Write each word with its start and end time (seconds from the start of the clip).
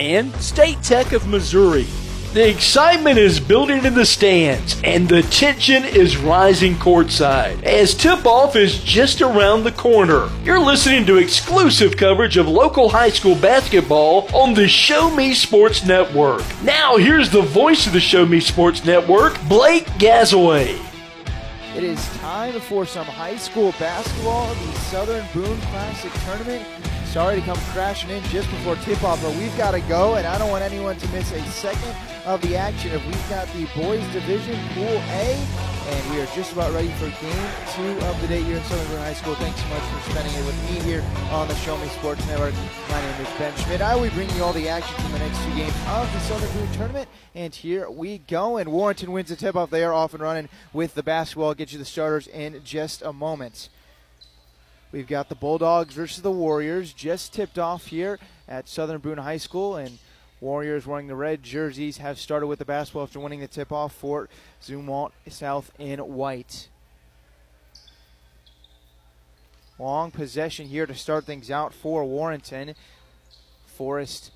and 0.00 0.34
State 0.36 0.82
Tech 0.82 1.12
of 1.12 1.28
Missouri. 1.28 1.86
The 2.32 2.48
excitement 2.48 3.18
is 3.18 3.38
building 3.38 3.84
in 3.84 3.92
the 3.92 4.06
stands, 4.06 4.80
and 4.82 5.06
the 5.06 5.22
tension 5.22 5.84
is 5.84 6.16
rising 6.16 6.76
courtside 6.76 7.62
as 7.64 7.92
tip 7.92 8.24
off 8.24 8.56
is 8.56 8.82
just 8.82 9.20
around 9.20 9.64
the 9.64 9.72
corner. 9.72 10.30
You're 10.42 10.60
listening 10.60 11.04
to 11.06 11.18
exclusive 11.18 11.98
coverage 11.98 12.38
of 12.38 12.48
local 12.48 12.88
high 12.88 13.10
school 13.10 13.34
basketball 13.34 14.34
on 14.34 14.54
the 14.54 14.68
Show 14.68 15.14
Me 15.14 15.34
Sports 15.34 15.84
Network. 15.84 16.44
Now, 16.62 16.96
here's 16.96 17.28
the 17.28 17.42
voice 17.42 17.86
of 17.86 17.92
the 17.92 18.00
Show 18.00 18.24
Me 18.24 18.40
Sports 18.40 18.84
Network, 18.86 19.38
Blake 19.48 19.86
Gazaway. 19.98 20.80
It 21.76 21.84
is 21.84 22.02
time 22.18 22.58
for 22.60 22.86
some 22.86 23.06
high 23.06 23.36
school 23.36 23.74
basketball, 23.78 24.54
the 24.54 24.72
Southern 24.78 25.26
Boone 25.34 25.60
Classic 25.60 26.12
Tournament. 26.24 26.79
Sorry 27.10 27.40
to 27.40 27.42
come 27.42 27.58
crashing 27.72 28.08
in 28.10 28.22
just 28.24 28.48
before 28.50 28.76
tip-off, 28.76 29.20
but 29.20 29.34
we've 29.34 29.56
got 29.56 29.72
to 29.72 29.80
go, 29.80 30.14
and 30.14 30.24
I 30.24 30.38
don't 30.38 30.48
want 30.48 30.62
anyone 30.62 30.96
to 30.96 31.08
miss 31.08 31.32
a 31.32 31.44
second 31.46 31.92
of 32.24 32.40
the 32.42 32.54
action. 32.54 32.92
If 32.92 33.04
we've 33.04 33.28
got 33.28 33.48
the 33.48 33.66
boys 33.74 34.06
division, 34.12 34.56
Pool 34.74 34.86
A, 34.86 35.34
and 35.88 36.10
we 36.14 36.20
are 36.20 36.26
just 36.36 36.52
about 36.52 36.72
ready 36.72 36.90
for 36.90 37.06
game 37.20 37.50
two 37.74 38.06
of 38.06 38.20
the 38.20 38.28
day 38.28 38.40
here 38.44 38.58
in 38.58 38.62
Southern 38.62 38.86
Boone 38.86 38.98
High 38.98 39.14
School. 39.14 39.34
Thanks 39.34 39.60
so 39.60 39.66
much 39.70 39.82
for 39.82 40.10
spending 40.12 40.32
it 40.32 40.46
with 40.46 40.54
me 40.70 40.78
here 40.88 41.04
on 41.32 41.48
the 41.48 41.56
Show 41.56 41.76
Me 41.78 41.88
Sports 41.88 42.24
Network. 42.28 42.54
My 42.88 43.00
name 43.00 43.20
is 43.20 43.28
Ben 43.36 43.56
Schmidt. 43.56 43.80
I 43.80 43.96
will 43.96 44.04
be 44.04 44.10
bringing 44.10 44.36
you 44.36 44.44
all 44.44 44.52
the 44.52 44.68
action 44.68 44.94
from 45.02 45.10
the 45.10 45.18
next 45.18 45.42
two 45.44 45.54
games 45.56 45.74
of 45.88 46.12
the 46.12 46.20
Southern 46.20 46.52
Boone 46.52 46.72
tournament, 46.74 47.08
and 47.34 47.52
here 47.52 47.90
we 47.90 48.18
go. 48.18 48.56
And 48.56 48.70
Warrenton 48.70 49.10
wins 49.10 49.30
the 49.30 49.36
tip-off. 49.36 49.70
They 49.70 49.82
are 49.82 49.92
off 49.92 50.14
and 50.14 50.22
running 50.22 50.48
with 50.72 50.94
the 50.94 51.02
basketball. 51.02 51.48
I'll 51.48 51.54
get 51.54 51.72
you 51.72 51.78
the 51.80 51.84
starters 51.84 52.28
in 52.28 52.60
just 52.62 53.02
a 53.02 53.12
moment. 53.12 53.68
We've 54.92 55.06
got 55.06 55.28
the 55.28 55.36
Bulldogs 55.36 55.94
versus 55.94 56.22
the 56.22 56.32
Warriors 56.32 56.92
just 56.92 57.32
tipped 57.32 57.60
off 57.60 57.86
here 57.86 58.18
at 58.48 58.68
Southern 58.68 58.98
Boone 58.98 59.18
High 59.18 59.36
School, 59.36 59.76
and 59.76 59.98
Warriors 60.40 60.84
wearing 60.84 61.06
the 61.06 61.14
red 61.14 61.44
jerseys 61.44 61.98
have 61.98 62.18
started 62.18 62.48
with 62.48 62.58
the 62.58 62.64
basketball 62.64 63.04
after 63.04 63.20
winning 63.20 63.38
the 63.38 63.46
tip 63.46 63.70
off. 63.70 63.94
Fort 63.94 64.30
Zumwalt 64.60 65.12
South 65.28 65.70
in 65.78 66.00
white. 66.00 66.68
Long 69.78 70.10
possession 70.10 70.66
here 70.66 70.86
to 70.86 70.94
start 70.94 71.24
things 71.24 71.52
out 71.52 71.72
for 71.72 72.04
Warrenton. 72.04 72.74
Forrest, 73.66 74.32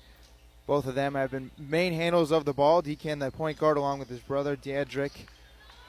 both 0.65 0.87
of 0.87 0.95
them 0.95 1.15
have 1.15 1.31
been 1.31 1.51
main 1.57 1.93
handles 1.93 2.31
of 2.31 2.45
the 2.45 2.53
ball. 2.53 2.81
Deacon, 2.81 3.19
the 3.19 3.29
point 3.29 3.59
guard, 3.59 3.75
along 3.75 3.99
with 3.99 4.09
his 4.09 4.21
brother, 4.21 4.55
Diedrich 4.55 5.27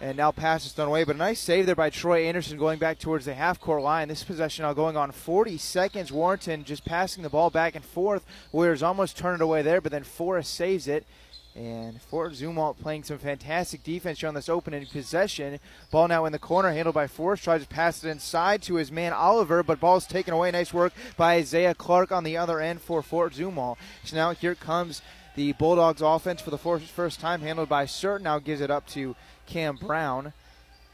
and 0.01 0.17
now 0.17 0.31
pass 0.31 0.67
is 0.67 0.73
thrown 0.73 0.89
away. 0.89 1.05
But 1.05 1.17
a 1.17 1.19
nice 1.19 1.41
save 1.41 1.67
there 1.67 1.75
by 1.75 1.91
Troy 1.91 2.27
Anderson 2.27 2.59
going 2.59 2.79
back 2.79 2.99
towards 2.99 3.25
the 3.25 3.35
half 3.35 3.61
court 3.61 3.83
line. 3.83 4.09
This 4.09 4.25
possession 4.25 4.65
now 4.65 4.73
going 4.73 4.97
on 4.97 5.11
40 5.11 5.57
seconds. 5.59 6.13
Warrenton 6.13 6.65
just 6.65 6.85
passing 6.85 7.23
the 7.23 7.31
ball 7.31 7.51
back 7.51 7.75
and 7.75 7.85
forth. 7.85 8.25
Warriors 8.53 8.83
almost 8.83 9.17
turn 9.17 9.37
it 9.37 9.41
away 9.41 9.63
there, 9.63 9.81
but 9.81 9.93
then 9.93 10.05
Forrest 10.05 10.53
saves 10.53 10.87
it. 10.87 11.07
And 11.55 12.03
Fort 12.03 12.33
Zumwalt 12.33 12.79
playing 12.79 13.05
some 13.05 13.17
fantastic 13.17 13.83
defense 13.83 14.21
here 14.21 14.29
on 14.29 14.35
this 14.35 14.51
opening 14.51 14.85
possession. 14.85 15.59
Ball 15.91 16.09
now 16.09 16.27
in 16.27 16.33
the 16.33 16.39
corner, 16.39 16.71
handled 16.71 16.95
by 16.95 17.07
Forrest. 17.07 17.45
Tries 17.45 17.63
to 17.63 17.69
pass 17.69 18.05
it 18.05 18.11
inside 18.11 18.61
to 18.63 18.75
his 18.75 18.93
man 18.93 19.15
Oliver, 19.15 19.63
but 19.63 19.81
ball's 19.81 20.07
taken 20.07 20.35
away. 20.35 20.51
Nice 20.51 20.75
work 20.75 20.93
by 21.17 21.37
Isaiah 21.37 21.75
Clark 21.75 22.13
on 22.13 22.25
the 22.25 22.37
other 22.37 22.61
end 22.61 22.83
for 22.83 23.03
Fort 23.03 23.33
Zumwalt. 23.33 23.79
So 24.05 24.17
now 24.17 24.33
here 24.33 24.55
comes 24.55 25.01
the 25.35 25.53
Bulldogs 25.53 26.03
offense 26.03 26.43
for 26.43 26.51
the 26.51 26.59
first 26.59 27.21
time, 27.21 27.41
handled 27.41 27.71
by 27.71 27.87
Cert. 27.87 28.21
Now 28.21 28.39
gives 28.39 28.61
it 28.61 28.71
up 28.71 28.87
to 28.89 29.17
Cam 29.47 29.77
Brown. 29.77 30.33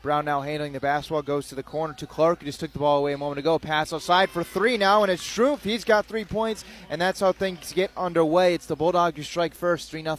Brown 0.03 0.25
now 0.25 0.41
handling 0.41 0.73
the 0.73 0.81
basketball, 0.81 1.23
goes 1.23 1.49
to 1.49 1.55
the 1.55 1.63
corner 1.63 1.95
to 1.95 2.09
Clark, 2.09 2.41
who 2.41 2.47
just 2.47 2.59
took 2.59 2.73
the 2.73 2.81
ball 2.81 2.99
away 2.99 3.13
a 3.13 3.19
moment 3.19 3.39
ago. 3.39 3.57
Pass 3.61 3.93
outside 3.93 4.31
for 4.31 4.43
three 4.43 4.77
now, 4.77 5.05
and 5.05 5.13
it's 5.13 5.23
Schrumpf. 5.23 5.61
He's 5.61 5.85
got 5.85 6.07
three 6.07 6.25
points, 6.25 6.65
and 6.91 7.01
that's 7.01 7.21
how 7.21 7.31
things 7.31 7.73
get 7.73 7.93
underway. 7.97 8.55
It's 8.55 8.67
the 8.67 8.75
Bulldogs 8.75 9.17
who 9.17 9.23
strike 9.23 9.55
first, 9.55 9.91
3 9.91 10.03
0 10.03 10.17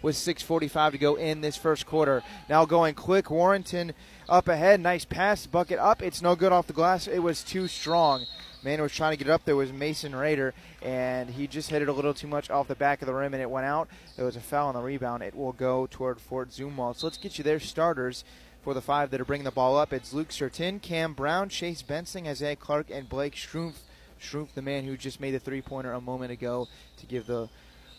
with 0.00 0.16
6.45 0.16 0.92
to 0.92 0.98
go 0.98 1.16
in 1.16 1.42
this 1.42 1.56
first 1.56 1.84
quarter. 1.84 2.22
Now 2.48 2.64
going 2.64 2.94
quick, 2.94 3.30
Warrenton 3.30 3.92
up 4.26 4.48
ahead. 4.48 4.80
Nice 4.80 5.04
pass, 5.04 5.46
bucket 5.46 5.78
up. 5.78 6.02
It's 6.02 6.22
no 6.22 6.34
good 6.34 6.52
off 6.52 6.66
the 6.66 6.72
glass. 6.72 7.06
It 7.06 7.18
was 7.18 7.44
too 7.44 7.68
strong. 7.68 8.24
Man 8.66 8.78
who 8.78 8.82
was 8.82 8.92
trying 8.92 9.12
to 9.12 9.16
get 9.16 9.28
it 9.28 9.30
up 9.30 9.44
there 9.44 9.54
was 9.54 9.72
Mason 9.72 10.12
Raider, 10.12 10.52
and 10.82 11.30
he 11.30 11.46
just 11.46 11.70
hit 11.70 11.82
it 11.82 11.88
a 11.88 11.92
little 11.92 12.12
too 12.12 12.26
much 12.26 12.50
off 12.50 12.66
the 12.66 12.74
back 12.74 13.00
of 13.00 13.06
the 13.06 13.14
rim, 13.14 13.32
and 13.32 13.40
it 13.40 13.48
went 13.48 13.64
out. 13.64 13.86
It 14.18 14.24
was 14.24 14.34
a 14.34 14.40
foul 14.40 14.66
on 14.66 14.74
the 14.74 14.80
rebound. 14.80 15.22
It 15.22 15.36
will 15.36 15.52
go 15.52 15.86
toward 15.88 16.20
Fort 16.20 16.50
Zumwalt. 16.50 16.96
So 16.96 17.06
let's 17.06 17.16
get 17.16 17.38
you 17.38 17.44
their 17.44 17.60
starters 17.60 18.24
for 18.64 18.74
the 18.74 18.80
five 18.80 19.10
that 19.10 19.20
are 19.20 19.24
bringing 19.24 19.44
the 19.44 19.52
ball 19.52 19.78
up. 19.78 19.92
It's 19.92 20.12
Luke 20.12 20.30
Sertin, 20.30 20.82
Cam 20.82 21.12
Brown, 21.12 21.48
Chase 21.48 21.82
Benson, 21.82 22.26
Isaiah 22.26 22.56
Clark, 22.56 22.90
and 22.90 23.08
Blake 23.08 23.36
Schrumpf. 23.36 23.76
Schrumpf, 24.20 24.52
the 24.54 24.62
man 24.62 24.82
who 24.82 24.96
just 24.96 25.20
made 25.20 25.30
the 25.30 25.38
three-pointer 25.38 25.92
a 25.92 26.00
moment 26.00 26.32
ago 26.32 26.66
to 26.96 27.06
give 27.06 27.28
the 27.28 27.48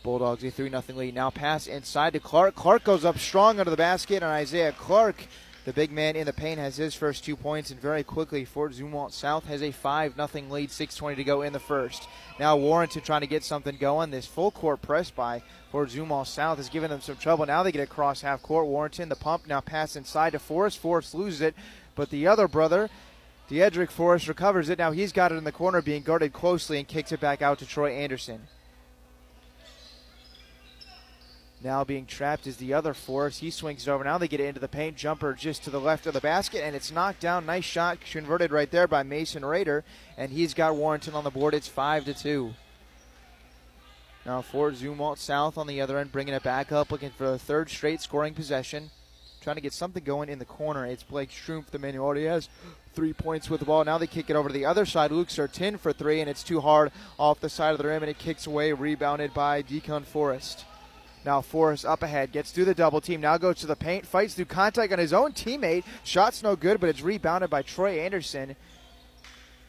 Bulldogs 0.04 0.44
a 0.44 0.52
3 0.52 0.70
0 0.70 0.84
lead. 0.96 1.16
Now 1.16 1.30
pass 1.30 1.68
inside 1.68 2.12
to 2.12 2.20
Clark. 2.20 2.56
Clark 2.56 2.84
goes 2.84 3.06
up 3.06 3.18
strong 3.20 3.62
under 3.62 3.72
the 3.72 3.78
basket, 3.78 4.16
and 4.16 4.26
Isaiah 4.26 4.74
Clark– 4.74 5.16
the 5.68 5.74
big 5.74 5.92
man 5.92 6.16
in 6.16 6.26
the 6.26 6.32
paint 6.32 6.62
has 6.62 6.78
his 6.78 6.96
first 6.96 7.26
two 7.26 7.36
points, 7.36 7.72
and 7.72 7.82
very 7.82 8.02
quickly, 8.02 8.46
Fort 8.46 8.72
Zumwalt 8.72 9.12
South 9.12 9.44
has 9.48 9.62
a 9.62 9.74
5 9.74 10.14
0 10.16 10.30
lead, 10.50 10.70
6.20 10.70 11.18
to 11.18 11.26
go 11.26 11.42
in 11.42 11.52
the 11.52 11.60
first. 11.60 12.08
Now, 12.40 12.56
Warrenton 12.56 13.02
trying 13.02 13.20
to 13.20 13.28
get 13.28 13.44
something 13.44 13.76
going. 13.76 14.10
This 14.10 14.26
full 14.26 14.50
court 14.50 14.82
press 14.82 15.12
by 15.12 15.44
Fort 15.70 15.90
Zumwalt 15.90 16.28
South 16.28 16.56
has 16.56 16.70
given 16.70 16.90
them 16.90 17.02
some 17.02 17.18
trouble. 17.18 17.46
Now 17.46 17.64
they 17.64 17.74
get 17.74 17.82
across 17.82 18.22
half 18.22 18.42
court. 18.42 18.66
Warrenton, 18.66 19.10
the 19.10 19.18
pump, 19.18 19.46
now 19.46 19.60
pass 19.60 19.98
inside 19.98 20.30
to 20.30 20.40
Forrest. 20.40 20.78
Forrest 20.78 21.14
loses 21.14 21.42
it, 21.42 21.54
but 21.96 22.12
the 22.12 22.28
other 22.28 22.48
brother, 22.48 22.90
Diedrich 23.50 23.92
Forrest, 23.92 24.30
recovers 24.30 24.70
it. 24.70 24.80
Now 24.80 24.92
he's 24.92 25.12
got 25.12 25.34
it 25.34 25.36
in 25.36 25.44
the 25.44 25.52
corner, 25.52 25.82
being 25.82 26.02
guarded 26.02 26.32
closely, 26.32 26.78
and 26.78 26.88
kicks 26.88 27.12
it 27.12 27.20
back 27.20 27.42
out 27.42 27.60
to 27.60 27.66
Troy 27.66 27.92
Anderson. 27.92 28.48
Now 31.64 31.84
being 31.84 32.06
trapped 32.06 32.46
is 32.46 32.58
the 32.58 32.74
other 32.74 32.94
force. 32.94 33.40
He 33.40 33.50
swings 33.50 33.88
it 33.88 33.92
over. 33.92 34.04
Now 34.04 34.20
they 34.20 34.28
get 34.28 34.40
it 34.40 34.46
into 34.46 34.60
the 34.60 34.68
paint. 34.68 34.96
Jumper 34.96 35.34
just 35.34 35.64
to 35.64 35.72
the 35.72 35.80
left 35.80 36.06
of 36.06 36.14
the 36.14 36.22
basket, 36.22 36.64
and 36.64 36.76
it's 36.76 36.92
knocked 36.92 37.20
down. 37.20 37.48
Nice 37.48 37.66
shot 37.66 37.98
converted 38.00 38.52
right 38.52 38.70
there 38.70 38.88
by 38.88 39.02
Mason 39.02 39.44
Raider, 39.44 39.84
and 40.18 40.32
he's 40.32 40.54
got 40.54 40.76
Warrenton 40.76 41.16
on 41.16 41.24
the 41.24 41.32
board. 41.32 41.56
It's 41.56 41.68
five 41.68 42.06
to 42.06 42.14
two. 42.14 42.54
Now 44.24 44.42
Fort 44.42 44.76
Zumwalt 44.76 45.18
South 45.18 45.58
on 45.58 45.68
the 45.68 45.82
other 45.82 45.98
end, 45.98 46.12
bringing 46.12 46.34
it 46.34 46.44
back 46.44 46.72
up, 46.72 46.92
looking 46.92 47.12
for 47.12 47.26
a 47.26 47.40
third 47.40 47.70
straight 47.70 48.02
scoring 48.02 48.34
possession. 48.34 48.92
Trying 49.42 49.56
to 49.56 49.62
get 49.62 49.74
something 49.74 50.04
going 50.04 50.28
in 50.30 50.40
the 50.40 50.46
corner. 50.46 50.86
It's 50.86 51.04
Blake 51.04 51.30
Strumpf, 51.30 51.68
the 51.68 51.80
man 51.80 51.94
who 51.94 52.02
already 52.02 52.26
has 52.26 52.50
three 52.94 53.14
points 53.14 53.50
with 53.50 53.62
the 53.62 53.66
ball. 53.66 53.86
Now 53.86 53.98
they 53.98 54.06
kick 54.06 54.30
it 54.30 54.36
over 54.36 54.50
to 54.50 54.54
the 54.54 54.66
other 54.66 54.86
side. 54.86 55.12
Luke 55.12 55.30
Sertin 55.30 55.80
for 55.80 55.94
three, 55.94 56.20
and 56.20 56.30
it's 56.30 56.44
too 56.44 56.60
hard 56.60 56.92
off 57.18 57.40
the 57.40 57.50
side 57.50 57.72
of 57.72 57.78
the 57.78 57.88
rim, 57.88 58.04
and 58.04 58.10
it 58.10 58.20
kicks 58.20 58.46
away, 58.46 58.74
rebounded 58.74 59.34
by 59.34 59.62
Deacon 59.62 60.04
Forrest. 60.04 60.66
Now 61.28 61.42
Forrest 61.42 61.84
up 61.84 62.04
ahead, 62.04 62.32
gets 62.32 62.52
through 62.52 62.64
the 62.64 62.74
double 62.74 63.02
team, 63.02 63.20
now 63.20 63.38
goes 63.38 63.58
to 63.58 63.68
the 63.68 63.76
paint, 63.76 64.06
fights 64.06 64.34
through 64.34 64.46
contact 64.46 64.94
on 64.94 65.00
his 65.00 65.12
own 65.12 65.34
teammate. 65.34 65.84
Shot's 66.06 66.42
no 66.42 66.56
good, 66.56 66.80
but 66.80 66.88
it's 66.88 67.02
rebounded 67.02 67.50
by 67.50 67.64
Troy 67.64 68.00
Anderson. 68.00 68.56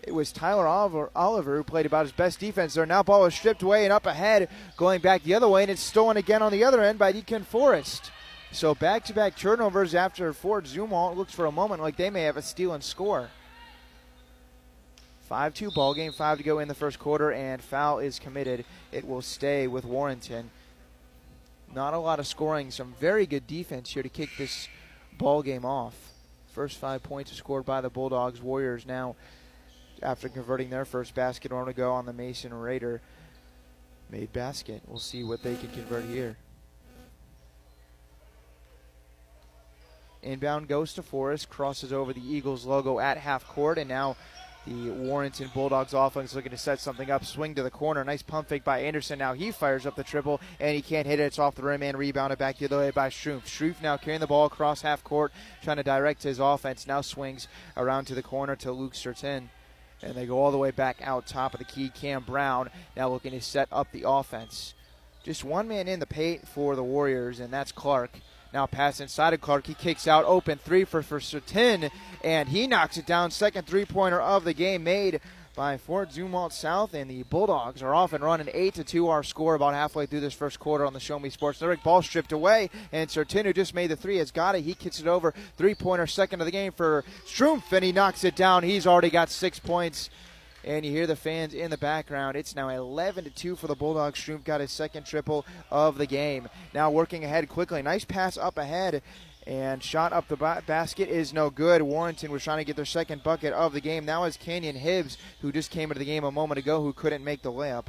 It 0.04 0.14
was 0.14 0.30
Tyler 0.30 0.68
Oliver, 0.68 1.10
Oliver 1.16 1.56
who 1.56 1.64
played 1.64 1.84
about 1.84 2.04
his 2.04 2.12
best 2.12 2.38
defense 2.38 2.74
there. 2.74 2.86
Now 2.86 3.02
ball 3.02 3.26
is 3.26 3.34
stripped 3.34 3.64
away 3.64 3.82
and 3.82 3.92
up 3.92 4.06
ahead, 4.06 4.48
going 4.76 5.00
back 5.00 5.24
the 5.24 5.34
other 5.34 5.48
way, 5.48 5.62
and 5.62 5.70
it's 5.72 5.82
stolen 5.82 6.16
again 6.16 6.42
on 6.42 6.52
the 6.52 6.62
other 6.62 6.80
end 6.80 6.96
by 6.96 7.10
Deacon 7.10 7.42
Forrest. 7.42 8.12
So 8.52 8.76
back-to-back 8.76 9.36
turnovers 9.36 9.96
after 9.96 10.32
Fort 10.32 10.66
Zumwalt 10.66 11.16
looks 11.16 11.34
for 11.34 11.46
a 11.46 11.50
moment 11.50 11.82
like 11.82 11.96
they 11.96 12.08
may 12.08 12.22
have 12.22 12.36
a 12.36 12.42
steal 12.42 12.72
and 12.72 12.84
score. 12.84 13.30
5-2 15.28 15.74
ball 15.74 15.92
game, 15.92 16.12
five 16.12 16.38
to 16.38 16.44
go 16.44 16.60
in 16.60 16.68
the 16.68 16.74
first 16.74 17.00
quarter, 17.00 17.32
and 17.32 17.60
foul 17.60 17.98
is 17.98 18.20
committed. 18.20 18.64
It 18.92 19.08
will 19.08 19.22
stay 19.22 19.66
with 19.66 19.84
Warrenton. 19.84 20.52
Not 21.74 21.94
a 21.94 21.98
lot 21.98 22.18
of 22.18 22.26
scoring, 22.26 22.70
some 22.70 22.94
very 22.98 23.26
good 23.26 23.46
defense 23.46 23.90
here 23.90 24.02
to 24.02 24.08
kick 24.08 24.30
this 24.38 24.68
ball 25.16 25.42
game 25.42 25.64
off. 25.64 25.94
First 26.52 26.78
five 26.78 27.02
points 27.02 27.32
scored 27.32 27.64
by 27.64 27.80
the 27.80 27.90
Bulldogs. 27.90 28.40
Warriors 28.40 28.86
now, 28.86 29.16
after 30.02 30.28
converting 30.28 30.70
their 30.70 30.84
first 30.84 31.14
basket, 31.14 31.52
on 31.52 31.66
to 31.66 31.72
go 31.72 31.92
on 31.92 32.06
the 32.06 32.12
Mason 32.12 32.52
Raider 32.54 33.00
made 34.10 34.32
basket. 34.32 34.82
We'll 34.86 34.98
see 34.98 35.22
what 35.22 35.42
they 35.42 35.56
can 35.56 35.68
convert 35.70 36.04
here. 36.04 36.36
Inbound 40.22 40.66
goes 40.66 40.94
to 40.94 41.02
Forrest, 41.02 41.48
crosses 41.48 41.92
over 41.92 42.12
the 42.12 42.26
Eagles 42.26 42.64
logo 42.64 42.98
at 42.98 43.18
half 43.18 43.46
court, 43.46 43.78
and 43.78 43.88
now 43.88 44.16
the 44.66 44.90
Warrenton 44.90 45.50
Bulldogs 45.54 45.94
offense 45.94 46.34
looking 46.34 46.50
to 46.50 46.58
set 46.58 46.80
something 46.80 47.10
up. 47.10 47.24
Swing 47.24 47.54
to 47.54 47.62
the 47.62 47.70
corner. 47.70 48.04
Nice 48.04 48.22
pump 48.22 48.48
fake 48.48 48.64
by 48.64 48.80
Anderson. 48.80 49.18
Now 49.18 49.32
he 49.32 49.50
fires 49.50 49.86
up 49.86 49.96
the 49.96 50.04
triple, 50.04 50.40
and 50.60 50.74
he 50.74 50.82
can't 50.82 51.06
hit 51.06 51.20
it. 51.20 51.24
It's 51.24 51.38
off 51.38 51.54
the 51.54 51.62
rim 51.62 51.82
and 51.82 51.96
rebounded 51.96 52.38
back 52.38 52.58
the 52.58 52.66
other 52.66 52.78
way 52.78 52.90
by 52.90 53.08
Strumpf. 53.08 53.44
Strumpf 53.44 53.82
now 53.82 53.96
carrying 53.96 54.20
the 54.20 54.26
ball 54.26 54.46
across 54.46 54.82
half 54.82 55.02
court, 55.04 55.32
trying 55.62 55.78
to 55.78 55.82
direct 55.82 56.22
his 56.22 56.38
offense. 56.38 56.86
Now 56.86 57.00
swings 57.00 57.48
around 57.76 58.06
to 58.06 58.14
the 58.14 58.22
corner 58.22 58.56
to 58.56 58.72
Luke 58.72 58.94
Sertin. 58.94 59.48
And 60.02 60.14
they 60.14 60.26
go 60.26 60.38
all 60.38 60.52
the 60.52 60.58
way 60.58 60.70
back 60.70 60.98
out 61.02 61.26
top 61.26 61.54
of 61.54 61.58
the 61.58 61.64
key. 61.64 61.88
Cam 61.88 62.22
Brown 62.22 62.70
now 62.96 63.08
looking 63.08 63.32
to 63.32 63.40
set 63.40 63.68
up 63.72 63.90
the 63.90 64.04
offense. 64.06 64.74
Just 65.24 65.44
one 65.44 65.66
man 65.66 65.88
in 65.88 65.98
the 65.98 66.06
paint 66.06 66.46
for 66.46 66.76
the 66.76 66.84
Warriors, 66.84 67.40
and 67.40 67.52
that's 67.52 67.72
Clark. 67.72 68.20
Now 68.52 68.66
pass 68.66 69.00
inside 69.00 69.34
of 69.34 69.40
Clark. 69.40 69.66
He 69.66 69.74
kicks 69.74 70.08
out 70.08 70.24
open 70.24 70.58
three 70.58 70.84
for, 70.84 71.02
for 71.02 71.20
Sertin, 71.20 71.90
and 72.24 72.48
he 72.48 72.66
knocks 72.66 72.96
it 72.96 73.06
down. 73.06 73.30
Second 73.30 73.66
three 73.66 73.84
pointer 73.84 74.20
of 74.20 74.44
the 74.44 74.54
game 74.54 74.84
made 74.84 75.20
by 75.58 75.76
Fort 75.76 76.10
Zumwalt 76.10 76.52
South, 76.52 76.94
and 76.94 77.10
the 77.10 77.24
Bulldogs 77.24 77.82
are 77.82 77.92
off 77.92 78.12
and 78.12 78.22
running 78.22 78.48
8 78.54 78.74
to 78.74 78.84
2. 78.84 79.08
Our 79.08 79.24
score 79.24 79.56
about 79.56 79.74
halfway 79.74 80.06
through 80.06 80.20
this 80.20 80.32
first 80.32 80.60
quarter 80.60 80.86
on 80.86 80.92
the 80.92 81.00
Show 81.00 81.18
Me 81.18 81.30
Sports 81.30 81.60
Network. 81.60 81.82
Ball 81.82 82.00
stripped 82.00 82.30
away, 82.30 82.70
and 82.92 83.10
Sertin, 83.10 83.44
who 83.44 83.52
just 83.52 83.74
made 83.74 83.88
the 83.88 83.96
three, 83.96 84.18
has 84.18 84.30
got 84.30 84.54
it. 84.54 84.62
He 84.62 84.74
kicks 84.74 85.00
it 85.00 85.08
over. 85.08 85.34
Three 85.56 85.74
pointer, 85.74 86.06
second 86.06 86.40
of 86.40 86.44
the 86.44 86.52
game 86.52 86.70
for 86.70 87.04
Strumpf, 87.26 87.72
and 87.72 87.84
he 87.84 87.90
knocks 87.90 88.22
it 88.22 88.36
down. 88.36 88.62
He's 88.62 88.86
already 88.86 89.10
got 89.10 89.30
six 89.30 89.58
points 89.58 90.10
and 90.68 90.84
you 90.84 90.92
hear 90.92 91.06
the 91.06 91.16
fans 91.16 91.54
in 91.54 91.70
the 91.70 91.78
background. 91.78 92.36
It's 92.36 92.54
now 92.54 92.68
11 92.68 93.24
to 93.24 93.30
2 93.30 93.56
for 93.56 93.66
the 93.66 93.74
Bulldogs. 93.74 94.20
Strumpf 94.20 94.44
got 94.44 94.60
his 94.60 94.70
second 94.70 95.06
triple 95.06 95.46
of 95.70 95.96
the 95.96 96.06
game. 96.06 96.46
Now 96.74 96.90
working 96.90 97.24
ahead 97.24 97.48
quickly. 97.48 97.80
Nice 97.80 98.04
pass 98.04 98.36
up 98.36 98.58
ahead. 98.58 99.02
And 99.46 99.82
shot 99.82 100.12
up 100.12 100.28
the 100.28 100.36
ba- 100.36 100.62
basket 100.66 101.08
is 101.08 101.32
no 101.32 101.48
good. 101.48 101.80
Warrenton 101.80 102.30
was 102.30 102.44
trying 102.44 102.58
to 102.58 102.64
get 102.64 102.76
their 102.76 102.84
second 102.84 103.22
bucket 103.22 103.54
of 103.54 103.72
the 103.72 103.80
game. 103.80 104.04
Now 104.04 104.24
is 104.24 104.36
Cannon 104.36 104.76
Hibbs, 104.76 105.16
who 105.40 105.50
just 105.50 105.70
came 105.70 105.90
into 105.90 106.00
the 106.00 106.04
game 106.04 106.22
a 106.22 106.30
moment 106.30 106.58
ago, 106.58 106.82
who 106.82 106.92
couldn't 106.92 107.24
make 107.24 107.40
the 107.40 107.50
layup. 107.50 107.86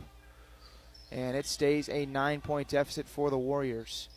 And 1.11 1.35
it 1.35 1.45
stays 1.45 1.89
a 1.89 2.05
nine 2.05 2.39
point 2.39 2.69
deficit 2.69 3.09
for 3.09 3.29
the 3.29 3.37
Warriors. 3.37 4.07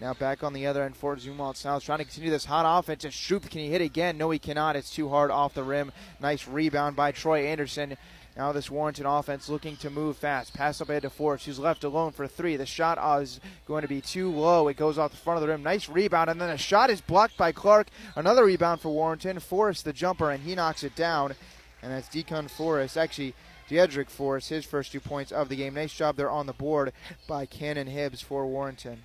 Now 0.00 0.14
back 0.14 0.42
on 0.42 0.54
the 0.54 0.66
other 0.66 0.82
end 0.82 0.96
for 0.96 1.14
Zumwalt 1.16 1.56
South, 1.56 1.84
trying 1.84 1.98
to 1.98 2.04
continue 2.04 2.30
this 2.30 2.46
hot 2.46 2.64
offense. 2.66 3.04
And 3.04 3.12
Strumpf, 3.12 3.50
can 3.50 3.60
he 3.60 3.68
hit 3.68 3.82
again? 3.82 4.16
No, 4.16 4.30
he 4.30 4.38
cannot. 4.38 4.76
It's 4.76 4.94
too 4.94 5.10
hard 5.10 5.30
off 5.30 5.52
the 5.52 5.62
rim. 5.62 5.92
Nice 6.20 6.48
rebound 6.48 6.96
by 6.96 7.12
Troy 7.12 7.44
Anderson. 7.46 7.98
Now 8.34 8.52
this 8.52 8.70
Warrenton 8.70 9.04
offense 9.04 9.50
looking 9.50 9.76
to 9.78 9.90
move 9.90 10.16
fast. 10.16 10.54
Pass 10.54 10.80
up 10.80 10.88
ahead 10.88 11.02
to 11.02 11.10
Forrest, 11.10 11.44
who's 11.44 11.58
left 11.58 11.84
alone 11.84 12.12
for 12.12 12.26
three. 12.26 12.56
The 12.56 12.64
shot 12.64 12.98
is 13.20 13.40
going 13.66 13.82
to 13.82 13.88
be 13.88 14.00
too 14.00 14.30
low. 14.30 14.68
It 14.68 14.78
goes 14.78 14.96
off 14.96 15.10
the 15.10 15.18
front 15.18 15.36
of 15.36 15.42
the 15.42 15.48
rim. 15.48 15.62
Nice 15.62 15.88
rebound, 15.88 16.30
and 16.30 16.40
then 16.40 16.48
a 16.48 16.56
shot 16.56 16.88
is 16.88 17.02
blocked 17.02 17.36
by 17.36 17.52
Clark. 17.52 17.88
Another 18.16 18.44
rebound 18.44 18.80
for 18.80 18.88
Warrenton. 18.88 19.38
Forrest 19.40 19.84
the 19.84 19.92
jumper, 19.92 20.30
and 20.30 20.42
he 20.44 20.54
knocks 20.54 20.82
it 20.82 20.94
down. 20.94 21.34
And 21.82 21.92
that's 21.92 22.08
Deacon 22.08 22.48
Forrest. 22.48 22.96
Actually, 22.96 23.34
Diedrich 23.68 24.08
Forrest, 24.08 24.48
his 24.48 24.64
first 24.64 24.92
two 24.92 25.00
points 25.00 25.32
of 25.32 25.50
the 25.50 25.56
game. 25.56 25.74
Nice 25.74 25.92
job 25.92 26.16
there 26.16 26.30
on 26.30 26.46
the 26.46 26.52
board 26.54 26.92
by 27.28 27.44
Cannon 27.44 27.88
Hibbs 27.88 28.22
for 28.22 28.46
Warrenton. 28.46 29.02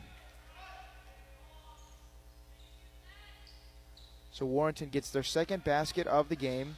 So 4.36 4.46
Warrenton 4.46 4.90
gets 4.90 5.12
their 5.12 5.24
second 5.24 5.64
basket 5.64 6.08
of 6.08 6.28
the 6.28 6.36
game. 6.36 6.76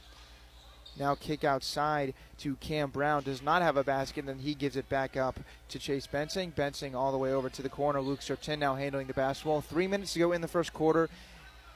Now 0.96 1.16
kick 1.16 1.42
outside 1.42 2.14
to 2.38 2.54
Cam 2.54 2.90
Brown. 2.90 3.24
Does 3.24 3.42
not 3.42 3.62
have 3.62 3.76
a 3.76 3.82
basket, 3.82 4.20
and 4.20 4.28
then 4.28 4.38
he 4.38 4.54
gives 4.54 4.76
it 4.76 4.88
back 4.88 5.16
up 5.16 5.40
to 5.70 5.78
Chase 5.80 6.06
Bensing. 6.06 6.54
Bensing 6.54 6.94
all 6.94 7.10
the 7.10 7.18
way 7.18 7.32
over 7.32 7.50
to 7.50 7.60
the 7.60 7.68
corner. 7.68 8.00
Luke 8.00 8.20
Sertin 8.20 8.60
now 8.60 8.76
handling 8.76 9.08
the 9.08 9.12
basketball. 9.12 9.60
Three 9.60 9.88
minutes 9.88 10.12
to 10.12 10.20
go 10.20 10.30
in 10.30 10.40
the 10.40 10.46
first 10.46 10.72
quarter. 10.72 11.10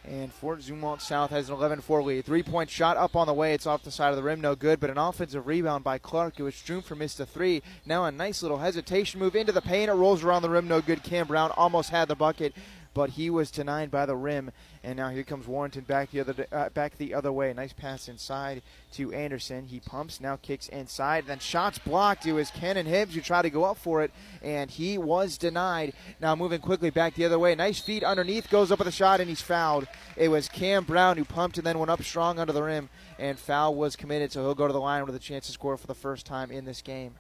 And 0.05 0.33
Fort 0.33 0.61
Zumwalt 0.61 1.01
South 1.01 1.31
has 1.31 1.49
an 1.49 1.57
11 1.57 1.81
4 1.81 2.03
lead. 2.05 2.25
Three 2.25 2.45
point 2.45 2.71
shot 2.71 2.97
up 2.97 3.17
on 3.17 3.27
the 3.27 3.35
way. 3.35 3.53
It's 3.53 3.67
off 3.67 3.83
the 3.83 3.91
side 3.91 4.11
of 4.11 4.17
the 4.17 4.23
rim, 4.23 4.41
no 4.41 4.55
good. 4.55 4.79
But 4.79 4.91
an 4.91 4.99
offensive 4.99 5.49
rebound 5.49 5.83
by 5.83 5.99
Clark. 5.99 6.39
It 6.39 6.45
was 6.45 6.55
Strumpf 6.55 6.85
for 6.85 6.95
missed 6.95 7.19
a 7.19 7.27
three. 7.27 7.61
Now 7.85 8.05
a 8.05 8.13
nice 8.13 8.41
little 8.41 8.59
hesitation 8.59 9.19
move 9.19 9.35
into 9.35 9.51
the 9.51 9.61
paint. 9.61 9.91
It 9.91 9.95
rolls 9.95 10.23
around 10.23 10.43
the 10.43 10.51
rim, 10.51 10.69
no 10.69 10.81
good. 10.81 11.03
Cam 11.03 11.27
Brown 11.27 11.51
almost 11.57 11.91
had 11.91 12.07
the 12.07 12.15
bucket, 12.15 12.55
but 12.95 13.11
he 13.11 13.31
was 13.31 13.51
denied 13.51 13.91
by 13.91 14.07
the 14.07 14.17
rim. 14.17 14.51
And 14.85 14.97
now 14.97 15.11
here 15.11 15.23
comes 15.23 15.47
Warrenton 15.47 15.85
back 15.85 16.11
the 16.11 16.21
other 16.21 16.47
uh, 16.51 16.69
back 16.71 16.97
the 16.99 17.15
other 17.15 17.33
way. 17.33 17.53
Nice 17.53 17.73
pass 17.73 18.09
inside 18.09 18.63
to 18.93 19.13
Anderson. 19.13 19.67
He 19.67 19.81
pumps, 19.81 20.21
now 20.21 20.37
kicks 20.37 20.69
inside. 20.69 21.27
Then 21.27 21.39
shots 21.39 21.79
blocked. 21.79 22.27
It 22.27 22.33
was 22.33 22.51
Cannon 22.51 22.87
Hibbs 22.87 23.15
who 23.15 23.21
tried 23.21 23.43
to 23.43 23.51
go 23.51 23.65
up 23.65 23.79
for 23.79 24.03
it, 24.03 24.11
and 24.43 24.71
he 24.71 24.99
was 24.99 25.39
denied. 25.39 25.93
Now 26.21 26.35
moving 26.35 26.61
quickly 26.61 26.91
back 26.91 27.15
the 27.15 27.25
other 27.25 27.39
way. 27.39 27.55
Nice 27.55 27.79
feet 27.79 28.03
underneath, 28.03 28.51
goes 28.51 28.73
up 28.73 28.81
with 28.81 28.89
a 28.89 28.93
shot, 28.93 29.21
and 29.21 29.29
he's 29.29 29.41
fouled. 29.41 29.87
It 30.17 30.29
was 30.29 30.49
Cam 30.49 30.85
Brown 30.85 31.17
who 31.17 31.25
pumped 31.25 31.59
and 31.59 31.67
then 31.67 31.79
went 31.79 31.91
up 31.91 32.03
strong 32.03 32.39
under 32.39 32.53
the 32.53 32.63
rim, 32.63 32.89
and 33.19 33.39
foul 33.39 33.75
was 33.75 33.97
committed, 33.97 34.33
so 34.33 34.43
he'll 34.43 34.55
go 34.55 34.67
to 34.67 34.73
the 34.73 34.81
line 34.81 35.07
with 35.07 35.15
a 35.15 35.21
chance 35.21 35.47
to 35.47 35.53
score 35.53 35.77
for 35.77 35.87
the 35.87 35.95
first 35.95 36.27
time 36.27 36.51
in 36.51 36.65
this 36.65 36.83
game. 36.83 37.15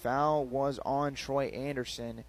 Foul 0.00 0.44
was 0.44 0.78
on 0.84 1.14
Troy 1.14 1.46
Anderson. 1.46 2.24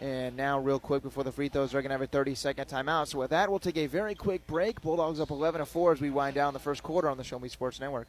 And 0.00 0.36
now, 0.36 0.58
real 0.58 0.78
quick 0.78 1.02
before 1.02 1.24
the 1.24 1.32
free 1.32 1.48
throws, 1.48 1.72
they're 1.72 1.82
going 1.82 1.90
to 1.90 1.94
have 1.94 2.02
a 2.02 2.06
30 2.06 2.34
second 2.34 2.68
timeout. 2.68 3.08
So, 3.08 3.18
with 3.18 3.30
that, 3.30 3.48
we'll 3.48 3.58
take 3.58 3.76
a 3.76 3.86
very 3.86 4.14
quick 4.14 4.46
break. 4.46 4.80
Bulldogs 4.82 5.20
up 5.20 5.30
11 5.30 5.60
to 5.60 5.66
4 5.66 5.92
as 5.92 6.00
we 6.00 6.10
wind 6.10 6.34
down 6.34 6.52
the 6.52 6.58
first 6.58 6.82
quarter 6.82 7.08
on 7.08 7.16
the 7.16 7.24
Show 7.24 7.38
Me 7.38 7.48
Sports 7.48 7.80
Network. 7.80 8.08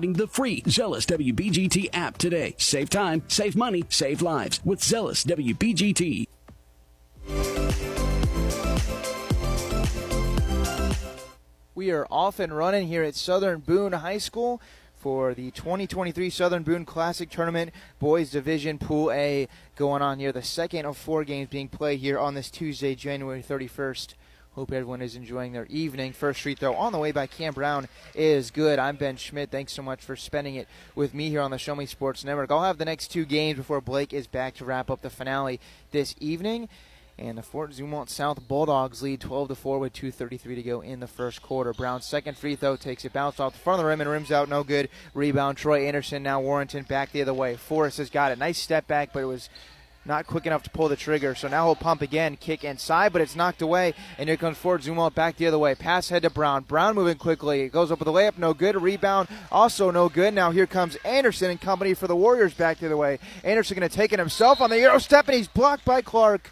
the 0.00 0.26
free 0.26 0.62
Zealous 0.66 1.04
WBGT 1.06 1.90
app 1.92 2.16
today. 2.18 2.54
Save 2.58 2.90
time, 2.90 3.22
save 3.28 3.54
money, 3.54 3.84
save 3.88 4.22
lives 4.22 4.60
with 4.64 4.82
Zealous 4.82 5.24
WBGT. 5.24 6.26
We 11.74 11.90
are 11.90 12.06
off 12.10 12.40
and 12.40 12.56
running 12.56 12.88
here 12.88 13.02
at 13.02 13.14
Southern 13.14 13.60
Boone 13.60 13.92
High 13.92 14.18
School 14.18 14.60
for 14.94 15.32
the 15.34 15.50
2023 15.50 16.28
Southern 16.28 16.62
Boone 16.62 16.84
Classic 16.84 17.30
Tournament 17.30 17.70
Boys 17.98 18.30
Division 18.30 18.78
Pool 18.78 19.10
A 19.12 19.48
going 19.76 20.02
on 20.02 20.18
here. 20.18 20.32
The 20.32 20.42
second 20.42 20.84
of 20.84 20.96
four 20.96 21.24
games 21.24 21.48
being 21.48 21.68
played 21.68 22.00
here 22.00 22.18
on 22.18 22.34
this 22.34 22.50
Tuesday, 22.50 22.94
January 22.94 23.42
31st 23.42 24.14
Hope 24.54 24.72
everyone 24.72 25.00
is 25.00 25.14
enjoying 25.14 25.52
their 25.52 25.66
evening. 25.66 26.12
First 26.12 26.40
free 26.40 26.56
throw 26.56 26.74
on 26.74 26.90
the 26.90 26.98
way 26.98 27.12
by 27.12 27.28
Cam 27.28 27.54
Brown 27.54 27.86
is 28.16 28.50
good. 28.50 28.80
I'm 28.80 28.96
Ben 28.96 29.16
Schmidt. 29.16 29.52
Thanks 29.52 29.72
so 29.72 29.80
much 29.80 30.02
for 30.02 30.16
spending 30.16 30.56
it 30.56 30.66
with 30.96 31.14
me 31.14 31.28
here 31.28 31.40
on 31.40 31.52
the 31.52 31.58
Show 31.58 31.76
Me 31.76 31.86
Sports 31.86 32.24
Network. 32.24 32.50
I'll 32.50 32.64
have 32.64 32.78
the 32.78 32.84
next 32.84 33.12
two 33.12 33.24
games 33.24 33.58
before 33.58 33.80
Blake 33.80 34.12
is 34.12 34.26
back 34.26 34.54
to 34.54 34.64
wrap 34.64 34.90
up 34.90 35.02
the 35.02 35.10
finale 35.10 35.60
this 35.92 36.16
evening. 36.18 36.68
And 37.16 37.38
the 37.38 37.42
Fort 37.42 37.70
Zumwalt 37.70 38.08
South 38.08 38.48
Bulldogs 38.48 39.02
lead 39.02 39.20
12 39.20 39.48
to 39.48 39.54
4 39.54 39.78
with 39.78 39.92
2:33 39.92 40.56
to 40.56 40.62
go 40.64 40.80
in 40.80 40.98
the 40.98 41.06
first 41.06 41.42
quarter. 41.42 41.72
Brown's 41.72 42.06
second 42.06 42.36
free 42.36 42.56
throw 42.56 42.74
takes 42.74 43.04
it 43.04 43.12
bounce 43.12 43.38
off 43.38 43.52
the 43.52 43.58
front 43.60 43.78
of 43.78 43.84
the 43.84 43.88
rim 43.88 44.00
and 44.00 44.10
rims 44.10 44.32
out, 44.32 44.48
no 44.48 44.64
good. 44.64 44.88
Rebound 45.14 45.58
Troy 45.58 45.86
Anderson. 45.86 46.24
Now 46.24 46.40
Warrenton 46.40 46.84
back 46.84 47.12
the 47.12 47.22
other 47.22 47.34
way. 47.34 47.54
Forrest 47.54 47.98
has 47.98 48.10
got 48.10 48.32
it. 48.32 48.38
Nice 48.38 48.58
step 48.58 48.88
back, 48.88 49.12
but 49.12 49.20
it 49.20 49.26
was 49.26 49.48
not 50.06 50.26
quick 50.26 50.46
enough 50.46 50.62
to 50.62 50.70
pull 50.70 50.88
the 50.88 50.96
trigger. 50.96 51.34
So 51.34 51.48
now 51.48 51.66
he'll 51.66 51.74
pump 51.74 52.00
again, 52.00 52.36
kick 52.36 52.64
inside, 52.64 53.12
but 53.12 53.20
it's 53.20 53.36
knocked 53.36 53.60
away. 53.60 53.94
And 54.18 54.28
here 54.28 54.38
comes 54.38 54.56
Fort 54.56 54.82
Zumwalt 54.82 55.14
back 55.14 55.36
the 55.36 55.46
other 55.46 55.58
way. 55.58 55.74
Pass 55.74 56.08
head 56.08 56.22
to 56.22 56.30
Brown. 56.30 56.62
Brown 56.62 56.94
moving 56.94 57.18
quickly. 57.18 57.62
It 57.62 57.72
goes 57.72 57.92
up 57.92 57.98
with 57.98 58.08
a 58.08 58.12
layup, 58.12 58.38
no 58.38 58.54
good. 58.54 58.80
Rebound, 58.80 59.28
also 59.52 59.90
no 59.90 60.08
good. 60.08 60.32
Now 60.32 60.50
here 60.50 60.66
comes 60.66 60.96
Anderson 61.04 61.50
and 61.50 61.60
company 61.60 61.92
for 61.94 62.06
the 62.06 62.16
Warriors 62.16 62.54
back 62.54 62.78
the 62.78 62.86
other 62.86 62.96
way. 62.96 63.18
Anderson 63.44 63.78
going 63.78 63.88
to 63.88 63.94
take 63.94 64.12
it 64.12 64.18
himself 64.18 64.60
on 64.60 64.70
the 64.70 64.78
Euro 64.78 64.98
step, 64.98 65.28
and 65.28 65.36
he's 65.36 65.48
blocked 65.48 65.84
by 65.84 66.00
Clark. 66.00 66.50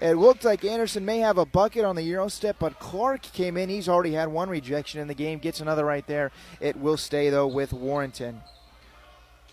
It 0.00 0.14
looked 0.14 0.44
like 0.44 0.64
Anderson 0.64 1.04
may 1.04 1.20
have 1.20 1.38
a 1.38 1.46
bucket 1.46 1.84
on 1.84 1.96
the 1.96 2.02
Euro 2.02 2.28
step, 2.28 2.56
but 2.58 2.78
Clark 2.78 3.22
came 3.22 3.56
in. 3.56 3.68
He's 3.68 3.88
already 3.88 4.12
had 4.12 4.28
one 4.28 4.48
rejection 4.48 5.00
in 5.00 5.08
the 5.08 5.14
game, 5.14 5.38
gets 5.38 5.60
another 5.60 5.84
right 5.84 6.06
there. 6.06 6.32
It 6.60 6.76
will 6.76 6.96
stay, 6.96 7.30
though, 7.30 7.46
with 7.46 7.72
Warrenton. 7.72 8.40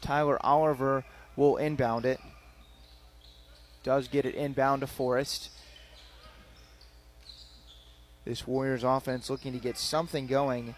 Tyler 0.01 0.43
Oliver 0.43 1.03
will 1.35 1.57
inbound 1.57 2.05
it. 2.05 2.19
Does 3.83 4.07
get 4.07 4.25
it 4.25 4.35
inbound 4.35 4.81
to 4.81 4.87
Forrest. 4.87 5.49
This 8.25 8.45
Warriors 8.45 8.83
offense 8.83 9.29
looking 9.29 9.53
to 9.53 9.59
get 9.59 9.77
something 9.77 10.27
going 10.27 10.75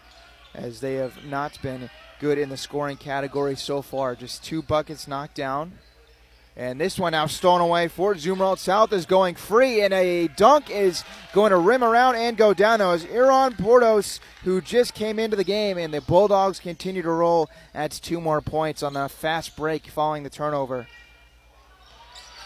as 0.54 0.80
they 0.80 0.94
have 0.94 1.24
not 1.24 1.60
been 1.60 1.90
good 2.20 2.38
in 2.38 2.48
the 2.48 2.56
scoring 2.56 2.96
category 2.96 3.56
so 3.56 3.82
far. 3.82 4.14
Just 4.14 4.42
two 4.44 4.62
buckets 4.62 5.06
knocked 5.06 5.34
down. 5.34 5.72
And 6.56 6.80
this 6.80 6.98
one 6.98 7.12
now 7.12 7.26
stolen 7.26 7.60
away. 7.60 7.88
Fort 7.88 8.18
Zumwalt 8.18 8.58
South 8.58 8.92
is 8.92 9.06
going 9.06 9.34
free, 9.34 9.82
and 9.82 9.92
a 9.92 10.28
dunk 10.28 10.70
is 10.70 11.02
going 11.32 11.50
to 11.50 11.56
rim 11.56 11.82
around 11.82 12.14
and 12.14 12.36
go 12.36 12.54
down. 12.54 12.78
Now, 12.78 12.92
as 12.92 13.04
Aaron 13.06 13.54
Portos, 13.54 14.20
who 14.44 14.60
just 14.60 14.94
came 14.94 15.18
into 15.18 15.36
the 15.36 15.42
game, 15.42 15.78
and 15.78 15.92
the 15.92 16.00
Bulldogs 16.00 16.60
continue 16.60 17.02
to 17.02 17.10
roll. 17.10 17.50
That's 17.72 17.98
two 17.98 18.20
more 18.20 18.40
points 18.40 18.84
on 18.84 18.92
the 18.92 19.08
fast 19.08 19.56
break 19.56 19.88
following 19.88 20.22
the 20.22 20.30
turnover. 20.30 20.86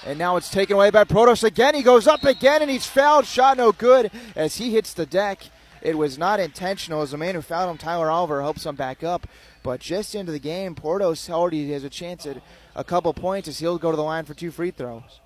And 0.06 0.18
now 0.18 0.36
it's 0.36 0.50
taken 0.50 0.76
away 0.76 0.90
by 0.90 1.04
Portos 1.04 1.44
again. 1.44 1.74
He 1.74 1.82
goes 1.82 2.06
up 2.06 2.24
again, 2.24 2.62
and 2.62 2.70
he's 2.70 2.86
fouled. 2.86 3.26
Shot 3.26 3.56
no 3.56 3.72
good 3.72 4.10
as 4.36 4.56
he 4.56 4.72
hits 4.72 4.94
the 4.94 5.06
deck. 5.06 5.42
It 5.82 5.98
was 5.98 6.18
not 6.18 6.40
intentional 6.40 7.02
as 7.02 7.10
the 7.10 7.18
man 7.18 7.34
who 7.34 7.42
fouled 7.42 7.70
him, 7.70 7.78
Tyler 7.78 8.10
Oliver, 8.10 8.40
helps 8.40 8.66
him 8.66 8.74
back 8.74 9.04
up. 9.04 9.26
But 9.62 9.80
just 9.80 10.14
into 10.14 10.32
the 10.32 10.38
game, 10.38 10.74
Portos 10.74 11.28
already 11.30 11.72
has 11.72 11.84
a 11.84 11.90
chance 11.90 12.26
at 12.26 12.42
a 12.74 12.84
couple 12.84 13.12
points 13.12 13.48
as 13.48 13.58
he'll 13.58 13.78
go 13.78 13.90
to 13.90 13.96
the 13.96 14.02
line 14.02 14.24
for 14.24 14.34
two 14.34 14.50
free 14.50 14.70
throws. 14.70 15.20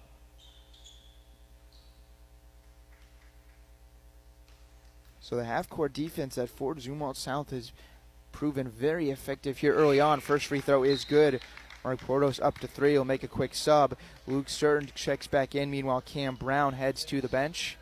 So 5.20 5.36
the 5.36 5.44
half 5.44 5.68
court 5.68 5.92
defense 5.94 6.36
at 6.36 6.50
Fort 6.50 6.78
Zumwalt 6.78 7.16
South 7.16 7.50
has 7.50 7.72
proven 8.32 8.68
very 8.68 9.10
effective 9.10 9.58
here 9.58 9.74
early 9.74 10.00
on. 10.00 10.20
First 10.20 10.46
free 10.46 10.60
throw 10.60 10.82
is 10.82 11.04
good. 11.04 11.40
Mark 11.84 12.00
Portos 12.00 12.40
up 12.42 12.58
to 12.58 12.66
three. 12.66 12.92
He'll 12.92 13.04
make 13.04 13.22
a 13.22 13.28
quick 13.28 13.54
sub. 13.54 13.96
Luke 14.26 14.46
Sertin 14.46 14.94
checks 14.94 15.26
back 15.26 15.54
in. 15.54 15.70
Meanwhile, 15.70 16.02
Cam 16.02 16.36
Brown 16.36 16.74
heads 16.74 17.04
to 17.06 17.20
the 17.20 17.28
bench. 17.28 17.76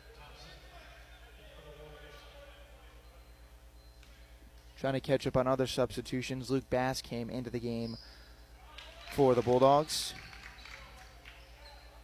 Trying 4.79 4.93
to 4.93 4.99
catch 4.99 5.27
up 5.27 5.37
on 5.37 5.47
other 5.47 5.67
substitutions. 5.67 6.49
Luke 6.49 6.67
Bass 6.71 7.01
came 7.01 7.29
into 7.29 7.51
the 7.51 7.59
game 7.59 7.97
for 9.13 9.35
the 9.35 9.43
Bulldogs. 9.43 10.15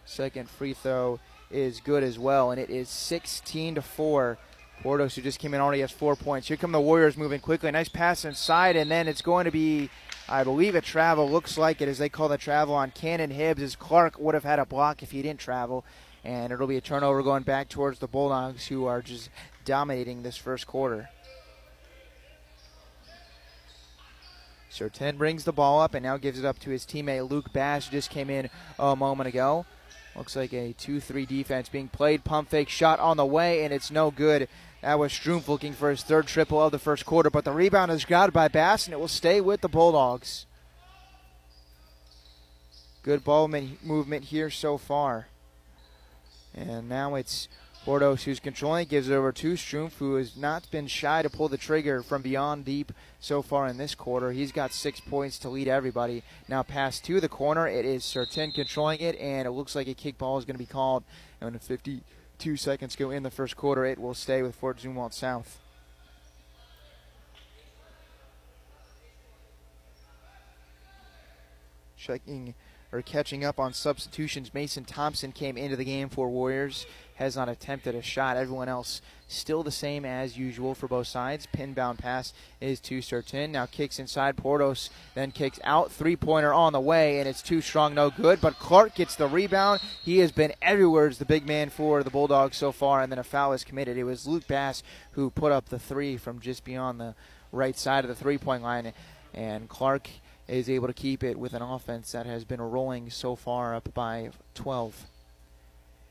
Second 0.05 0.47
free 0.47 0.73
throw 0.73 1.19
is 1.49 1.79
good 1.79 2.03
as 2.03 2.19
well, 2.19 2.51
and 2.51 2.61
it 2.61 2.69
is 2.69 2.89
16 2.89 3.75
to 3.75 3.81
4. 3.81 4.37
Portos, 4.83 5.15
who 5.15 5.21
just 5.21 5.39
came 5.39 5.53
in, 5.53 5.61
already 5.61 5.81
has 5.81 5.91
four 5.91 6.15
points. 6.15 6.47
Here 6.47 6.57
come 6.57 6.71
the 6.71 6.79
Warriors 6.79 7.17
moving 7.17 7.39
quickly. 7.39 7.71
Nice 7.71 7.89
pass 7.89 8.25
inside, 8.25 8.75
and 8.75 8.91
then 8.91 9.07
it's 9.07 9.21
going 9.21 9.45
to 9.45 9.51
be, 9.51 9.89
I 10.29 10.43
believe, 10.43 10.75
a 10.75 10.81
travel. 10.81 11.29
Looks 11.29 11.57
like 11.57 11.81
it 11.81 11.89
as 11.89 11.97
they 11.97 12.09
call 12.09 12.29
the 12.29 12.37
travel 12.37 12.75
on 12.75 12.91
Cannon 12.91 13.31
Hibbs, 13.31 13.61
as 13.61 13.75
Clark 13.75 14.19
would 14.19 14.35
have 14.35 14.43
had 14.43 14.59
a 14.59 14.65
block 14.65 15.01
if 15.01 15.11
he 15.11 15.21
didn't 15.21 15.39
travel. 15.39 15.83
And 16.23 16.53
it'll 16.53 16.67
be 16.67 16.77
a 16.77 16.81
turnover 16.81 17.23
going 17.23 17.43
back 17.43 17.69
towards 17.69 17.99
the 17.99 18.07
Bulldogs, 18.07 18.67
who 18.67 18.85
are 18.85 19.01
just 19.01 19.29
dominating 19.65 20.23
this 20.23 20.37
first 20.37 20.67
quarter. 20.67 21.09
Sertin 24.71 25.17
brings 25.17 25.43
the 25.43 25.53
ball 25.53 25.81
up 25.81 25.95
and 25.95 26.03
now 26.03 26.17
gives 26.17 26.37
it 26.37 26.45
up 26.45 26.59
to 26.59 26.69
his 26.69 26.85
teammate 26.85 27.29
Luke 27.29 27.51
Bass, 27.51 27.87
who 27.87 27.93
just 27.93 28.11
came 28.11 28.29
in 28.29 28.49
a 28.77 28.95
moment 28.95 29.27
ago. 29.27 29.65
Looks 30.15 30.35
like 30.35 30.53
a 30.53 30.73
2 30.73 30.99
3 30.99 31.25
defense 31.25 31.69
being 31.69 31.87
played. 31.87 32.23
Pump 32.23 32.49
fake 32.49 32.69
shot 32.69 32.99
on 32.99 33.17
the 33.17 33.25
way, 33.25 33.63
and 33.63 33.73
it's 33.73 33.91
no 33.91 34.11
good. 34.11 34.47
That 34.81 34.99
was 34.99 35.11
Stroop 35.11 35.47
looking 35.47 35.73
for 35.73 35.89
his 35.89 36.03
third 36.03 36.27
triple 36.27 36.61
of 36.61 36.71
the 36.71 36.79
first 36.79 37.05
quarter, 37.05 37.29
but 37.29 37.45
the 37.45 37.51
rebound 37.51 37.91
is 37.91 38.05
grabbed 38.05 38.33
by 38.33 38.47
Bass, 38.47 38.85
and 38.85 38.93
it 38.93 38.99
will 38.99 39.07
stay 39.07 39.41
with 39.41 39.61
the 39.61 39.67
Bulldogs. 39.67 40.45
Good 43.01 43.23
ball 43.23 43.47
movement 43.47 44.25
here 44.25 44.49
so 44.49 44.77
far. 44.77 45.27
And 46.53 46.89
now 46.89 47.15
it's 47.15 47.47
Portos 47.85 48.23
who's 48.23 48.41
controlling, 48.41 48.87
gives 48.87 49.09
it 49.09 49.13
over 49.13 49.31
to 49.31 49.53
Stroop, 49.53 49.93
who 49.93 50.15
has 50.15 50.35
not 50.35 50.69
been 50.71 50.87
shy 50.87 51.21
to 51.21 51.29
pull 51.29 51.47
the 51.47 51.57
trigger 51.57 52.03
from 52.03 52.21
beyond 52.21 52.65
deep 52.65 52.91
so 53.19 53.41
far 53.41 53.65
in 53.67 53.77
this 53.77 53.95
quarter. 53.95 54.31
He's 54.31 54.51
got 54.51 54.73
six 54.73 54.99
points 54.99 55.39
to 55.39 55.49
lead 55.49 55.69
everybody. 55.69 56.21
Now 56.49 56.63
pass 56.63 56.99
to 57.01 57.21
the 57.21 57.29
corner. 57.29 57.65
It 57.65 57.85
is 57.85 58.03
Sertin 58.03 58.53
controlling 58.53 58.99
it, 58.99 59.15
and 59.15 59.47
it 59.47 59.51
looks 59.51 59.73
like 59.73 59.87
a 59.87 59.95
kickball 59.95 60.37
is 60.37 60.45
going 60.45 60.55
to 60.55 60.59
be 60.59 60.65
called. 60.65 61.03
And 61.39 61.57
50- 61.59 62.01
two 62.37 62.57
seconds 62.57 62.95
go 62.95 63.09
in 63.11 63.23
the 63.23 63.31
first 63.31 63.55
quarter. 63.55 63.85
It 63.85 63.99
will 63.99 64.13
stay 64.13 64.41
with 64.41 64.55
Fort 64.55 64.77
Zumwalt 64.77 65.13
South. 65.13 65.59
Checking 71.97 72.53
or 72.91 73.01
catching 73.01 73.43
up 73.43 73.59
on 73.59 73.73
substitutions. 73.73 74.53
Mason 74.53 74.85
Thompson 74.85 75.31
came 75.31 75.57
into 75.57 75.75
the 75.75 75.85
game 75.85 76.09
for 76.09 76.29
Warriors 76.29 76.85
has 77.17 77.35
not 77.35 77.49
attempted 77.49 77.95
a 77.95 78.01
shot. 78.01 78.37
Everyone 78.37 78.69
else 78.69 79.01
still 79.27 79.63
the 79.63 79.71
same 79.71 80.05
as 80.05 80.37
usual 80.37 80.75
for 80.75 80.87
both 80.87 81.07
sides. 81.07 81.47
Pinbound 81.51 81.97
pass 81.97 82.31
is 82.61 82.79
to 82.79 82.99
Sertin. 82.99 83.49
Now 83.49 83.65
kicks 83.65 83.99
inside. 83.99 84.37
Portos 84.37 84.89
then 85.15 85.31
kicks 85.31 85.59
out. 85.63 85.91
Three 85.91 86.15
pointer 86.15 86.53
on 86.53 86.73
the 86.73 86.79
way, 86.79 87.19
and 87.19 87.27
it's 87.27 87.41
too 87.41 87.59
strong, 87.59 87.95
no 87.95 88.11
good. 88.11 88.39
But 88.39 88.59
Clark 88.59 88.95
gets 88.95 89.15
the 89.15 89.27
rebound. 89.27 89.81
He 90.03 90.19
has 90.19 90.31
been 90.31 90.53
everywhere 90.61 91.07
as 91.07 91.17
the 91.17 91.25
big 91.25 91.47
man 91.47 91.69
for 91.69 92.03
the 92.03 92.11
Bulldogs 92.11 92.57
so 92.57 92.71
far, 92.71 93.01
and 93.01 93.11
then 93.11 93.19
a 93.19 93.23
foul 93.23 93.53
is 93.53 93.63
committed. 93.63 93.97
It 93.97 94.03
was 94.03 94.27
Luke 94.27 94.47
Bass 94.47 94.83
who 95.11 95.31
put 95.31 95.51
up 95.51 95.69
the 95.69 95.79
three 95.79 96.17
from 96.17 96.39
just 96.39 96.63
beyond 96.63 96.99
the 96.99 97.15
right 97.51 97.77
side 97.77 98.03
of 98.03 98.09
the 98.09 98.15
three 98.15 98.37
point 98.37 98.61
line, 98.61 98.93
and 99.33 99.67
Clark 99.67 100.07
is 100.47 100.69
able 100.69 100.87
to 100.87 100.93
keep 100.93 101.23
it 101.23 101.37
with 101.37 101.53
an 101.53 101.61
offense 101.61 102.11
that 102.13 102.25
has 102.25 102.45
been 102.45 102.61
rolling 102.61 103.09
so 103.09 103.35
far 103.35 103.75
up 103.75 103.93
by 103.93 104.29
12. 104.55 105.05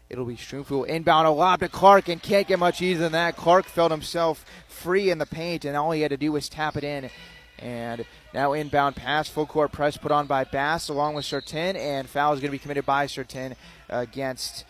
It'll 0.09 0.25
be 0.25 0.37
Strumpf 0.37 0.87
inbound 0.87 1.26
a 1.26 1.31
lob 1.31 1.61
to 1.61 1.69
Clark 1.69 2.09
and 2.09 2.23
can't 2.23 2.47
get 2.47 2.59
much 2.59 2.81
easier 2.81 3.02
than 3.02 3.12
that. 3.12 3.37
Clark 3.37 3.66
felt 3.66 3.90
himself 3.90 4.45
free 4.69 5.11
in 5.11 5.19
the 5.19 5.26
paint 5.26 5.64
and 5.64 5.76
all 5.76 5.90
he 5.90 6.02
had 6.02 6.11
to 6.11 6.16
do 6.16 6.33
was 6.33 6.49
tap 6.49 6.76
it 6.76 6.85
in. 6.85 7.11
And 7.59 8.05
now 8.35 8.52
inbound 8.52 8.97
pass, 8.97 9.28
full 9.28 9.47
court 9.47 9.73
press 9.73 9.97
put 9.97 10.12
on 10.12 10.26
by 10.26 10.45
Bass 10.45 10.88
along 10.88 11.14
with 11.14 11.25
Sertin, 11.25 11.75
and 11.75 12.07
foul 12.07 12.35
is 12.35 12.40
going 12.40 12.50
to 12.50 12.52
be 12.52 12.59
committed 12.59 12.85
by 12.85 13.07
Sertin 13.07 13.55
against 13.88 14.66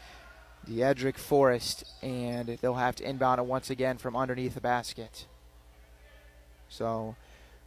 the 0.66 0.84
Edric 0.84 1.18
Forrest, 1.18 1.84
and 2.00 2.46
they'll 2.60 2.74
have 2.74 2.94
to 2.96 3.08
inbound 3.08 3.40
it 3.40 3.46
once 3.46 3.70
again 3.70 3.98
from 3.98 4.16
underneath 4.16 4.54
the 4.54 4.60
basket. 4.60 5.26
So 6.68 7.16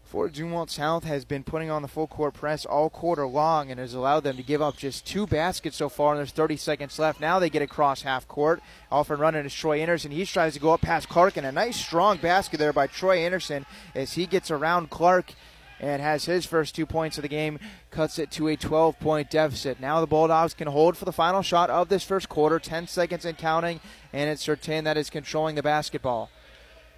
Fort 0.10 0.34
Zumwalt 0.34 0.72
South 0.72 1.04
has 1.04 1.24
been 1.24 1.44
putting 1.44 1.70
on 1.70 1.84
the 1.84 1.88
full 1.88 2.08
court 2.08 2.34
press 2.34 2.66
all 2.66 2.90
quarter 2.90 3.28
long 3.28 3.70
and 3.70 3.80
has 3.80 3.94
allowed 3.94 4.22
them 4.22 4.38
to 4.38 4.42
give 4.42 4.60
up 4.60 4.76
just 4.76 5.06
two 5.06 5.28
baskets 5.28 5.78
so 5.78 5.88
far, 5.88 6.14
and 6.14 6.18
there's 6.18 6.32
30 6.32 6.58
seconds 6.58 6.98
left. 6.98 7.22
Now 7.22 7.38
they 7.38 7.52
get 7.52 7.62
across 7.62 8.02
half 8.02 8.28
court. 8.28 8.60
Off 8.92 9.12
and 9.12 9.20
running 9.20 9.46
is 9.46 9.54
Troy 9.54 9.82
Anderson. 9.82 10.10
He 10.10 10.26
tries 10.26 10.56
to 10.56 10.60
go 10.60 10.74
up 10.74 10.82
past 10.82 11.10
Clark, 11.10 11.38
and 11.38 11.46
a 11.46 11.52
nice 11.52 11.78
strong 11.78 12.18
basket 12.18 12.58
there 12.58 12.74
by 12.74 12.88
Troy 12.88 13.18
Anderson 13.20 13.68
as 13.94 14.14
he 14.14 14.26
gets 14.26 14.50
around 14.50 14.90
Clark 14.90 15.34
and 15.80 16.02
has 16.02 16.26
his 16.26 16.44
first 16.44 16.74
two 16.74 16.88
points 16.88 17.20
of 17.20 17.22
the 17.22 17.28
game, 17.28 17.60
cuts 17.92 18.18
it 18.18 18.32
to 18.32 18.48
a 18.48 18.58
12 18.58 19.00
point 19.00 19.30
deficit. 19.30 19.80
Now 19.80 20.02
the 20.02 20.08
Bulldogs 20.08 20.56
can 20.56 20.70
hold 20.70 20.98
for 20.98 21.06
the 21.06 21.14
final 21.14 21.44
shot 21.44 21.70
of 21.70 21.88
this 21.88 22.04
first 22.04 22.30
quarter, 22.30 22.58
10 22.58 22.88
seconds 22.88 23.26
and 23.26 23.38
counting, 23.38 23.80
and 24.12 24.28
it's 24.28 24.44
Sertin 24.44 24.86
that 24.86 24.98
is 24.98 25.12
controlling 25.12 25.54
the 25.54 25.62
basketball. 25.62 26.32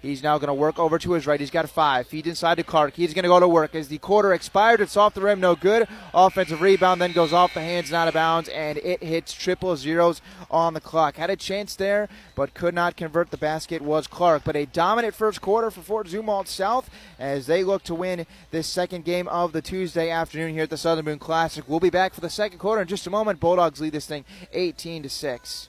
He's 0.02 0.20
now 0.20 0.36
going 0.36 0.48
to 0.48 0.54
work 0.54 0.80
over 0.80 0.98
to 0.98 1.12
his 1.12 1.28
right. 1.28 1.38
He's 1.38 1.50
got 1.50 1.70
five. 1.70 2.08
Feeds 2.08 2.26
inside 2.26 2.56
to 2.56 2.64
Clark. 2.64 2.94
He's 2.94 3.14
going 3.14 3.22
to 3.22 3.28
go 3.28 3.38
to 3.38 3.46
work 3.46 3.76
as 3.76 3.86
the 3.86 3.98
quarter 3.98 4.32
expired. 4.32 4.80
It's 4.80 4.96
off 4.96 5.14
the 5.14 5.20
rim, 5.20 5.38
no 5.38 5.54
good. 5.54 5.86
Offensive 6.12 6.60
rebound 6.60 7.00
then 7.00 7.12
goes 7.12 7.32
off 7.32 7.54
the 7.54 7.60
hands 7.60 7.88
and 7.88 7.96
out 7.96 8.08
of 8.08 8.14
bounds, 8.14 8.48
and 8.48 8.78
it 8.78 9.00
hits 9.00 9.32
triple 9.32 9.76
zeros 9.76 10.20
on 10.50 10.74
the 10.74 10.80
clock. 10.80 11.16
Had 11.16 11.30
a 11.30 11.36
chance 11.36 11.76
there, 11.76 12.08
but 12.34 12.52
could 12.52 12.74
not 12.74 12.96
convert 12.96 13.30
the 13.30 13.36
basket 13.36 13.80
was 13.80 14.08
Clark. 14.08 14.42
But 14.44 14.56
a 14.56 14.66
dominant 14.66 15.14
first 15.14 15.40
quarter 15.40 15.70
for 15.70 15.82
Fort 15.82 16.08
Zumwalt 16.08 16.48
South 16.48 16.90
as 17.20 17.46
they 17.46 17.62
look 17.62 17.84
to 17.84 17.94
win 17.94 18.26
this 18.50 18.66
second 18.66 19.04
game 19.04 19.28
of 19.28 19.52
the 19.52 19.62
Tuesday 19.62 20.10
afternoon 20.10 20.52
here 20.52 20.64
at 20.64 20.70
the 20.70 20.76
Southern 20.76 21.04
Boone 21.04 21.20
Classic. 21.20 21.64
We'll 21.68 21.78
be 21.78 21.90
back 21.90 22.12
for 22.12 22.20
the 22.20 22.28
second 22.28 22.58
quarter 22.58 22.82
in 22.82 22.88
just 22.88 23.06
a 23.06 23.10
moment. 23.10 23.38
Bulldogs 23.38 23.80
lead 23.80 23.92
this 23.92 24.06
thing 24.06 24.24
18 24.52 25.04
to 25.04 25.08
6. 25.08 25.68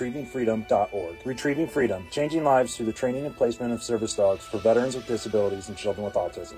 retrievingfreedom.org. 0.01 1.15
Retrieving 1.25 1.67
Freedom, 1.67 2.05
changing 2.11 2.43
lives 2.43 2.75
through 2.75 2.87
the 2.87 2.93
training 2.93 3.25
and 3.25 3.35
placement 3.35 3.71
of 3.71 3.83
service 3.83 4.15
dogs 4.15 4.43
for 4.43 4.57
veterans 4.57 4.95
with 4.95 5.07
disabilities 5.07 5.69
and 5.69 5.77
children 5.77 6.05
with 6.05 6.15
autism. 6.15 6.57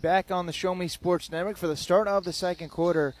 Back 0.00 0.30
on 0.30 0.46
the 0.46 0.52
Show 0.52 0.74
Me 0.74 0.88
Sports 0.88 1.30
Network 1.30 1.56
for 1.56 1.68
the 1.68 1.76
start 1.76 2.08
of 2.08 2.24
the 2.24 2.32
second 2.32 2.70
quarter. 2.70 3.14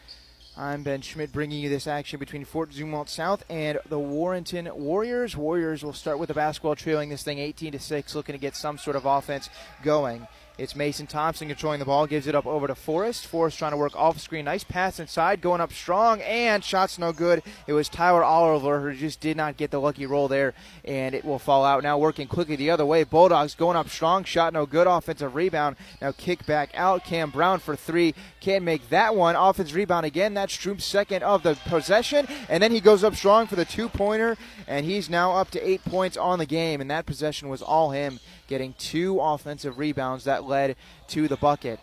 I'm 0.54 0.82
Ben 0.82 1.00
Schmidt 1.00 1.32
bringing 1.32 1.62
you 1.62 1.70
this 1.70 1.86
action 1.86 2.18
between 2.18 2.44
Fort 2.44 2.72
Zumwalt 2.72 3.08
South 3.08 3.42
and 3.48 3.78
the 3.88 3.98
Warrenton 3.98 4.68
Warriors. 4.74 5.34
Warriors 5.34 5.82
will 5.82 5.94
start 5.94 6.18
with 6.18 6.28
the 6.28 6.34
basketball 6.34 6.74
trailing 6.74 7.08
this 7.08 7.22
thing 7.22 7.38
18 7.38 7.72
to 7.72 7.78
6, 7.78 8.14
looking 8.14 8.34
to 8.34 8.38
get 8.38 8.54
some 8.54 8.76
sort 8.76 8.96
of 8.96 9.06
offense 9.06 9.48
going. 9.82 10.26
It's 10.58 10.76
Mason 10.76 11.06
Thompson 11.06 11.48
controlling 11.48 11.78
the 11.78 11.86
ball, 11.86 12.06
gives 12.06 12.26
it 12.26 12.34
up 12.34 12.46
over 12.46 12.66
to 12.66 12.74
Forrest. 12.74 13.26
Forrest 13.26 13.58
trying 13.58 13.70
to 13.70 13.78
work 13.78 13.96
off 13.96 14.20
screen. 14.20 14.44
Nice 14.44 14.64
pass 14.64 15.00
inside, 15.00 15.40
going 15.40 15.62
up 15.62 15.72
strong, 15.72 16.20
and 16.20 16.62
shots 16.62 16.98
no 16.98 17.10
good. 17.10 17.42
It 17.66 17.72
was 17.72 17.88
Tyler 17.88 18.22
Oliver 18.22 18.80
who 18.80 18.94
just 18.94 19.20
did 19.20 19.36
not 19.36 19.56
get 19.56 19.70
the 19.70 19.80
lucky 19.80 20.04
roll 20.04 20.28
there, 20.28 20.52
and 20.84 21.14
it 21.14 21.24
will 21.24 21.38
fall 21.38 21.64
out. 21.64 21.82
Now 21.82 21.96
working 21.96 22.28
quickly 22.28 22.54
the 22.54 22.68
other 22.68 22.84
way. 22.84 23.02
Bulldogs 23.02 23.54
going 23.54 23.78
up 23.78 23.88
strong, 23.88 24.24
shot 24.24 24.52
no 24.52 24.66
good. 24.66 24.86
Offensive 24.86 25.34
rebound. 25.34 25.76
Now 26.02 26.12
kick 26.12 26.44
back 26.44 26.70
out. 26.74 27.04
Cam 27.04 27.30
Brown 27.30 27.58
for 27.58 27.74
three. 27.74 28.14
Can't 28.40 28.62
make 28.62 28.90
that 28.90 29.16
one. 29.16 29.36
Offensive 29.36 29.74
rebound 29.74 30.04
again. 30.04 30.34
That's 30.34 30.54
Stroop's 30.54 30.84
second 30.84 31.22
of 31.22 31.42
the 31.42 31.54
possession, 31.64 32.28
and 32.50 32.62
then 32.62 32.72
he 32.72 32.80
goes 32.80 33.02
up 33.02 33.16
strong 33.16 33.46
for 33.46 33.56
the 33.56 33.64
two 33.64 33.88
pointer, 33.88 34.36
and 34.68 34.84
he's 34.84 35.08
now 35.08 35.32
up 35.32 35.50
to 35.52 35.66
eight 35.66 35.82
points 35.86 36.18
on 36.18 36.38
the 36.38 36.46
game, 36.46 36.82
and 36.82 36.90
that 36.90 37.06
possession 37.06 37.48
was 37.48 37.62
all 37.62 37.90
him 37.90 38.20
getting 38.48 38.74
two 38.74 39.18
offensive 39.18 39.78
rebounds 39.78 40.24
that 40.24 40.41
led 40.44 40.76
to 41.08 41.28
the 41.28 41.36
bucket. 41.36 41.80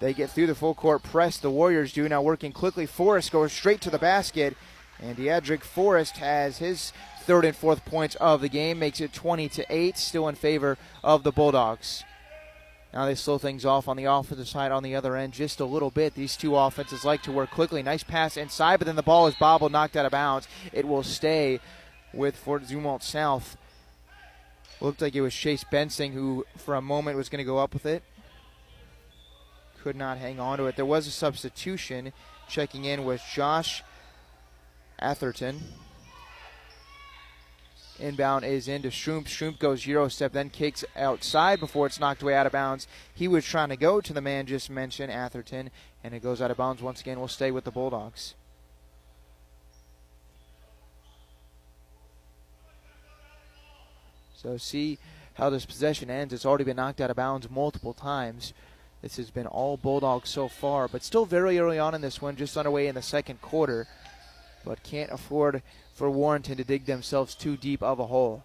They 0.00 0.14
get 0.14 0.30
through 0.30 0.46
the 0.46 0.54
full 0.54 0.74
court 0.74 1.02
press. 1.02 1.36
The 1.36 1.50
Warriors 1.50 1.92
do 1.92 2.08
now 2.08 2.22
working 2.22 2.52
quickly. 2.52 2.86
Forrest 2.86 3.32
goes 3.32 3.52
straight 3.52 3.80
to 3.82 3.90
the 3.90 3.98
basket, 3.98 4.56
and 4.98 5.16
Diedrich 5.16 5.62
Forrest 5.62 6.16
has 6.16 6.58
his 6.58 6.92
third 7.22 7.44
and 7.44 7.54
fourth 7.54 7.84
points 7.84 8.14
of 8.16 8.40
the 8.40 8.48
game, 8.48 8.78
makes 8.78 9.00
it 9.00 9.12
20 9.12 9.48
to 9.50 9.66
8, 9.68 9.98
still 9.98 10.28
in 10.28 10.34
favor 10.34 10.78
of 11.04 11.22
the 11.22 11.32
Bulldogs. 11.32 12.02
Now 12.92 13.06
they 13.06 13.14
slow 13.14 13.38
things 13.38 13.64
off 13.64 13.86
on 13.86 13.96
the 13.96 14.06
offensive 14.06 14.48
side 14.48 14.72
on 14.72 14.82
the 14.82 14.96
other 14.96 15.16
end 15.16 15.32
just 15.32 15.60
a 15.60 15.64
little 15.64 15.90
bit. 15.90 16.14
These 16.14 16.36
two 16.36 16.56
offenses 16.56 17.04
like 17.04 17.22
to 17.22 17.32
work 17.32 17.50
quickly. 17.50 17.82
Nice 17.82 18.02
pass 18.02 18.36
inside, 18.36 18.78
but 18.78 18.86
then 18.86 18.96
the 18.96 19.02
ball 19.02 19.26
is 19.28 19.34
bobbled, 19.36 19.70
knocked 19.70 19.96
out 19.96 20.06
of 20.06 20.12
bounds. 20.12 20.48
It 20.72 20.88
will 20.88 21.04
stay 21.04 21.60
with 22.12 22.36
Fort 22.36 22.64
Zumwalt 22.64 23.02
South. 23.02 23.56
Looked 24.80 25.02
like 25.02 25.14
it 25.14 25.20
was 25.20 25.34
Chase 25.34 25.64
Bensing 25.64 26.12
who, 26.12 26.46
for 26.56 26.74
a 26.74 26.80
moment, 26.80 27.16
was 27.16 27.28
going 27.28 27.38
to 27.38 27.44
go 27.44 27.58
up 27.58 27.74
with 27.74 27.84
it. 27.84 28.02
Could 29.82 29.96
not 29.96 30.18
hang 30.18 30.40
on 30.40 30.58
to 30.58 30.66
it. 30.66 30.76
There 30.76 30.86
was 30.86 31.06
a 31.06 31.10
substitution. 31.10 32.12
Checking 32.48 32.84
in 32.84 33.04
was 33.04 33.20
Josh 33.34 33.82
Atherton. 34.98 35.60
Inbound 37.98 38.44
is 38.46 38.66
into 38.66 38.88
Schroomp. 38.88 39.26
Schroomp 39.26 39.58
goes 39.58 39.86
Euro 39.86 40.08
step, 40.08 40.32
then 40.32 40.48
kicks 40.48 40.84
outside 40.96 41.60
before 41.60 41.86
it's 41.86 42.00
knocked 42.00 42.22
away 42.22 42.34
out 42.34 42.46
of 42.46 42.52
bounds. 42.52 42.88
He 43.14 43.28
was 43.28 43.44
trying 43.44 43.68
to 43.68 43.76
go 43.76 44.00
to 44.00 44.12
the 44.12 44.22
man 44.22 44.46
just 44.46 44.70
mentioned, 44.70 45.12
Atherton, 45.12 45.70
and 46.02 46.14
it 46.14 46.22
goes 46.22 46.40
out 46.40 46.50
of 46.50 46.56
bounds 46.56 46.82
once 46.82 47.02
again. 47.02 47.18
We'll 47.18 47.28
stay 47.28 47.50
with 47.50 47.64
the 47.64 47.70
Bulldogs. 47.70 48.34
So 54.42 54.56
see 54.56 54.98
how 55.34 55.50
this 55.50 55.66
possession 55.66 56.08
ends. 56.08 56.32
It's 56.32 56.46
already 56.46 56.64
been 56.64 56.76
knocked 56.76 57.00
out 57.00 57.10
of 57.10 57.16
bounds 57.16 57.50
multiple 57.50 57.92
times. 57.92 58.54
This 59.02 59.18
has 59.18 59.30
been 59.30 59.46
all 59.46 59.76
Bulldogs 59.76 60.30
so 60.30 60.48
far, 60.48 60.88
but 60.88 61.02
still 61.02 61.26
very 61.26 61.58
early 61.58 61.78
on 61.78 61.94
in 61.94 62.00
this 62.00 62.22
one, 62.22 62.36
just 62.36 62.56
underway 62.56 62.86
in 62.86 62.94
the 62.94 63.02
second 63.02 63.42
quarter. 63.42 63.86
But 64.64 64.82
can't 64.82 65.10
afford 65.10 65.62
for 65.92 66.10
Warrenton 66.10 66.56
to 66.56 66.64
dig 66.64 66.86
themselves 66.86 67.34
too 67.34 67.56
deep 67.58 67.82
of 67.82 67.98
a 67.98 68.06
hole. 68.06 68.44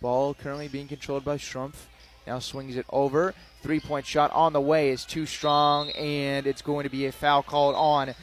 Ball 0.00 0.34
currently 0.34 0.68
being 0.68 0.88
controlled 0.88 1.24
by 1.24 1.36
Schrumpf. 1.36 1.86
Now 2.26 2.40
swings 2.40 2.76
it 2.76 2.86
over. 2.90 3.34
Three 3.62 3.78
point 3.78 4.04
shot 4.04 4.32
on 4.32 4.52
the 4.52 4.60
way 4.60 4.90
is 4.90 5.04
too 5.04 5.26
strong, 5.26 5.90
and 5.90 6.44
it's 6.44 6.62
going 6.62 6.82
to 6.84 6.90
be 6.90 7.06
a 7.06 7.12
foul 7.12 7.44
called 7.44 7.76
on 7.76 8.14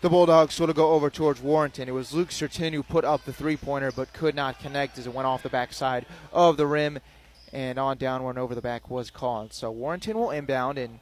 the 0.00 0.08
Bulldogs 0.08 0.54
sort 0.54 0.70
of 0.70 0.76
go 0.76 0.92
over 0.92 1.10
towards 1.10 1.40
Warrenton. 1.40 1.88
It 1.88 1.92
was 1.92 2.14
Luke 2.14 2.30
Sertin 2.30 2.72
who 2.72 2.82
put 2.82 3.04
up 3.04 3.24
the 3.24 3.32
three 3.32 3.56
pointer 3.56 3.92
but 3.92 4.12
could 4.12 4.34
not 4.34 4.58
connect 4.58 4.98
as 4.98 5.06
it 5.06 5.14
went 5.14 5.26
off 5.26 5.42
the 5.42 5.48
backside 5.48 6.06
of 6.32 6.56
the 6.56 6.66
rim 6.66 7.00
and 7.52 7.78
on 7.78 7.98
downward 7.98 8.30
and 8.30 8.38
over 8.38 8.54
the 8.54 8.62
back 8.62 8.90
was 8.90 9.10
called. 9.10 9.52
So 9.52 9.70
Warrenton 9.70 10.16
will 10.16 10.30
inbound 10.30 10.78
and 10.78 11.00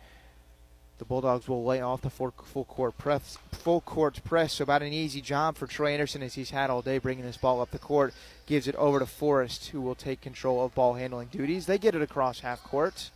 the 0.98 1.04
Bulldogs 1.04 1.46
will 1.46 1.64
lay 1.64 1.80
off 1.80 2.00
the 2.00 2.10
full, 2.10 2.32
court 2.32 2.98
press. 2.98 3.38
Full 3.52 3.80
court 3.82 4.20
press. 4.24 4.54
So 4.54 4.64
about 4.64 4.82
an 4.82 4.92
easy 4.92 5.20
job 5.20 5.56
for 5.56 5.68
Trey 5.68 5.92
Anderson 5.92 6.24
as 6.24 6.34
he's 6.34 6.50
had 6.50 6.70
all 6.70 6.82
day 6.82 6.98
bringing 6.98 7.24
this 7.24 7.36
ball 7.36 7.60
up 7.60 7.70
the 7.70 7.78
court. 7.78 8.12
Gives 8.46 8.66
it 8.66 8.74
over 8.74 8.98
to 8.98 9.06
Forrest, 9.06 9.68
who 9.68 9.80
will 9.80 9.94
take 9.94 10.20
control 10.20 10.64
of 10.64 10.74
ball 10.74 10.94
handling 10.94 11.28
duties. 11.28 11.66
They 11.66 11.78
get 11.78 11.94
it 11.94 12.02
across 12.02 12.40
half 12.40 12.64
court. 12.64 13.12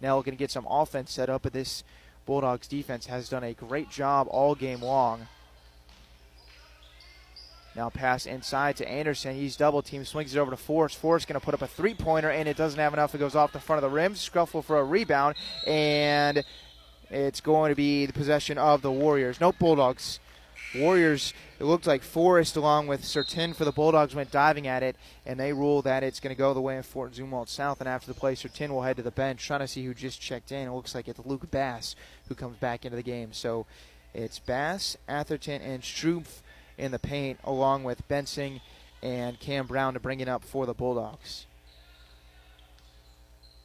Now 0.00 0.16
we're 0.16 0.22
going 0.22 0.36
to 0.36 0.38
get 0.38 0.52
some 0.52 0.66
offense 0.70 1.12
set 1.12 1.28
up, 1.28 1.42
but 1.42 1.52
this 1.52 1.82
Bulldogs 2.26 2.68
defense 2.68 3.06
has 3.06 3.28
done 3.28 3.44
a 3.44 3.52
great 3.52 3.90
job 3.90 4.26
all 4.30 4.54
game 4.54 4.80
long. 4.80 5.26
Now 7.74 7.88
pass 7.88 8.26
inside 8.26 8.76
to 8.76 8.88
Anderson. 8.88 9.34
He's 9.34 9.56
double 9.56 9.80
team, 9.80 10.04
swings 10.04 10.34
it 10.34 10.38
over 10.38 10.50
to 10.50 10.56
Forrest. 10.56 10.98
Forrest 10.98 11.26
going 11.26 11.40
to 11.40 11.44
put 11.44 11.54
up 11.54 11.62
a 11.62 11.66
three 11.66 11.94
pointer, 11.94 12.30
and 12.30 12.46
it 12.48 12.56
doesn't 12.56 12.78
have 12.78 12.92
enough. 12.92 13.14
It 13.14 13.18
goes 13.18 13.34
off 13.34 13.52
the 13.52 13.60
front 13.60 13.82
of 13.82 13.90
the 13.90 13.94
rim. 13.94 14.14
Scruffle 14.14 14.62
for 14.62 14.78
a 14.78 14.84
rebound, 14.84 15.36
and 15.66 16.44
it's 17.08 17.40
going 17.40 17.70
to 17.70 17.74
be 17.74 18.04
the 18.04 18.12
possession 18.12 18.58
of 18.58 18.82
the 18.82 18.92
Warriors. 18.92 19.40
Nope, 19.40 19.56
Bulldogs. 19.58 20.20
Warriors, 20.74 21.34
it 21.60 21.64
looked 21.64 21.86
like 21.86 22.02
Forrest 22.02 22.56
along 22.56 22.86
with 22.86 23.02
Sertin 23.02 23.54
for 23.54 23.64
the 23.64 23.72
Bulldogs 23.72 24.14
went 24.14 24.30
diving 24.30 24.66
at 24.66 24.82
it, 24.82 24.96
and 25.26 25.38
they 25.38 25.52
rule 25.52 25.82
that 25.82 26.02
it's 26.02 26.18
going 26.18 26.34
to 26.34 26.38
go 26.38 26.54
the 26.54 26.60
way 26.60 26.78
of 26.78 26.86
Fort 26.86 27.12
Zumwalt 27.12 27.48
South. 27.48 27.80
And 27.80 27.88
after 27.88 28.06
the 28.06 28.18
play, 28.18 28.34
Sertin 28.34 28.70
will 28.70 28.82
head 28.82 28.96
to 28.96 29.02
the 29.02 29.10
bench, 29.10 29.44
trying 29.46 29.60
to 29.60 29.68
see 29.68 29.84
who 29.84 29.92
just 29.92 30.20
checked 30.20 30.50
in. 30.50 30.68
It 30.68 30.72
looks 30.72 30.94
like 30.94 31.08
it's 31.08 31.20
Luke 31.24 31.50
Bass 31.50 31.94
who 32.28 32.34
comes 32.34 32.56
back 32.56 32.84
into 32.84 32.96
the 32.96 33.02
game. 33.02 33.32
So 33.32 33.66
it's 34.14 34.38
Bass, 34.38 34.96
Atherton, 35.06 35.60
and 35.60 35.82
Strumpf 35.82 36.40
in 36.78 36.90
the 36.90 36.98
paint, 36.98 37.38
along 37.44 37.84
with 37.84 38.06
Bensing 38.08 38.60
and 39.02 39.38
Cam 39.40 39.66
Brown 39.66 39.94
to 39.94 40.00
bring 40.00 40.20
it 40.20 40.28
up 40.28 40.42
for 40.42 40.64
the 40.64 40.74
Bulldogs. 40.74 41.46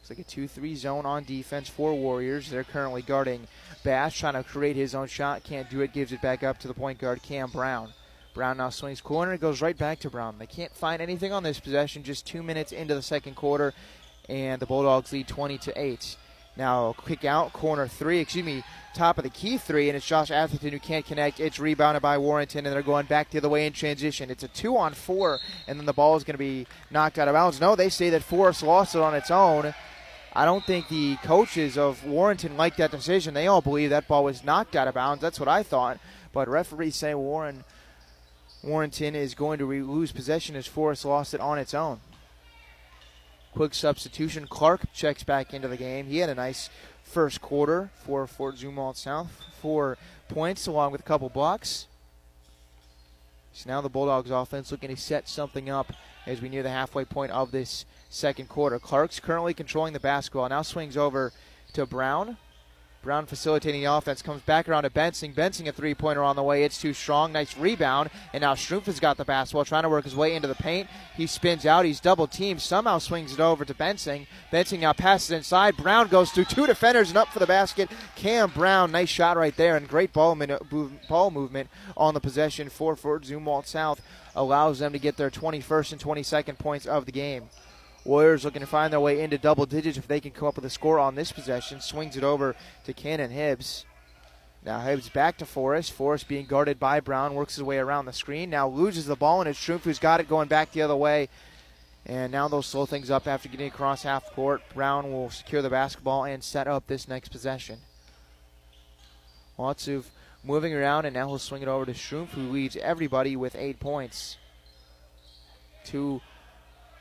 It's 0.09 0.17
like 0.17 0.25
a 0.25 0.29
2 0.29 0.47
3 0.47 0.73
zone 0.75 1.05
on 1.05 1.25
defense 1.25 1.67
for 1.67 1.93
Warriors. 1.93 2.49
They're 2.49 2.63
currently 2.63 3.01
guarding 3.01 3.45
Bash, 3.83 4.17
trying 4.17 4.35
to 4.35 4.43
create 4.43 4.77
his 4.77 4.95
own 4.95 5.07
shot. 5.07 5.43
Can't 5.43 5.69
do 5.69 5.81
it. 5.81 5.91
Gives 5.91 6.13
it 6.13 6.21
back 6.21 6.43
up 6.43 6.57
to 6.59 6.69
the 6.69 6.73
point 6.73 6.97
guard, 6.97 7.21
Cam 7.21 7.49
Brown. 7.49 7.89
Brown 8.33 8.55
now 8.55 8.69
swings 8.69 9.01
corner. 9.01 9.33
It 9.33 9.41
goes 9.41 9.61
right 9.61 9.77
back 9.77 9.99
to 9.99 10.09
Brown. 10.09 10.37
They 10.39 10.45
can't 10.45 10.73
find 10.73 11.01
anything 11.01 11.33
on 11.33 11.43
this 11.43 11.59
possession. 11.59 12.03
Just 12.03 12.25
two 12.25 12.41
minutes 12.41 12.71
into 12.71 12.95
the 12.95 13.01
second 13.01 13.35
quarter, 13.35 13.73
and 14.29 14.61
the 14.61 14.65
Bulldogs 14.65 15.11
lead 15.11 15.27
20 15.27 15.57
to 15.57 15.77
8. 15.77 16.15
Now, 16.55 16.93
quick 16.93 17.25
out, 17.25 17.51
corner 17.51 17.85
three, 17.85 18.19
excuse 18.19 18.45
me, 18.45 18.63
top 18.95 19.17
of 19.17 19.25
the 19.25 19.29
key 19.29 19.57
three, 19.57 19.89
and 19.89 19.97
it's 19.97 20.07
Josh 20.07 20.31
Atherton 20.31 20.71
who 20.71 20.79
can't 20.79 21.05
connect. 21.05 21.41
It's 21.41 21.59
rebounded 21.59 22.01
by 22.01 22.17
Warrenton, 22.17 22.65
and 22.65 22.73
they're 22.73 22.81
going 22.81 23.07
back 23.07 23.29
the 23.29 23.39
other 23.39 23.49
way 23.49 23.67
in 23.67 23.73
transition. 23.73 24.31
It's 24.31 24.43
a 24.43 24.47
two 24.47 24.77
on 24.77 24.93
four, 24.93 25.39
and 25.67 25.77
then 25.77 25.85
the 25.85 25.91
ball 25.91 26.15
is 26.15 26.23
going 26.23 26.35
to 26.35 26.39
be 26.39 26.65
knocked 26.89 27.19
out 27.19 27.27
of 27.27 27.33
bounds. 27.33 27.59
No, 27.59 27.75
they 27.75 27.89
say 27.89 28.09
that 28.11 28.23
Forrest 28.23 28.63
lost 28.63 28.95
it 28.95 29.01
on 29.01 29.13
its 29.13 29.29
own. 29.29 29.73
I 30.33 30.45
don't 30.45 30.63
think 30.63 30.87
the 30.87 31.15
coaches 31.17 31.77
of 31.77 32.05
Warrenton 32.05 32.57
like 32.57 32.75
that 32.77 32.91
decision. 32.91 33.33
They 33.33 33.47
all 33.47 33.61
believe 33.61 33.89
that 33.89 34.07
ball 34.07 34.23
was 34.23 34.43
knocked 34.43 34.75
out 34.75 34.87
of 34.87 34.93
bounds. 34.93 35.21
That's 35.21 35.39
what 35.39 35.49
I 35.49 35.63
thought. 35.63 35.99
But 36.31 36.47
referees 36.47 36.95
say 36.95 37.15
Warren 37.15 37.63
Warrenton 38.63 39.15
is 39.15 39.33
going 39.33 39.59
to 39.59 39.65
re- 39.65 39.81
lose 39.81 40.11
possession 40.11 40.55
as 40.55 40.67
Forrest 40.67 41.05
lost 41.05 41.33
it 41.33 41.39
on 41.39 41.57
its 41.57 41.73
own. 41.73 41.99
Quick 43.53 43.73
substitution. 43.73 44.47
Clark 44.47 44.93
checks 44.93 45.23
back 45.23 45.53
into 45.53 45.67
the 45.67 45.77
game. 45.77 46.07
He 46.07 46.17
had 46.17 46.29
a 46.29 46.35
nice 46.35 46.69
first 47.03 47.41
quarter 47.41 47.89
for 48.05 48.27
Fort 48.27 48.55
Zumwalt 48.55 48.97
South. 48.97 49.41
Four 49.61 49.97
points 50.27 50.67
along 50.67 50.91
with 50.91 51.01
a 51.01 51.05
couple 51.05 51.29
blocks. 51.29 51.87
So 53.53 53.69
now 53.69 53.81
the 53.81 53.89
Bulldogs 53.89 54.29
offense 54.29 54.71
looking 54.71 54.89
to 54.89 54.97
set 54.97 55.27
something 55.27 55.69
up 55.69 55.93
as 56.27 56.41
we 56.41 56.49
near 56.49 56.61
the 56.61 56.69
halfway 56.69 57.05
point 57.05 57.31
of 57.31 57.51
this 57.51 57.85
second 58.09 58.49
quarter. 58.49 58.79
Clark's 58.79 59.19
currently 59.19 59.53
controlling 59.53 59.93
the 59.93 59.99
basketball. 59.99 60.49
Now 60.49 60.61
swings 60.61 60.97
over 60.97 61.31
to 61.73 61.85
Brown. 61.85 62.37
Brown 63.03 63.25
facilitating 63.25 63.81
the 63.81 63.93
offense 63.93 64.21
comes 64.21 64.41
back 64.41 64.67
around 64.67 64.83
to 64.83 64.89
Bensing. 64.89 65.33
Bensing 65.33 65.69
a 65.69 65.71
three 65.71 65.93
pointer 65.93 66.23
on 66.23 66.35
the 66.35 66.43
way. 66.43 66.63
It's 66.63 66.81
too 66.81 66.93
strong. 66.93 67.31
Nice 67.31 67.55
rebound. 67.57 68.09
And 68.33 68.41
now 68.41 68.53
Strumpf 68.53 68.87
has 68.87 68.99
got 68.99 69.15
the 69.15 69.23
basketball, 69.23 69.63
trying 69.63 69.83
to 69.83 69.89
work 69.89 70.03
his 70.03 70.15
way 70.15 70.35
into 70.35 70.49
the 70.49 70.55
paint. 70.55 70.89
He 71.15 71.25
spins 71.25 71.65
out. 71.65 71.85
He's 71.85 72.01
double 72.01 72.27
teamed. 72.27 72.61
Somehow 72.61 72.97
swings 72.97 73.33
it 73.33 73.39
over 73.39 73.63
to 73.63 73.73
Bensing. 73.73 74.27
Bensing 74.51 74.79
now 74.79 74.91
passes 74.91 75.31
inside. 75.31 75.77
Brown 75.77 76.09
goes 76.09 76.31
through 76.31 76.45
two 76.45 76.67
defenders 76.67 77.07
and 77.07 77.17
up 77.17 77.29
for 77.29 77.39
the 77.39 77.47
basket. 77.47 77.89
Cam 78.15 78.49
Brown, 78.49 78.91
nice 78.91 79.09
shot 79.09 79.37
right 79.37 79.55
there. 79.55 79.77
And 79.77 79.87
great 79.87 80.11
ball, 80.11 80.35
ball 81.07 81.31
movement 81.31 81.69
on 81.95 82.13
the 82.13 82.19
possession 82.19 82.67
for 82.67 82.97
Zumwalt 82.97 83.67
South 83.67 84.01
allows 84.35 84.79
them 84.79 84.91
to 84.91 84.99
get 84.99 85.17
their 85.17 85.31
21st 85.31 85.93
and 85.93 86.01
22nd 86.01 86.57
points 86.57 86.85
of 86.85 87.05
the 87.05 87.11
game. 87.11 87.49
Warriors 88.07 88.45
looking 88.45 88.61
to 88.61 88.67
find 88.67 88.93
their 88.93 89.01
way 89.01 89.21
into 89.21 89.37
double 89.37 89.65
digits 89.65 89.97
if 89.97 90.07
they 90.07 90.21
can 90.21 90.31
come 90.31 90.47
up 90.47 90.55
with 90.55 90.63
a 90.63 90.69
score 90.69 90.97
on 90.97 91.15
this 91.15 91.33
possession. 91.33 91.81
Swings 91.81 92.15
it 92.15 92.23
over 92.23 92.55
to 92.85 92.93
Cannon 92.93 93.31
Hibbs. 93.31 93.85
Now 94.65 94.79
Hibbs 94.79 95.09
back 95.09 95.37
to 95.39 95.45
Forrest. 95.45 95.91
Forrest 95.91 96.27
being 96.27 96.45
guarded 96.45 96.79
by 96.79 97.01
Brown, 97.01 97.35
works 97.35 97.55
his 97.55 97.63
way 97.63 97.77
around 97.77 98.05
the 98.05 98.13
screen. 98.13 98.49
Now 98.49 98.69
loses 98.69 99.05
the 99.05 99.17
ball, 99.17 99.41
and 99.41 99.49
it's 99.49 99.59
Strumpf 99.59 99.81
who's 99.81 99.99
got 99.99 100.21
it 100.21 100.29
going 100.29 100.47
back 100.47 100.71
the 100.71 100.81
other 100.81 100.95
way. 100.95 101.27
And 102.05 102.31
now 102.31 102.47
they'll 102.47 102.61
slow 102.61 102.85
things 102.85 103.11
up 103.11 103.27
after 103.27 103.49
getting 103.49 103.67
across 103.67 104.03
half 104.03 104.25
court. 104.33 104.61
Brown 104.73 105.11
will 105.11 105.29
secure 105.29 105.61
the 105.61 105.69
basketball 105.69 106.23
and 106.23 106.41
set 106.41 106.65
up 106.65 106.87
this 106.87 107.09
next 107.09 107.29
possession. 107.29 107.79
Of 109.59 110.11
moving 110.45 110.73
around, 110.73 111.05
and 111.05 111.13
now 111.13 111.27
he'll 111.27 111.39
swing 111.39 111.61
it 111.61 111.67
over 111.67 111.85
to 111.85 111.91
Strumpf, 111.91 112.29
who 112.29 112.43
leads 112.43 112.77
everybody 112.77 113.35
with 113.35 113.55
eight 113.55 113.81
points. 113.81 114.37
Two 115.83 116.21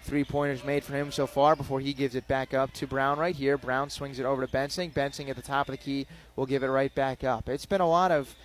Three 0.07 0.23
pointers 0.23 0.63
made 0.63 0.85
for 0.85 0.93
him 0.95 1.11
so 1.11 1.27
far 1.27 1.57
before 1.57 1.81
he 1.81 1.93
gives 1.93 2.15
it 2.15 2.29
back 2.29 2.55
up 2.55 2.73
to 2.75 2.87
Brown 2.87 3.19
right 3.19 3.35
here. 3.35 3.59
Brown 3.59 3.91
swings 3.91 4.21
it 4.21 4.25
over 4.25 4.47
to 4.47 4.53
Bensing. 4.53 4.93
Bensing 4.93 5.29
at 5.29 5.35
the 5.35 5.43
top 5.43 5.69
of 5.69 5.73
the 5.73 5.79
key 5.79 6.07
will 6.37 6.47
give 6.47 6.63
it 6.63 6.69
right 6.69 6.95
back 6.95 7.25
up. 7.25 7.49
It's 7.49 7.67
been 7.67 7.81
a 7.81 7.89
lot 7.89 8.13
of, 8.13 8.37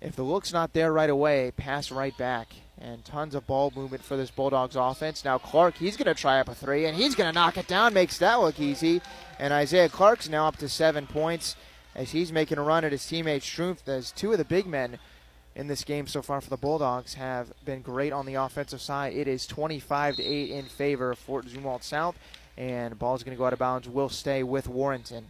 if 0.00 0.14
the 0.14 0.22
look's 0.22 0.52
not 0.52 0.74
there 0.74 0.92
right 0.92 1.10
away, 1.10 1.50
pass 1.56 1.90
right 1.90 2.16
back. 2.16 2.54
And 2.78 3.04
tons 3.04 3.34
of 3.34 3.48
ball 3.48 3.72
movement 3.74 4.04
for 4.04 4.16
this 4.16 4.30
Bulldogs 4.30 4.76
offense. 4.76 5.24
Now 5.24 5.38
Clark, 5.38 5.74
he's 5.74 5.96
going 5.96 6.06
to 6.06 6.20
try 6.20 6.38
up 6.38 6.48
a 6.48 6.54
three, 6.54 6.86
and 6.86 6.96
he's 6.96 7.16
going 7.16 7.28
to 7.28 7.34
knock 7.34 7.56
it 7.56 7.66
down, 7.66 7.94
makes 7.94 8.18
that 8.18 8.40
look 8.40 8.60
easy. 8.60 9.00
And 9.40 9.52
Isaiah 9.52 9.88
Clark's 9.88 10.28
now 10.28 10.46
up 10.46 10.58
to 10.58 10.68
seven 10.68 11.08
points 11.08 11.56
as 11.96 12.12
he's 12.12 12.30
making 12.30 12.58
a 12.58 12.62
run 12.62 12.84
at 12.84 12.92
his 12.92 13.02
teammate 13.02 13.42
Strumpf. 13.42 13.88
As 13.88 14.12
two 14.12 14.30
of 14.30 14.38
the 14.38 14.44
big 14.44 14.66
men 14.66 14.98
in 15.54 15.66
this 15.66 15.84
game 15.84 16.06
so 16.06 16.22
far 16.22 16.40
for 16.40 16.50
the 16.50 16.56
Bulldogs 16.56 17.14
have 17.14 17.52
been 17.64 17.82
great 17.82 18.12
on 18.12 18.26
the 18.26 18.34
offensive 18.34 18.80
side. 18.80 19.12
It 19.12 19.28
is 19.28 19.46
25 19.46 20.16
to 20.16 20.22
8 20.22 20.50
in 20.50 20.64
favor 20.64 21.10
of 21.10 21.18
Fort 21.18 21.46
Zumwalt 21.46 21.82
South, 21.82 22.18
and 22.56 22.98
ball 22.98 23.14
is 23.14 23.22
going 23.22 23.36
to 23.36 23.38
go 23.38 23.46
out 23.46 23.52
of 23.52 23.58
bounds. 23.58 23.88
Will 23.88 24.08
stay 24.08 24.42
with 24.42 24.68
Warrenton. 24.68 25.26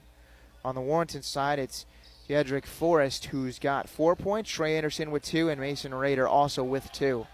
On 0.65 0.75
the 0.75 0.81
Warrenton 0.81 1.23
side, 1.23 1.59
it's 1.59 1.87
Diedrich 2.29 2.67
Forrest 2.67 3.27
who's 3.27 3.59
got 3.59 3.89
four 3.89 4.15
points. 4.15 4.51
Trey 4.51 4.77
Anderson 4.77 5.11
with 5.11 5.25
two, 5.25 5.49
and 5.49 5.61
Mason 5.61 5.93
Rader 5.93 6.29
also 6.29 6.63
with 6.63 6.91
two. 6.93 7.27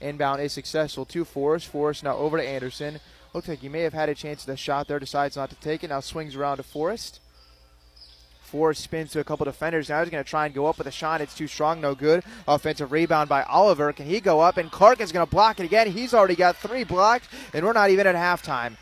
Inbound 0.00 0.42
is 0.42 0.52
successful 0.52 1.06
to 1.06 1.24
Forrest. 1.24 1.66
Forrest 1.66 2.04
now 2.04 2.16
over 2.16 2.36
to 2.36 2.46
Anderson. 2.46 3.00
Looks 3.32 3.48
like 3.48 3.60
he 3.60 3.68
may 3.68 3.80
have 3.80 3.94
had 3.94 4.08
a 4.08 4.14
chance 4.14 4.42
at 4.42 4.46
the 4.46 4.56
shot 4.56 4.86
there, 4.86 5.00
decides 5.00 5.36
not 5.36 5.50
to 5.50 5.56
take 5.56 5.82
it. 5.82 5.88
Now 5.88 6.00
swings 6.00 6.36
around 6.36 6.58
to 6.58 6.62
Forrest. 6.62 7.20
Forrest 8.54 8.84
spins 8.84 9.10
to 9.10 9.18
a 9.18 9.24
couple 9.24 9.44
defenders. 9.46 9.88
Now 9.88 9.98
he's 9.98 10.10
going 10.10 10.22
to 10.22 10.30
try 10.30 10.46
and 10.46 10.54
go 10.54 10.66
up 10.66 10.78
with 10.78 10.86
a 10.86 10.92
shot. 10.92 11.20
It's 11.20 11.34
too 11.34 11.48
strong, 11.48 11.80
no 11.80 11.96
good. 11.96 12.22
Offensive 12.46 12.92
rebound 12.92 13.28
by 13.28 13.42
Oliver. 13.42 13.92
Can 13.92 14.06
he 14.06 14.20
go 14.20 14.38
up? 14.38 14.58
And 14.58 14.70
Clark 14.70 15.00
is 15.00 15.10
going 15.10 15.26
to 15.26 15.30
block 15.30 15.58
it 15.58 15.64
again. 15.64 15.90
He's 15.90 16.14
already 16.14 16.36
got 16.36 16.56
three 16.58 16.84
blocked, 16.84 17.26
and 17.52 17.66
we're 17.66 17.72
not 17.72 17.90
even 17.90 18.06
at 18.06 18.14
halftime. 18.14 18.76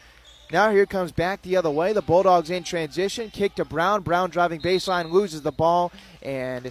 Now 0.52 0.70
here 0.70 0.84
comes 0.84 1.10
back 1.10 1.40
the 1.40 1.56
other 1.56 1.70
way. 1.70 1.94
The 1.94 2.02
Bulldogs 2.02 2.50
in 2.50 2.64
transition. 2.64 3.30
Kick 3.30 3.54
to 3.54 3.64
Brown. 3.64 4.02
Brown 4.02 4.28
driving 4.28 4.60
baseline, 4.60 5.10
loses 5.10 5.40
the 5.40 5.52
ball, 5.52 5.90
and 6.20 6.70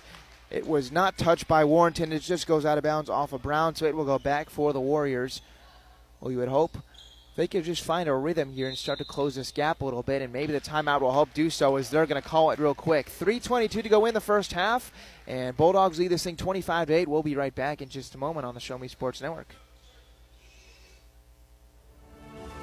it 0.52 0.68
was 0.68 0.92
not 0.92 1.18
touched 1.18 1.48
by 1.48 1.66
Warrenton. 1.66 2.14
It 2.14 2.22
just 2.22 2.46
goes 2.46 2.68
out 2.68 2.78
of 2.78 2.84
bounds 2.84 3.10
off 3.10 3.34
of 3.34 3.42
Brown, 3.42 3.74
so 3.74 3.88
it 3.88 3.96
will 3.96 4.06
go 4.06 4.20
back 4.20 4.52
for 4.52 4.74
the 4.74 4.80
Warriors. 4.80 5.42
Well, 6.20 6.32
you 6.32 6.38
would 6.38 6.50
hope 6.50 6.78
they 7.36 7.48
could 7.48 7.64
just 7.64 7.84
find 7.84 8.10
a 8.10 8.14
rhythm 8.14 8.52
here 8.52 8.68
and 8.68 8.78
start 8.78 9.00
to 9.00 9.06
close 9.06 9.36
this 9.36 9.52
gap 9.52 9.82
a 9.82 9.86
little 9.86 10.04
bit, 10.04 10.22
and 10.22 10.34
maybe 10.34 10.54
the 10.54 10.62
timeout 10.62 11.02
will 11.02 11.14
help 11.14 11.34
do 11.34 11.50
so 11.50 11.78
as 11.78 11.90
they're 11.90 12.06
going 12.06 12.22
to 12.22 12.28
call 12.28 12.52
it 12.52 12.60
real 12.60 12.76
quick. 12.76 13.10
3.22 13.10 13.70
to 13.84 13.90
go 13.90 14.06
in 14.06 14.14
the 14.14 14.22
first 14.22 14.54
half, 14.54 14.92
and 15.28 15.56
Bulldogs 15.56 16.00
lead 16.00 16.10
this 16.10 16.24
thing 16.24 16.36
25 16.36 16.90
8. 16.92 17.08
We'll 17.08 17.24
be 17.24 17.36
right 17.36 17.56
back 17.56 17.82
in 17.82 17.90
just 17.90 18.16
a 18.16 18.18
moment 18.18 18.46
on 18.46 18.54
the 18.54 18.60
Show 18.60 18.78
Me 18.78 18.88
Sports 18.88 19.22
Network. 19.22 19.56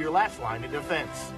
your 0.00 0.10
last 0.10 0.40
line 0.40 0.64
of 0.64 0.72
defense. 0.72 1.32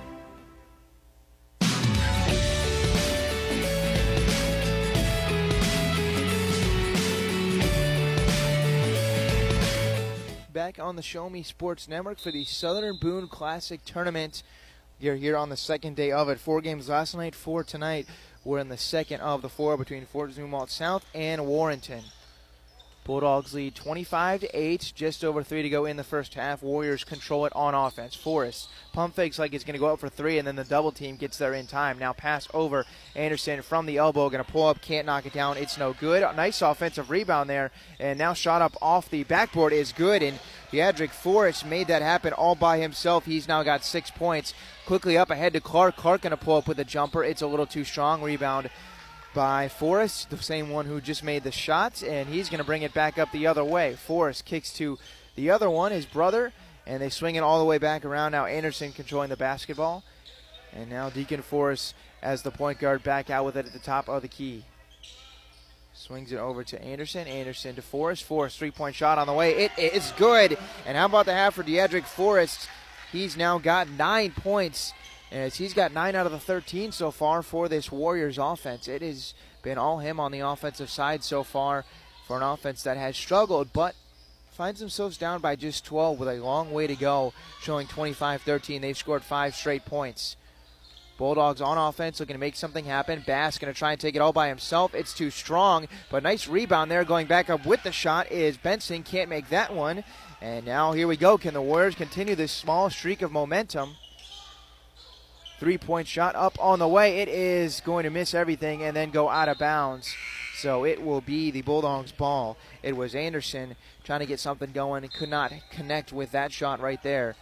Back 10.52 10.78
on 10.78 10.94
the 10.94 11.02
Show 11.02 11.28
Me 11.28 11.42
Sports 11.42 11.88
Network 11.88 12.20
for 12.20 12.30
the 12.30 12.44
Southern 12.44 12.96
Boone 13.00 13.26
Classic 13.26 13.84
Tournament. 13.84 14.44
You're 15.00 15.16
here 15.16 15.36
on 15.36 15.48
the 15.48 15.56
second 15.56 15.96
day 15.96 16.12
of 16.12 16.28
it. 16.28 16.38
Four 16.38 16.60
games 16.60 16.88
last 16.88 17.16
night, 17.16 17.34
four 17.34 17.64
tonight. 17.64 18.06
We're 18.44 18.60
in 18.60 18.68
the 18.68 18.76
second 18.76 19.22
of 19.22 19.42
the 19.42 19.48
four 19.48 19.76
between 19.76 20.06
Fort 20.06 20.30
Zumwalt 20.30 20.70
South 20.70 21.04
and 21.14 21.46
Warrenton. 21.46 22.04
Bulldogs 23.04 23.52
lead 23.52 23.74
25 23.74 24.42
to 24.42 24.58
8, 24.58 24.92
just 24.94 25.24
over 25.24 25.42
3 25.42 25.62
to 25.62 25.68
go 25.68 25.86
in 25.86 25.96
the 25.96 26.04
first 26.04 26.34
half. 26.34 26.62
Warriors 26.62 27.02
control 27.02 27.46
it 27.46 27.52
on 27.56 27.74
offense. 27.74 28.14
Forrest 28.14 28.68
pump 28.92 29.16
fakes 29.16 29.38
like 29.38 29.54
it's 29.54 29.64
going 29.64 29.74
to 29.74 29.80
go 29.80 29.92
up 29.92 29.98
for 29.98 30.08
3 30.08 30.38
and 30.38 30.46
then 30.46 30.54
the 30.54 30.62
double 30.64 30.92
team 30.92 31.16
gets 31.16 31.36
there 31.36 31.52
in 31.54 31.66
time. 31.66 31.98
Now 31.98 32.12
pass 32.12 32.46
over 32.54 32.84
Anderson 33.16 33.62
from 33.62 33.86
the 33.86 33.96
elbow, 33.96 34.30
going 34.30 34.44
to 34.44 34.50
pull 34.50 34.68
up, 34.68 34.80
can't 34.80 35.06
knock 35.06 35.26
it 35.26 35.32
down. 35.32 35.56
It's 35.56 35.78
no 35.78 35.94
good. 35.94 36.22
Nice 36.36 36.62
offensive 36.62 37.10
rebound 37.10 37.50
there 37.50 37.72
and 37.98 38.18
now 38.18 38.34
shot 38.34 38.62
up 38.62 38.76
off 38.80 39.10
the 39.10 39.24
backboard 39.24 39.72
is 39.72 39.92
good 39.92 40.22
and 40.22 40.38
Diedrich 40.70 41.10
Forrest 41.10 41.66
made 41.66 41.88
that 41.88 42.02
happen 42.02 42.32
all 42.32 42.54
by 42.54 42.78
himself. 42.78 43.24
He's 43.24 43.48
now 43.48 43.62
got 43.62 43.84
6 43.84 44.10
points. 44.12 44.54
Quickly 44.86 45.18
up 45.18 45.30
ahead 45.30 45.52
to 45.54 45.60
Clark. 45.60 45.96
Clark 45.96 46.22
going 46.22 46.30
to 46.30 46.36
pull 46.36 46.56
up 46.56 46.68
with 46.68 46.78
a 46.78 46.84
jumper. 46.84 47.24
It's 47.24 47.42
a 47.42 47.46
little 47.46 47.66
too 47.66 47.84
strong. 47.84 48.22
Rebound 48.22 48.70
by 49.34 49.68
Forrest, 49.68 50.30
the 50.30 50.36
same 50.38 50.70
one 50.70 50.86
who 50.86 51.00
just 51.00 51.24
made 51.24 51.44
the 51.44 51.52
shots, 51.52 52.02
and 52.02 52.28
he's 52.28 52.48
going 52.48 52.58
to 52.58 52.64
bring 52.64 52.82
it 52.82 52.94
back 52.94 53.18
up 53.18 53.30
the 53.32 53.46
other 53.46 53.64
way. 53.64 53.94
Forrest 53.94 54.44
kicks 54.44 54.72
to 54.74 54.98
the 55.34 55.50
other 55.50 55.70
one, 55.70 55.92
his 55.92 56.06
brother, 56.06 56.52
and 56.86 57.02
they 57.02 57.08
swing 57.08 57.36
it 57.36 57.40
all 57.40 57.58
the 57.58 57.64
way 57.64 57.78
back 57.78 58.04
around. 58.04 58.32
Now 58.32 58.46
Anderson 58.46 58.92
controlling 58.92 59.30
the 59.30 59.36
basketball. 59.36 60.04
And 60.72 60.88
now 60.88 61.10
Deacon 61.10 61.42
Forrest 61.42 61.94
as 62.22 62.42
the 62.42 62.50
point 62.50 62.78
guard 62.78 63.02
back 63.02 63.30
out 63.30 63.44
with 63.44 63.56
it 63.56 63.66
at 63.66 63.72
the 63.72 63.78
top 63.78 64.08
of 64.08 64.22
the 64.22 64.28
key. 64.28 64.64
Swings 65.92 66.32
it 66.32 66.38
over 66.38 66.64
to 66.64 66.82
Anderson. 66.82 67.26
Anderson 67.28 67.74
to 67.76 67.82
Forrest. 67.82 68.24
Forrest 68.24 68.58
three 68.58 68.70
point 68.70 68.96
shot 68.96 69.18
on 69.18 69.26
the 69.26 69.32
way. 69.32 69.54
It 69.54 69.72
is 69.78 70.12
good. 70.16 70.56
And 70.86 70.96
how 70.96 71.06
about 71.06 71.26
the 71.26 71.34
half 71.34 71.54
for 71.54 71.62
Diedrich 71.62 72.06
Forrest? 72.06 72.68
He's 73.12 73.36
now 73.36 73.58
got 73.58 73.90
nine 73.90 74.32
points 74.32 74.94
as 75.32 75.56
he's 75.56 75.72
got 75.72 75.92
nine 75.92 76.14
out 76.14 76.26
of 76.26 76.32
the 76.32 76.38
13 76.38 76.92
so 76.92 77.10
far 77.10 77.42
for 77.42 77.68
this 77.68 77.90
Warriors 77.90 78.38
offense. 78.38 78.86
It 78.86 79.02
has 79.02 79.34
been 79.62 79.78
all 79.78 79.98
him 79.98 80.20
on 80.20 80.30
the 80.30 80.40
offensive 80.40 80.90
side 80.90 81.24
so 81.24 81.42
far 81.42 81.84
for 82.26 82.36
an 82.36 82.42
offense 82.42 82.82
that 82.82 82.96
has 82.96 83.16
struggled, 83.16 83.72
but 83.72 83.94
finds 84.50 84.80
themselves 84.80 85.16
down 85.16 85.40
by 85.40 85.56
just 85.56 85.84
12 85.86 86.18
with 86.18 86.28
a 86.28 86.34
long 86.34 86.72
way 86.72 86.86
to 86.86 86.94
go, 86.94 87.32
showing 87.62 87.86
25 87.86 88.42
13. 88.42 88.82
They've 88.82 88.96
scored 88.96 89.24
five 89.24 89.54
straight 89.54 89.86
points. 89.86 90.36
Bulldogs 91.16 91.60
on 91.60 91.78
offense 91.78 92.20
looking 92.20 92.34
to 92.34 92.40
make 92.40 92.56
something 92.56 92.84
happen. 92.84 93.22
Bass 93.26 93.58
going 93.58 93.72
to 93.72 93.78
try 93.78 93.92
and 93.92 94.00
take 94.00 94.16
it 94.16 94.20
all 94.20 94.32
by 94.32 94.48
himself. 94.48 94.94
It's 94.94 95.14
too 95.14 95.30
strong, 95.30 95.86
but 96.10 96.22
nice 96.22 96.48
rebound 96.48 96.90
there. 96.90 97.04
Going 97.04 97.26
back 97.26 97.48
up 97.48 97.64
with 97.64 97.82
the 97.82 97.92
shot 97.92 98.30
is 98.30 98.56
Benson. 98.56 99.02
Can't 99.02 99.30
make 99.30 99.48
that 99.50 99.72
one. 99.72 100.04
And 100.40 100.66
now 100.66 100.92
here 100.92 101.06
we 101.06 101.16
go. 101.16 101.38
Can 101.38 101.54
the 101.54 101.62
Warriors 101.62 101.94
continue 101.94 102.34
this 102.34 102.50
small 102.50 102.90
streak 102.90 103.22
of 103.22 103.30
momentum? 103.30 103.94
Three 105.62 105.78
point 105.78 106.08
shot 106.08 106.34
up 106.34 106.58
on 106.60 106.80
the 106.80 106.88
way. 106.88 107.20
It 107.20 107.28
is 107.28 107.80
going 107.82 108.02
to 108.02 108.10
miss 108.10 108.34
everything 108.34 108.82
and 108.82 108.96
then 108.96 109.10
go 109.10 109.28
out 109.28 109.48
of 109.48 109.60
bounds. 109.60 110.12
So 110.56 110.84
it 110.84 111.00
will 111.00 111.20
be 111.20 111.52
the 111.52 111.62
Bulldogs' 111.62 112.10
ball. 112.10 112.56
It 112.82 112.96
was 112.96 113.14
Anderson 113.14 113.76
trying 114.02 114.18
to 114.18 114.26
get 114.26 114.40
something 114.40 114.72
going. 114.72 115.04
and 115.04 115.12
Could 115.12 115.28
not 115.28 115.52
connect 115.70 116.12
with 116.12 116.32
that 116.32 116.50
shot 116.50 116.80
right 116.80 117.00
there. 117.04 117.36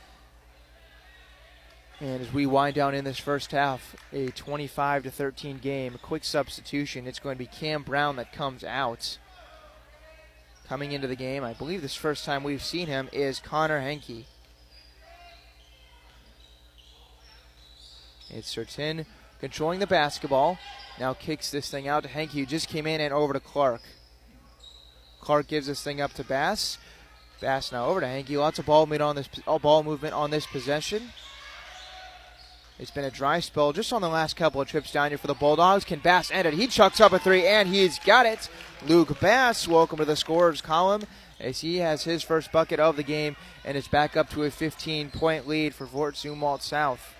And 1.98 2.20
as 2.20 2.30
we 2.30 2.44
wind 2.44 2.74
down 2.74 2.94
in 2.94 3.06
this 3.06 3.18
first 3.18 3.52
half, 3.52 3.96
a 4.12 4.26
25 4.32 5.04
to 5.04 5.10
13 5.10 5.56
game, 5.56 5.98
quick 6.02 6.24
substitution. 6.24 7.06
It's 7.06 7.20
going 7.20 7.36
to 7.36 7.42
be 7.42 7.46
Cam 7.46 7.84
Brown 7.84 8.16
that 8.16 8.34
comes 8.34 8.62
out. 8.62 9.16
Coming 10.68 10.92
into 10.92 11.08
the 11.08 11.16
game, 11.16 11.42
I 11.42 11.54
believe 11.54 11.80
this 11.80 11.96
first 11.96 12.26
time 12.26 12.44
we've 12.44 12.62
seen 12.62 12.86
him 12.86 13.08
is 13.14 13.40
Connor 13.40 13.80
Henke. 13.80 14.26
It's 18.32 18.54
Sertin 18.54 19.06
controlling 19.40 19.80
the 19.80 19.86
basketball. 19.86 20.58
Now 20.98 21.14
kicks 21.14 21.50
this 21.50 21.70
thing 21.70 21.88
out 21.88 22.04
to 22.04 22.08
Henke, 22.08 22.32
who 22.32 22.46
just 22.46 22.68
came 22.68 22.86
in 22.86 23.00
and 23.00 23.12
over 23.12 23.32
to 23.32 23.40
Clark. 23.40 23.82
Clark 25.20 25.48
gives 25.48 25.66
this 25.66 25.82
thing 25.82 26.00
up 26.00 26.12
to 26.14 26.24
Bass. 26.24 26.78
Bass 27.40 27.72
now 27.72 27.86
over 27.86 28.00
to 28.00 28.06
Henke. 28.06 28.30
Lots 28.30 28.58
of 28.58 28.66
ball 28.66 28.86
movement 28.86 29.02
on 29.02 29.16
this 29.16 29.28
uh, 29.46 29.58
ball 29.58 29.82
movement 29.82 30.14
on 30.14 30.30
this 30.30 30.46
possession. 30.46 31.10
It's 32.78 32.90
been 32.90 33.04
a 33.04 33.10
dry 33.10 33.40
spell 33.40 33.72
just 33.72 33.92
on 33.92 34.00
the 34.00 34.08
last 34.08 34.36
couple 34.36 34.60
of 34.60 34.68
trips 34.68 34.92
down 34.92 35.10
here 35.10 35.18
for 35.18 35.26
the 35.26 35.34
Bulldogs. 35.34 35.84
Can 35.84 35.98
Bass 35.98 36.30
end 36.30 36.48
it? 36.48 36.54
He 36.54 36.66
chucks 36.66 37.00
up 37.00 37.12
a 37.12 37.18
three, 37.18 37.46
and 37.46 37.68
he's 37.68 37.98
got 37.98 38.24
it. 38.24 38.48
Luke 38.86 39.20
Bass, 39.20 39.68
welcome 39.68 39.98
to 39.98 40.06
the 40.06 40.16
scorers 40.16 40.62
column 40.62 41.02
as 41.38 41.60
he 41.60 41.78
has 41.78 42.04
his 42.04 42.22
first 42.22 42.52
bucket 42.52 42.80
of 42.80 42.96
the 42.96 43.02
game, 43.02 43.36
and 43.64 43.76
it's 43.76 43.88
back 43.88 44.16
up 44.16 44.30
to 44.30 44.44
a 44.44 44.50
15 44.50 45.10
point 45.10 45.46
lead 45.46 45.74
for 45.74 45.86
Fort 45.86 46.14
Zumwalt 46.14 46.62
South. 46.62 47.14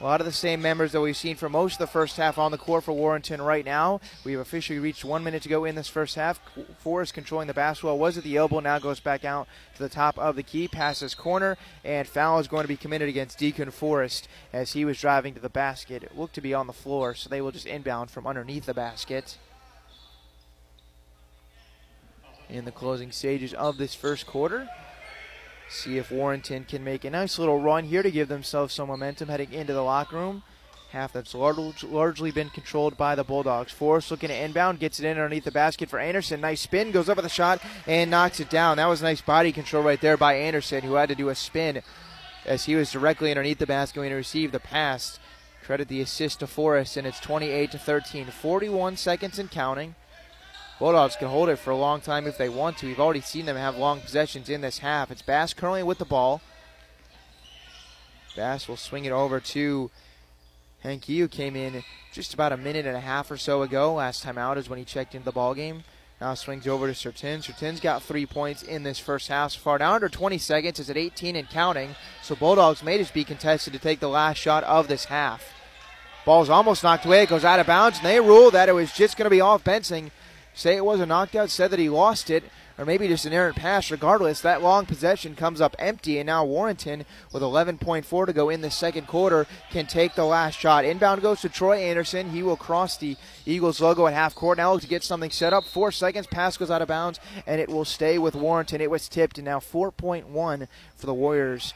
A 0.00 0.04
lot 0.04 0.20
of 0.20 0.26
the 0.26 0.32
same 0.32 0.62
members 0.62 0.92
that 0.92 1.00
we've 1.00 1.16
seen 1.16 1.34
for 1.34 1.48
most 1.48 1.72
of 1.72 1.78
the 1.80 1.86
first 1.88 2.18
half 2.18 2.38
on 2.38 2.52
the 2.52 2.58
court 2.58 2.84
for 2.84 2.92
Warrenton 2.92 3.42
right 3.42 3.64
now. 3.64 4.00
We 4.24 4.30
have 4.30 4.40
officially 4.40 4.78
reached 4.78 5.04
one 5.04 5.24
minute 5.24 5.42
to 5.42 5.48
go 5.48 5.64
in 5.64 5.74
this 5.74 5.88
first 5.88 6.14
half. 6.14 6.40
Forrest 6.78 7.14
controlling 7.14 7.48
the 7.48 7.54
basketball 7.54 7.98
was 7.98 8.16
at 8.16 8.22
the 8.22 8.36
elbow, 8.36 8.60
now 8.60 8.78
goes 8.78 9.00
back 9.00 9.24
out 9.24 9.48
to 9.74 9.82
the 9.82 9.88
top 9.88 10.16
of 10.16 10.36
the 10.36 10.44
key, 10.44 10.68
passes 10.68 11.16
corner, 11.16 11.58
and 11.84 12.06
foul 12.06 12.38
is 12.38 12.46
going 12.46 12.62
to 12.62 12.68
be 12.68 12.76
committed 12.76 13.08
against 13.08 13.38
Deacon 13.38 13.72
Forrest 13.72 14.28
as 14.52 14.72
he 14.72 14.84
was 14.84 15.00
driving 15.00 15.34
to 15.34 15.40
the 15.40 15.48
basket. 15.48 16.04
It 16.04 16.16
looked 16.16 16.36
to 16.36 16.40
be 16.40 16.54
on 16.54 16.68
the 16.68 16.72
floor, 16.72 17.16
so 17.16 17.28
they 17.28 17.40
will 17.40 17.50
just 17.50 17.66
inbound 17.66 18.12
from 18.12 18.24
underneath 18.24 18.66
the 18.66 18.74
basket. 18.74 19.36
In 22.48 22.66
the 22.66 22.72
closing 22.72 23.10
stages 23.10 23.52
of 23.52 23.78
this 23.78 23.96
first 23.96 24.28
quarter. 24.28 24.68
See 25.68 25.98
if 25.98 26.10
Warrenton 26.10 26.64
can 26.64 26.82
make 26.82 27.04
a 27.04 27.10
nice 27.10 27.38
little 27.38 27.60
run 27.60 27.84
here 27.84 28.02
to 28.02 28.10
give 28.10 28.28
themselves 28.28 28.72
some 28.72 28.88
momentum 28.88 29.28
heading 29.28 29.52
into 29.52 29.74
the 29.74 29.82
locker 29.82 30.16
room. 30.16 30.42
Half 30.92 31.12
that's 31.12 31.34
largely 31.34 32.30
been 32.30 32.48
controlled 32.48 32.96
by 32.96 33.14
the 33.14 33.22
Bulldogs. 33.22 33.72
Forrest 33.72 34.10
looking 34.10 34.30
to 34.30 34.34
inbound, 34.34 34.80
gets 34.80 34.98
it 34.98 35.04
in 35.04 35.18
underneath 35.18 35.44
the 35.44 35.50
basket 35.50 35.90
for 35.90 35.98
Anderson. 35.98 36.40
Nice 36.40 36.62
spin, 36.62 36.92
goes 36.92 37.10
up 37.10 37.16
with 37.16 37.26
a 37.26 37.30
shot 37.30 37.60
and 37.86 38.10
knocks 38.10 38.40
it 38.40 38.48
down. 38.48 38.78
That 38.78 38.86
was 38.86 39.02
nice 39.02 39.20
body 39.20 39.52
control 39.52 39.82
right 39.82 40.00
there 40.00 40.16
by 40.16 40.34
Anderson, 40.34 40.82
who 40.82 40.94
had 40.94 41.10
to 41.10 41.14
do 41.14 41.28
a 41.28 41.34
spin 41.34 41.82
as 42.46 42.64
he 42.64 42.74
was 42.74 42.90
directly 42.90 43.30
underneath 43.30 43.58
the 43.58 43.66
basket 43.66 44.00
when 44.00 44.08
he 44.08 44.14
received 44.14 44.54
the 44.54 44.60
pass. 44.60 45.18
Credit 45.62 45.88
the 45.88 46.00
assist 46.00 46.40
to 46.40 46.46
Forrest, 46.46 46.96
and 46.96 47.06
it's 47.06 47.20
28 47.20 47.70
to 47.72 47.78
13. 47.78 48.26
41 48.28 48.96
seconds 48.96 49.38
and 49.38 49.50
counting. 49.50 49.94
Bulldogs 50.78 51.16
can 51.16 51.28
hold 51.28 51.48
it 51.48 51.56
for 51.56 51.70
a 51.70 51.76
long 51.76 52.00
time 52.00 52.26
if 52.26 52.38
they 52.38 52.48
want 52.48 52.78
to. 52.78 52.86
We've 52.86 53.00
already 53.00 53.20
seen 53.20 53.46
them 53.46 53.56
have 53.56 53.76
long 53.76 54.00
possessions 54.00 54.48
in 54.48 54.60
this 54.60 54.78
half. 54.78 55.10
It's 55.10 55.22
Bass 55.22 55.52
currently 55.52 55.82
with 55.82 55.98
the 55.98 56.04
ball. 56.04 56.40
Bass 58.36 58.68
will 58.68 58.76
swing 58.76 59.04
it 59.04 59.10
over 59.10 59.40
to 59.40 59.90
Henke, 60.80 61.18
who 61.18 61.26
came 61.26 61.56
in 61.56 61.82
just 62.12 62.32
about 62.32 62.52
a 62.52 62.56
minute 62.56 62.86
and 62.86 62.96
a 62.96 63.00
half 63.00 63.28
or 63.30 63.36
so 63.36 63.62
ago. 63.62 63.94
Last 63.94 64.22
time 64.22 64.38
out 64.38 64.56
is 64.56 64.68
when 64.68 64.78
he 64.78 64.84
checked 64.84 65.16
into 65.16 65.24
the 65.24 65.32
ball 65.32 65.52
game. 65.52 65.82
Now 66.20 66.34
swings 66.34 66.68
over 66.68 66.86
to 66.86 66.92
Sertin. 66.92 67.42
Sertin's 67.42 67.80
got 67.80 68.02
three 68.02 68.26
points 68.26 68.62
in 68.62 68.84
this 68.84 69.00
first 69.00 69.26
half 69.28 69.52
so 69.52 69.58
far. 69.58 69.78
Now 69.78 69.94
under 69.94 70.08
20 70.08 70.38
seconds 70.38 70.78
is 70.78 70.90
at 70.90 70.96
18 70.96 71.34
and 71.34 71.48
counting. 71.48 71.96
So 72.22 72.36
Bulldogs 72.36 72.84
may 72.84 72.98
just 72.98 73.14
be 73.14 73.24
contested 73.24 73.72
to 73.72 73.78
take 73.80 73.98
the 73.98 74.08
last 74.08 74.38
shot 74.38 74.62
of 74.64 74.86
this 74.86 75.06
half. 75.06 75.44
Ball's 76.24 76.50
almost 76.50 76.84
knocked 76.84 77.06
away. 77.06 77.22
It 77.22 77.28
goes 77.28 77.44
out 77.44 77.58
of 77.58 77.66
bounds, 77.66 77.98
and 77.98 78.06
they 78.06 78.20
rule 78.20 78.50
that 78.50 78.68
it 78.68 78.74
was 78.74 78.92
just 78.92 79.16
going 79.16 79.24
to 79.24 79.30
be 79.30 79.40
off 79.40 79.64
Benson 79.64 80.10
say 80.58 80.76
it 80.76 80.84
was 80.84 80.98
a 80.98 81.06
knockout, 81.06 81.50
said 81.50 81.70
that 81.70 81.78
he 81.78 81.88
lost 81.88 82.30
it, 82.30 82.42
or 82.76 82.84
maybe 82.84 83.06
just 83.06 83.24
an 83.24 83.32
errant 83.32 83.56
pass. 83.56 83.90
Regardless, 83.90 84.40
that 84.40 84.60
long 84.60 84.86
possession 84.86 85.36
comes 85.36 85.60
up 85.60 85.76
empty, 85.78 86.18
and 86.18 86.26
now 86.26 86.44
Warrenton, 86.44 87.04
with 87.32 87.42
11.4 87.42 88.26
to 88.26 88.32
go 88.32 88.48
in 88.48 88.60
the 88.60 88.70
second 88.70 89.06
quarter, 89.06 89.46
can 89.70 89.86
take 89.86 90.14
the 90.14 90.24
last 90.24 90.58
shot. 90.58 90.84
Inbound 90.84 91.22
goes 91.22 91.40
to 91.42 91.48
Troy 91.48 91.78
Anderson. 91.78 92.30
He 92.30 92.42
will 92.42 92.56
cross 92.56 92.96
the 92.96 93.16
Eagles 93.46 93.80
logo 93.80 94.06
at 94.08 94.14
half 94.14 94.34
court. 94.34 94.58
Now 94.58 94.76
to 94.76 94.86
get 94.86 95.04
something 95.04 95.30
set 95.30 95.52
up. 95.52 95.64
Four 95.64 95.92
seconds, 95.92 96.26
pass 96.26 96.56
goes 96.56 96.70
out 96.70 96.82
of 96.82 96.88
bounds, 96.88 97.20
and 97.46 97.60
it 97.60 97.68
will 97.68 97.84
stay 97.84 98.18
with 98.18 98.34
Warrenton. 98.34 98.80
It 98.80 98.90
was 98.90 99.08
tipped, 99.08 99.38
and 99.38 99.44
now 99.44 99.60
4.1 99.60 100.68
for 100.96 101.06
the 101.06 101.14
Warriors 101.14 101.72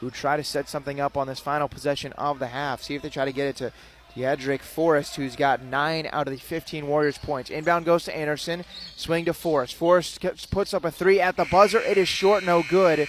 who 0.00 0.10
try 0.10 0.36
to 0.36 0.44
set 0.44 0.68
something 0.68 1.00
up 1.00 1.16
on 1.16 1.26
this 1.26 1.40
final 1.40 1.68
possession 1.68 2.12
of 2.14 2.38
the 2.38 2.48
half. 2.48 2.82
See 2.82 2.94
if 2.94 3.02
they 3.02 3.08
try 3.08 3.24
to 3.24 3.32
get 3.32 3.46
it 3.46 3.56
to 3.56 3.72
Diedrich 4.16 4.62
Forrest, 4.62 5.16
who's 5.16 5.36
got 5.36 5.62
nine 5.62 6.08
out 6.12 6.28
of 6.28 6.34
the 6.34 6.40
15 6.40 6.86
Warriors 6.86 7.18
points. 7.18 7.50
Inbound 7.50 7.84
goes 7.84 8.04
to 8.04 8.16
Anderson. 8.16 8.64
Swing 8.96 9.24
to 9.24 9.34
Forrest. 9.34 9.74
Forrest 9.74 10.20
puts 10.50 10.72
up 10.72 10.84
a 10.84 10.90
three 10.90 11.20
at 11.20 11.36
the 11.36 11.44
buzzer. 11.44 11.80
It 11.80 11.98
is 11.98 12.08
short, 12.08 12.44
no 12.44 12.62
good. 12.68 13.08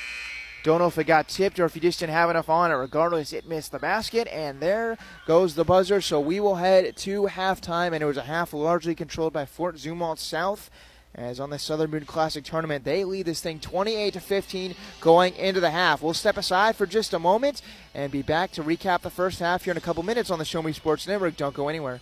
Don't 0.63 0.79
know 0.79 0.87
if 0.87 0.97
it 0.97 1.03
got 1.03 1.27
tipped 1.27 1.59
or 1.59 1.65
if 1.65 1.75
he 1.75 1.79
just 1.79 1.99
didn't 1.99 2.13
have 2.13 2.31
enough 2.31 2.49
on 2.49 2.71
it. 2.71 2.73
Regardless, 2.73 3.33
it 3.33 3.47
missed 3.47 3.71
the 3.71 3.77
basket, 3.77 4.27
and 4.29 4.59
there 4.59 4.97
goes 5.27 5.53
the 5.53 5.63
buzzer. 5.63 6.01
So 6.01 6.19
we 6.19 6.39
will 6.39 6.55
head 6.55 6.95
to 6.97 7.27
halftime, 7.27 7.93
and 7.93 8.01
it 8.01 8.05
was 8.05 8.17
a 8.17 8.23
half 8.23 8.51
largely 8.51 8.95
controlled 8.95 9.31
by 9.31 9.45
Fort 9.45 9.75
Zumwalt 9.75 10.17
South. 10.17 10.71
As 11.15 11.39
on 11.39 11.49
the 11.49 11.57
Southern 11.57 11.91
Boone 11.91 12.05
Classic 12.05 12.43
tournament, 12.43 12.83
they 12.83 13.05
lead 13.05 13.25
this 13.25 13.41
thing 13.41 13.59
28 13.59 14.13
to 14.13 14.19
15 14.19 14.75
going 14.99 15.33
into 15.35 15.61
the 15.61 15.71
half. 15.71 16.01
We'll 16.01 16.13
step 16.13 16.35
aside 16.35 16.75
for 16.75 16.85
just 16.85 17.13
a 17.13 17.19
moment 17.19 17.61
and 17.93 18.11
be 18.11 18.21
back 18.21 18.51
to 18.51 18.63
recap 18.63 19.01
the 19.01 19.09
first 19.09 19.39
half 19.39 19.63
here 19.63 19.71
in 19.71 19.77
a 19.77 19.81
couple 19.81 20.03
minutes 20.03 20.29
on 20.29 20.39
the 20.39 20.45
Show 20.45 20.61
Me 20.61 20.73
Sports 20.73 21.07
Network. 21.07 21.37
Don't 21.37 21.55
go 21.55 21.69
anywhere. 21.69 22.01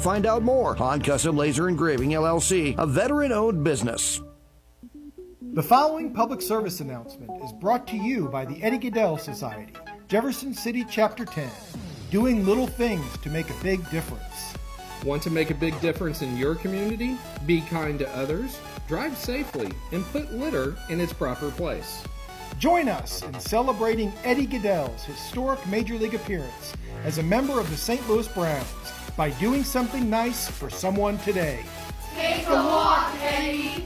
find 0.01 0.25
out 0.25 0.41
more. 0.41 0.75
on 0.81 1.01
Custom 1.01 1.37
Laser 1.37 1.69
Engraving 1.69 2.11
LLC, 2.11 2.75
a 2.77 2.85
veteran 2.85 3.31
owned 3.31 3.63
business. 3.63 4.19
The 5.53 5.61
following 5.61 6.13
public 6.13 6.41
service 6.41 6.79
announcement 6.79 7.43
is 7.43 7.51
brought 7.53 7.85
to 7.87 7.97
you 7.97 8.27
by 8.29 8.45
the 8.45 8.61
Eddie 8.63 8.79
Gaedel 8.79 9.19
Society, 9.19 9.73
Jefferson 10.07 10.53
City 10.53 10.85
Chapter 10.89 11.25
10, 11.25 11.49
doing 12.09 12.45
little 12.45 12.67
things 12.67 13.05
to 13.17 13.29
make 13.29 13.49
a 13.49 13.63
big 13.63 13.87
difference. 13.91 14.53
Want 15.03 15.21
to 15.23 15.29
make 15.29 15.49
a 15.51 15.55
big 15.55 15.79
difference 15.81 16.21
in 16.21 16.37
your 16.37 16.55
community? 16.55 17.17
Be 17.45 17.61
kind 17.61 17.99
to 17.99 18.09
others, 18.15 18.59
drive 18.87 19.17
safely, 19.17 19.71
and 19.91 20.05
put 20.05 20.31
litter 20.33 20.75
in 20.89 21.01
its 21.01 21.13
proper 21.13 21.51
place. 21.51 22.03
Join 22.57 22.87
us 22.87 23.21
in 23.23 23.39
celebrating 23.39 24.13
Eddie 24.23 24.47
Gaedel's 24.47 25.03
historic 25.03 25.65
Major 25.67 25.95
League 25.95 26.15
appearance 26.15 26.73
as 27.03 27.17
a 27.17 27.23
member 27.23 27.59
of 27.59 27.69
the 27.69 27.77
St. 27.77 28.07
Louis 28.07 28.27
Browns 28.29 28.93
by 29.15 29.29
doing 29.31 29.63
something 29.63 30.09
nice 30.09 30.49
for 30.49 30.69
someone 30.69 31.17
today. 31.19 31.63
Take 32.15 32.47
a 32.47 32.53
walk, 32.53 33.13
Eddie. 33.21 33.85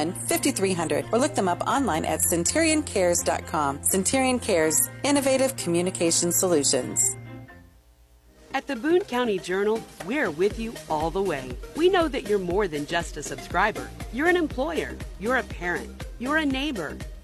5300 0.27 1.05
or 1.11 1.19
look 1.19 1.35
them 1.35 1.47
up 1.47 1.61
online 1.67 2.05
at 2.05 2.21
centurioncares.com. 2.21 3.83
Centurion 3.83 4.39
Cares, 4.39 4.89
innovative 5.03 5.55
communication 5.55 6.31
solutions. 6.31 7.17
At 8.53 8.67
the 8.67 8.75
Boone 8.75 9.01
County 9.01 9.39
Journal, 9.39 9.81
we're 10.05 10.29
with 10.29 10.59
you 10.59 10.73
all 10.89 11.09
the 11.09 11.21
way. 11.21 11.51
We 11.77 11.87
know 11.87 12.09
that 12.09 12.27
you're 12.27 12.37
more 12.37 12.67
than 12.67 12.85
just 12.85 13.15
a 13.15 13.23
subscriber. 13.23 13.89
You're 14.11 14.27
an 14.27 14.35
employer, 14.35 14.97
you're 15.21 15.37
a 15.37 15.43
parent, 15.43 16.05
you're 16.19 16.37
a 16.37 16.45
neighbor. 16.45 16.97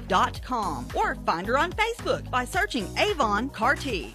representative.com 0.00 0.88
or 0.94 1.14
find 1.26 1.46
her 1.46 1.58
on 1.58 1.72
Facebook 1.72 2.30
by 2.30 2.44
searching 2.44 2.86
Avon 2.98 3.50
Carty. 3.50 4.14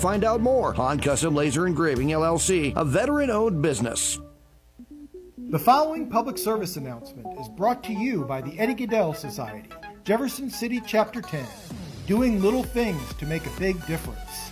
find 0.01 0.23
out 0.23 0.41
more. 0.41 0.75
on 0.81 0.99
Custom 0.99 1.35
Laser 1.35 1.67
Engraving 1.67 2.07
LLC, 2.07 2.73
a 2.75 2.83
veteran 2.83 3.29
owned 3.29 3.61
business. 3.61 4.19
The 5.37 5.59
following 5.59 6.09
public 6.09 6.39
service 6.39 6.75
announcement 6.75 7.27
is 7.39 7.47
brought 7.49 7.83
to 7.83 7.93
you 7.93 8.25
by 8.25 8.41
the 8.41 8.57
Eddie 8.57 8.73
Gaedel 8.73 9.15
Society, 9.15 9.69
Jefferson 10.03 10.49
City 10.49 10.81
Chapter 10.87 11.21
10, 11.21 11.45
doing 12.07 12.41
little 12.41 12.63
things 12.63 13.13
to 13.15 13.27
make 13.27 13.45
a 13.45 13.59
big 13.59 13.85
difference. 13.85 14.49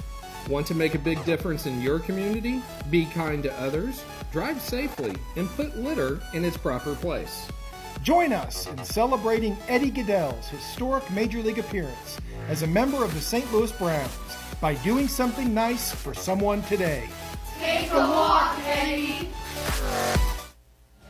Want 0.48 0.68
to 0.68 0.76
make 0.76 0.94
a 0.94 1.00
big 1.00 1.24
difference 1.26 1.66
in 1.66 1.82
your 1.82 2.00
community? 2.00 2.62
Be 2.92 3.06
kind 3.06 3.42
to 3.44 3.60
others, 3.60 4.04
drive 4.32 4.62
safely, 4.62 5.16
and 5.36 5.50
put 5.52 5.76
litter 5.78 6.20
in 6.34 6.46
its 6.46 6.58
proper 6.58 6.94
place. 6.96 7.48
Join 8.04 8.34
us 8.34 8.68
in 8.68 8.84
celebrating 8.84 9.58
Eddie 9.68 9.92
Gaedel's 9.92 10.48
historic 10.48 11.10
Major 11.12 11.40
League 11.40 11.60
appearance 11.60 12.20
as 12.50 12.62
a 12.62 12.68
member 12.68 13.04
of 13.04 13.14
the 13.16 13.22
St. 13.22 13.52
Louis 13.52 13.72
Browns 13.74 14.29
by 14.62 14.74
doing 14.76 15.08
something 15.08 15.54
nice 15.54 15.92
for 15.92 16.14
someone 16.14 16.62
today. 16.64 17.08
Take 17.60 17.92
a 17.92 17.98
walk, 17.98 18.58
Eddie. 18.66 19.30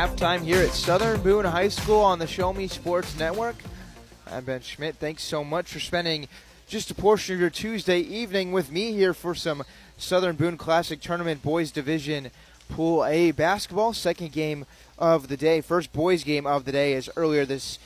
Halftime 0.00 0.40
here 0.40 0.62
at 0.62 0.70
Southern 0.70 1.20
Boone 1.20 1.44
High 1.44 1.68
School 1.68 2.00
on 2.00 2.18
the 2.18 2.26
Show 2.26 2.54
Me 2.54 2.66
Sports 2.68 3.18
Network. 3.18 3.56
I'm 4.26 4.46
Ben 4.46 4.62
Schmidt. 4.62 4.96
Thanks 4.96 5.22
so 5.22 5.44
much 5.44 5.70
for 5.70 5.78
spending 5.78 6.26
just 6.66 6.90
a 6.90 6.94
portion 6.94 7.34
of 7.34 7.40
your 7.42 7.50
Tuesday 7.50 7.98
evening 7.98 8.50
with 8.50 8.72
me 8.72 8.92
here 8.92 9.12
for 9.12 9.34
some 9.34 9.62
Southern 9.98 10.36
Boone 10.36 10.56
Classic 10.56 11.02
Tournament 11.02 11.42
Boys 11.42 11.70
Division 11.70 12.30
Pool 12.70 13.04
A 13.04 13.32
basketball. 13.32 13.92
Second 13.92 14.32
game 14.32 14.64
of 14.98 15.28
the 15.28 15.36
day, 15.36 15.60
first 15.60 15.92
boys 15.92 16.24
game 16.24 16.46
of 16.46 16.64
the 16.64 16.72
day 16.72 16.94
is 16.94 17.10
earlier 17.14 17.44
this 17.44 17.78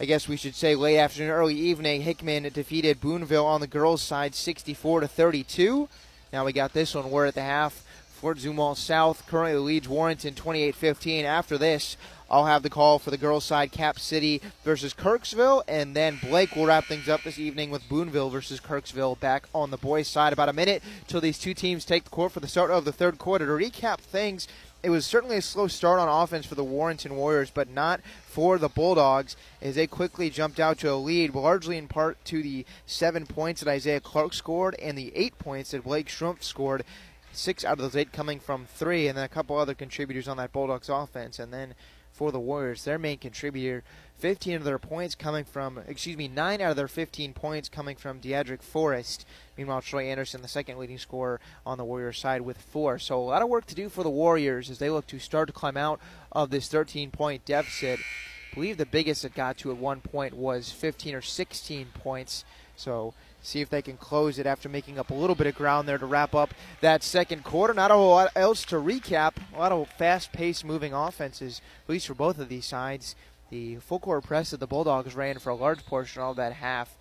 I 0.00 0.06
guess 0.06 0.26
we 0.26 0.38
should 0.38 0.54
say 0.54 0.74
late 0.74 0.96
afternoon, 0.96 1.32
early 1.32 1.54
evening. 1.54 2.00
Hickman 2.00 2.44
defeated 2.44 2.98
Boonville 2.98 3.44
on 3.44 3.60
the 3.60 3.66
girls' 3.66 4.00
side 4.00 4.34
64 4.34 5.00
to 5.00 5.06
32. 5.06 5.86
Now 6.32 6.46
we 6.46 6.54
got 6.54 6.72
this 6.72 6.94
one. 6.94 7.10
We're 7.10 7.26
at 7.26 7.34
the 7.34 7.42
half. 7.42 7.84
Fort 8.20 8.38
Zumwalt 8.38 8.78
South 8.78 9.24
currently 9.28 9.60
leads 9.60 9.88
Warrenton 9.88 10.34
28-15. 10.34 11.22
After 11.22 11.56
this, 11.56 11.96
I'll 12.28 12.46
have 12.46 12.64
the 12.64 12.68
call 12.68 12.98
for 12.98 13.12
the 13.12 13.16
girls' 13.16 13.44
side, 13.44 13.70
Cap 13.70 14.00
City 14.00 14.42
versus 14.64 14.92
Kirksville, 14.92 15.62
and 15.68 15.94
then 15.94 16.18
Blake 16.20 16.56
will 16.56 16.66
wrap 16.66 16.86
things 16.86 17.08
up 17.08 17.22
this 17.22 17.38
evening 17.38 17.70
with 17.70 17.88
Boonville 17.88 18.30
versus 18.30 18.58
Kirksville 18.58 19.20
back 19.20 19.46
on 19.54 19.70
the 19.70 19.76
boys' 19.76 20.08
side. 20.08 20.32
About 20.32 20.48
a 20.48 20.52
minute 20.52 20.82
till 21.06 21.20
these 21.20 21.38
two 21.38 21.54
teams 21.54 21.84
take 21.84 22.02
the 22.02 22.10
court 22.10 22.32
for 22.32 22.40
the 22.40 22.48
start 22.48 22.72
of 22.72 22.84
the 22.84 22.92
third 22.92 23.18
quarter. 23.18 23.46
To 23.46 23.52
recap 23.52 23.98
things, 23.98 24.48
it 24.82 24.90
was 24.90 25.06
certainly 25.06 25.36
a 25.36 25.42
slow 25.42 25.66
start 25.66 25.98
on 25.98 26.08
offense 26.08 26.44
for 26.44 26.54
the 26.54 26.64
Warrenton 26.64 27.16
Warriors, 27.16 27.50
but 27.50 27.70
not 27.70 28.00
for 28.26 28.58
the 28.58 28.68
Bulldogs 28.68 29.36
as 29.62 29.74
they 29.74 29.86
quickly 29.86 30.28
jumped 30.28 30.60
out 30.60 30.78
to 30.78 30.92
a 30.92 30.94
lead, 30.94 31.34
largely 31.34 31.76
in 31.78 31.88
part 31.88 32.24
to 32.26 32.42
the 32.42 32.64
seven 32.84 33.26
points 33.26 33.60
that 33.60 33.70
Isaiah 33.70 34.00
Clark 34.00 34.34
scored 34.34 34.74
and 34.76 34.98
the 34.98 35.12
eight 35.16 35.38
points 35.38 35.70
that 35.70 35.84
Blake 35.84 36.08
Schrumpf 36.08 36.42
scored. 36.42 36.84
Six 37.32 37.64
out 37.64 37.72
of 37.72 37.78
those 37.78 37.96
eight 37.96 38.12
coming 38.12 38.40
from 38.40 38.66
three, 38.66 39.06
and 39.06 39.16
then 39.16 39.24
a 39.24 39.28
couple 39.28 39.56
other 39.56 39.74
contributors 39.74 40.28
on 40.28 40.36
that 40.38 40.52
Bulldogs 40.52 40.88
offense. 40.88 41.38
And 41.38 41.52
then 41.52 41.74
for 42.12 42.32
the 42.32 42.40
Warriors, 42.40 42.84
their 42.84 42.98
main 42.98 43.18
contributor, 43.18 43.84
15 44.18 44.56
of 44.56 44.64
their 44.64 44.78
points 44.78 45.14
coming 45.14 45.44
from, 45.44 45.78
excuse 45.86 46.16
me, 46.16 46.26
9 46.26 46.60
out 46.60 46.70
of 46.70 46.76
their 46.76 46.88
15 46.88 47.32
points 47.32 47.68
coming 47.68 47.94
from 47.96 48.18
Diedrich 48.18 48.62
Forrest. 48.62 49.24
Meanwhile, 49.56 49.82
Troy 49.82 50.06
Anderson, 50.06 50.42
the 50.42 50.48
second 50.48 50.78
leading 50.78 50.98
scorer 50.98 51.40
on 51.64 51.78
the 51.78 51.84
Warriors 51.84 52.18
side 52.18 52.40
with 52.40 52.58
four. 52.58 52.98
So 52.98 53.20
a 53.20 53.22
lot 53.22 53.42
of 53.42 53.48
work 53.48 53.66
to 53.66 53.76
do 53.76 53.88
for 53.88 54.02
the 54.02 54.10
Warriors 54.10 54.68
as 54.68 54.80
they 54.80 54.90
look 54.90 55.06
to 55.08 55.20
start 55.20 55.46
to 55.46 55.52
climb 55.52 55.76
out 55.76 56.00
of 56.32 56.50
this 56.50 56.66
13 56.66 57.12
point 57.12 57.44
deficit. 57.44 58.00
I 58.00 58.54
believe 58.54 58.78
the 58.78 58.86
biggest 58.86 59.24
it 59.24 59.34
got 59.34 59.56
to 59.58 59.70
at 59.70 59.76
one 59.76 60.00
point 60.00 60.34
was 60.34 60.72
15 60.72 61.14
or 61.14 61.22
16 61.22 61.86
points. 61.94 62.44
So 62.74 63.14
see 63.48 63.60
if 63.60 63.70
they 63.70 63.82
can 63.82 63.96
close 63.96 64.38
it 64.38 64.46
after 64.46 64.68
making 64.68 64.98
up 64.98 65.10
a 65.10 65.14
little 65.14 65.34
bit 65.34 65.46
of 65.46 65.54
ground 65.54 65.88
there 65.88 65.98
to 65.98 66.06
wrap 66.06 66.34
up 66.34 66.54
that 66.80 67.02
second 67.02 67.44
quarter. 67.44 67.74
Not 67.74 67.90
a 67.90 67.94
whole 67.94 68.10
lot 68.10 68.30
else 68.36 68.64
to 68.66 68.76
recap. 68.76 69.34
A 69.54 69.58
lot 69.58 69.72
of 69.72 69.88
fast 69.88 70.32
paced 70.32 70.64
moving 70.64 70.92
offenses, 70.92 71.60
at 71.84 71.90
least 71.90 72.06
for 72.06 72.14
both 72.14 72.38
of 72.38 72.48
these 72.48 72.66
sides. 72.66 73.16
The 73.50 73.76
full 73.76 73.98
court 73.98 74.24
press 74.24 74.50
that 74.50 74.60
the 74.60 74.66
Bulldogs 74.66 75.14
ran 75.14 75.38
for 75.38 75.50
a 75.50 75.54
large 75.54 75.84
portion 75.86 76.22
of 76.22 76.36
that 76.36 76.52
half 76.52 76.94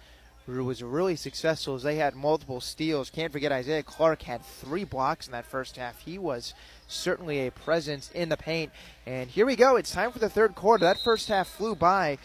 was 0.48 0.82
really 0.82 1.18
successful 1.18 1.76
as 1.76 1.84
they 1.84 1.98
had 1.98 2.16
multiple 2.16 2.62
steals. 2.62 3.10
Can't 3.10 3.34
forget 3.34 3.52
Isaiah 3.52 3.84
Clark 3.84 4.22
had 4.22 4.42
three 4.42 4.86
blocks 4.86 5.28
in 5.28 5.34
that 5.34 5.46
first 5.46 5.76
half. 5.76 6.00
He 6.00 6.18
was 6.18 6.54
certainly 6.88 7.46
a 7.46 7.52
presence 7.52 8.10
in 8.14 8.30
the 8.30 8.38
paint. 8.38 8.72
And 9.06 9.30
here 9.30 9.46
we 9.46 9.58
go. 9.58 9.76
It's 9.76 9.92
time 9.92 10.14
for 10.14 10.20
the 10.20 10.30
third 10.30 10.56
quarter. 10.56 10.86
That 10.86 11.02
first 11.04 11.28
half 11.28 11.50
flew 11.50 11.76
by. 11.76 12.18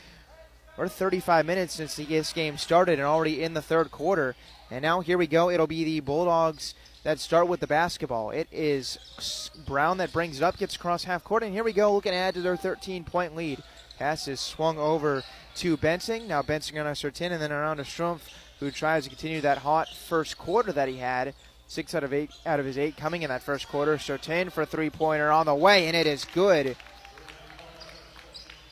We're 0.77 0.89
35 0.89 1.45
minutes 1.45 1.75
since 1.75 1.97
this 1.97 2.33
game 2.33 2.57
started 2.57 2.99
and 2.99 3.03
already 3.03 3.43
in 3.43 3.53
the 3.53 3.61
third 3.61 3.91
quarter. 3.91 4.35
And 4.70 4.81
now 4.81 5.01
here 5.01 5.18
we 5.18 5.27
go. 5.27 5.51
It'll 5.51 5.66
be 5.66 5.85
the 5.85 6.01
Bulldogs 6.01 6.75
that 7.03 7.20
start 7.20 7.47
with 7.47 7.61
the 7.61 7.66
basketball. 7.66 8.31
It 8.31 8.49
is 8.51 9.51
Brown 9.66 9.99
that 9.99 10.14
brings 10.14 10.39
it 10.39 10.43
up, 10.43 10.57
gets 10.57 10.77
across 10.77 11.05
half 11.05 11.25
court, 11.25 11.43
and 11.43 11.53
here 11.53 11.62
we 11.62 11.75
go, 11.75 11.93
looking 11.93 12.12
to 12.12 12.16
add 12.16 12.33
to 12.35 12.41
their 12.41 12.57
13 12.57 13.05
point 13.05 13.37
lead. 13.37 13.62
Pass 13.99 14.27
is 14.29 14.41
swung 14.41 14.79
over 14.79 15.23
to 15.57 15.77
Bensing. 15.77 16.27
Now 16.27 16.41
Bensing 16.41 16.81
on 16.81 16.87
a 16.87 16.93
Sertin 16.93 17.33
and 17.33 17.43
then 17.43 17.53
around 17.53 17.77
to 17.77 17.83
Strumpf, 17.83 18.23
who 18.59 18.70
tries 18.70 19.05
to 19.05 19.11
continue 19.11 19.43
that 19.43 19.59
hot 19.59 19.89
first 19.91 20.39
quarter 20.39 20.73
that 20.73 20.89
he 20.89 20.97
had. 20.97 21.35
Six 21.68 21.95
out 21.95 22.03
of 22.03 22.14
eight 22.14 22.31
out 22.47 22.61
of 22.61 22.66
his 22.66 22.79
eight 22.79 22.97
coming 22.97 23.23
in 23.23 23.29
that 23.29 23.43
first 23.43 23.68
quarter. 23.68 23.99
Sertin 23.99 24.51
for 24.51 24.64
three 24.64 24.91
pointer 24.91 25.31
on 25.31 25.45
the 25.45 25.55
way, 25.55 25.87
and 25.87 25.97
it 25.97 26.07
is 26.07 26.25
good. 26.25 26.77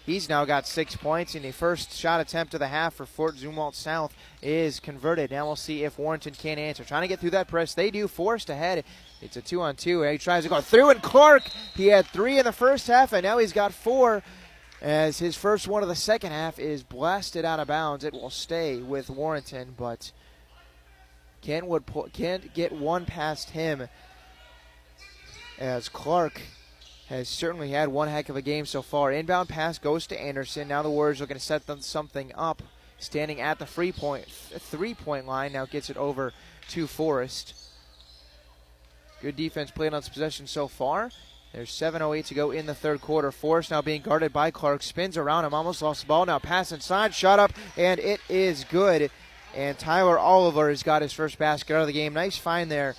He's 0.07 0.29
now 0.29 0.45
got 0.45 0.67
six 0.67 0.97
points, 0.97 1.35
and 1.35 1.45
the 1.45 1.53
first 1.53 1.93
shot 1.93 2.21
attempt 2.21 2.55
of 2.55 2.61
the 2.61 2.69
half 2.69 2.95
for 2.95 3.07
Fort 3.07 3.37
Zumwalt 3.37 3.75
South 3.75 4.15
is 4.43 4.81
converted. 4.81 5.31
Now 5.31 5.47
we'll 5.47 5.57
see 5.57 5.85
if 5.85 5.99
Warrenton 5.99 6.35
can 6.35 6.59
answer. 6.59 6.85
Trying 6.85 7.03
to 7.03 7.09
get 7.09 7.21
through 7.21 7.31
that 7.31 7.49
press. 7.49 7.75
They 7.75 7.91
do. 7.91 8.09
Forced 8.09 8.49
ahead. 8.51 8.85
It's 9.21 9.37
a 9.37 9.43
two 9.43 9.61
on 9.61 9.77
two. 9.77 10.03
He 10.03 10.19
tries 10.19 10.45
to 10.45 10.49
go 10.49 10.61
through, 10.61 10.91
and 10.91 11.03
Clark, 11.03 11.43
he 11.75 11.89
had 11.89 12.07
three 12.07 12.39
in 12.39 12.45
the 12.45 12.53
first 12.53 12.87
half, 12.87 13.13
and 13.13 13.23
now 13.23 13.39
he's 13.39 13.53
got 13.53 13.75
four 13.75 14.23
as 14.81 15.19
his 15.19 15.37
first 15.37 15.69
one 15.69 15.83
of 15.83 15.91
the 15.91 15.95
second 15.95 16.33
half 16.33 16.59
is 16.59 16.83
blasted 16.83 17.45
out 17.45 17.61
of 17.61 17.69
bounds. 17.69 18.03
It 18.03 18.15
will 18.15 18.31
stay 18.31 18.79
with 18.79 19.11
Warrenton, 19.11 19.75
but 19.77 20.13
Kentwood 21.43 21.85
can't 22.13 22.53
get 22.55 22.73
one 22.73 23.05
past 23.05 23.51
him 23.51 23.89
as 25.59 25.91
Clark 25.91 26.41
has 27.11 27.29
certainly 27.29 27.71
had 27.71 27.89
one 27.89 28.07
heck 28.07 28.29
of 28.29 28.37
a 28.37 28.43
game 28.43 28.65
so 28.65 28.83
far. 28.83 29.11
Inbound 29.11 29.49
pass 29.49 29.79
goes 29.79 30.07
to 30.07 30.21
Anderson. 30.21 30.69
Now 30.69 30.81
the 30.83 30.91
Warriors 30.91 31.21
are 31.21 31.27
going 31.27 31.39
to 31.39 31.45
set 31.45 31.67
them 31.67 31.81
something 31.81 32.31
up. 32.37 32.63
Standing 33.01 33.41
at 33.41 33.59
the 33.59 33.67
free 33.67 33.91
point, 33.91 34.27
three 34.29 34.95
point 34.95 35.27
line, 35.27 35.53
now 35.53 35.67
gets 35.67 35.91
it 35.91 35.97
over 35.97 36.33
to 36.69 36.87
Forrest. 36.87 37.55
Good 39.21 39.37
defense 39.37 39.71
played 39.71 39.93
on 39.93 40.01
this 40.01 40.09
possession 40.09 40.47
so 40.47 40.69
far. 40.69 41.11
There's 41.53 41.71
7.08 41.71 42.27
to 42.27 42.35
go 42.35 42.53
in 42.53 42.67
the 42.67 42.75
third 42.75 43.01
quarter. 43.01 43.33
Forrest 43.33 43.73
now 43.73 43.83
being 43.83 44.03
guarded 44.03 44.33
by 44.33 44.53
Clark. 44.53 44.83
Spins 44.83 45.17
around 45.17 45.45
him, 45.45 45.53
almost 45.53 45.83
lost 45.83 46.03
the 46.03 46.07
ball. 46.07 46.27
Now 46.27 46.39
pass 46.39 46.71
inside, 46.71 47.13
shot 47.13 47.41
up, 47.41 47.53
and 47.77 47.99
it 47.99 48.21
is 48.29 48.65
good. 48.65 49.11
And 49.57 49.77
Tyler 49.77 50.17
Oliver 50.17 50.69
has 50.69 50.85
got 50.85 51.03
his 51.03 51.13
first 51.13 51.39
basket 51.39 51.75
out 51.75 51.81
of 51.81 51.87
the 51.89 51.93
game. 51.93 52.13
Nice 52.13 52.37
find 52.37 52.71
there 52.71 52.95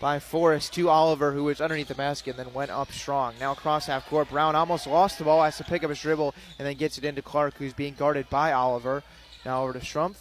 by 0.00 0.18
Forrest 0.18 0.74
to 0.74 0.88
Oliver, 0.88 1.32
who 1.32 1.44
was 1.44 1.60
underneath 1.60 1.88
the 1.88 1.94
basket 1.94 2.36
and 2.36 2.46
then 2.46 2.54
went 2.54 2.70
up 2.70 2.92
strong. 2.92 3.34
Now 3.40 3.52
across 3.52 3.86
half 3.86 4.06
court, 4.06 4.30
Brown 4.30 4.54
almost 4.54 4.86
lost 4.86 5.18
the 5.18 5.24
ball, 5.24 5.42
has 5.42 5.56
to 5.56 5.64
pick 5.64 5.82
up 5.82 5.90
his 5.90 6.00
dribble, 6.00 6.34
and 6.58 6.66
then 6.66 6.76
gets 6.76 6.98
it 6.98 7.04
into 7.04 7.22
Clark, 7.22 7.54
who's 7.54 7.72
being 7.72 7.94
guarded 7.94 8.28
by 8.28 8.52
Oliver. 8.52 9.02
Now 9.44 9.62
over 9.62 9.72
to 9.72 9.78
Strumpf. 9.78 10.16